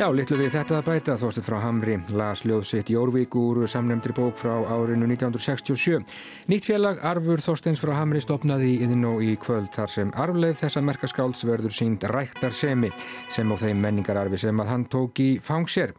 Já, 0.00 0.06
litlu 0.16 0.38
við 0.40 0.54
þetta 0.54 0.78
að 0.78 0.86
bæta 0.86 1.14
þóstuð 1.20 1.44
frá 1.44 1.56
Hamri 1.60 1.98
las 2.16 2.40
ljóðsitt 2.48 2.88
Jórvík 2.88 3.34
úr 3.36 3.58
samnemndri 3.68 4.14
bók 4.16 4.38
frá 4.40 4.54
árinu 4.64 5.04
1967. 5.04 6.06
Nýtt 6.48 6.68
félag 6.70 7.02
Arfur 7.04 7.42
Þorsteins 7.44 7.82
frá 7.82 7.92
Hamri 7.98 8.22
stopnaði 8.24 8.70
í 8.70 8.78
Yðinó 8.86 9.18
í 9.20 9.34
kvöld 9.36 9.68
þar 9.74 9.92
sem 9.92 10.12
arfleið 10.16 10.56
þessa 10.62 10.80
merkaskálds 10.88 11.44
verður 11.44 11.76
sínd 11.76 12.06
ræktar 12.08 12.56
semi 12.56 12.88
sem 13.28 13.52
á 13.52 13.56
þeim 13.60 13.84
menningararfi 13.84 14.40
sem 14.40 14.62
að 14.64 14.72
hann 14.72 14.86
tók 14.88 15.20
í 15.20 15.34
fangsér. 15.44 15.92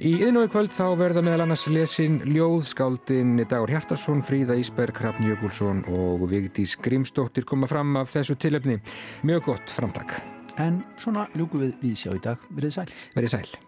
Í 0.00 0.14
Yðinó 0.22 0.46
í 0.46 0.52
kvöld 0.54 0.72
þá 0.72 0.86
verða 1.02 1.24
meðal 1.26 1.44
annars 1.44 1.66
lesin 1.68 2.22
ljóðskáldin 2.24 3.42
Dagur 3.42 3.74
Hjartarsson, 3.74 4.24
Fríða 4.24 4.56
Ísberg, 4.56 4.96
Hrafn 5.04 5.28
Jökulsson 5.28 5.84
og 5.92 6.24
Vigdís 6.32 6.78
Grímsdóttir 6.80 7.44
koma 7.44 7.68
fram 7.68 7.92
af 8.00 8.16
þessu 8.16 8.38
tilöfni. 8.40 8.80
Mjög 9.20 9.50
gott 9.50 9.76
framtak 9.76 10.16
en 10.62 10.82
svona 11.00 11.28
ljúku 11.34 11.62
við 11.62 11.78
við 11.82 11.96
sjá 12.04 12.10
í 12.14 12.24
dag. 12.24 12.50
Verðið 12.50 12.76
sæl. 12.78 12.90
Verðið 13.14 13.38
sæl. 13.38 13.63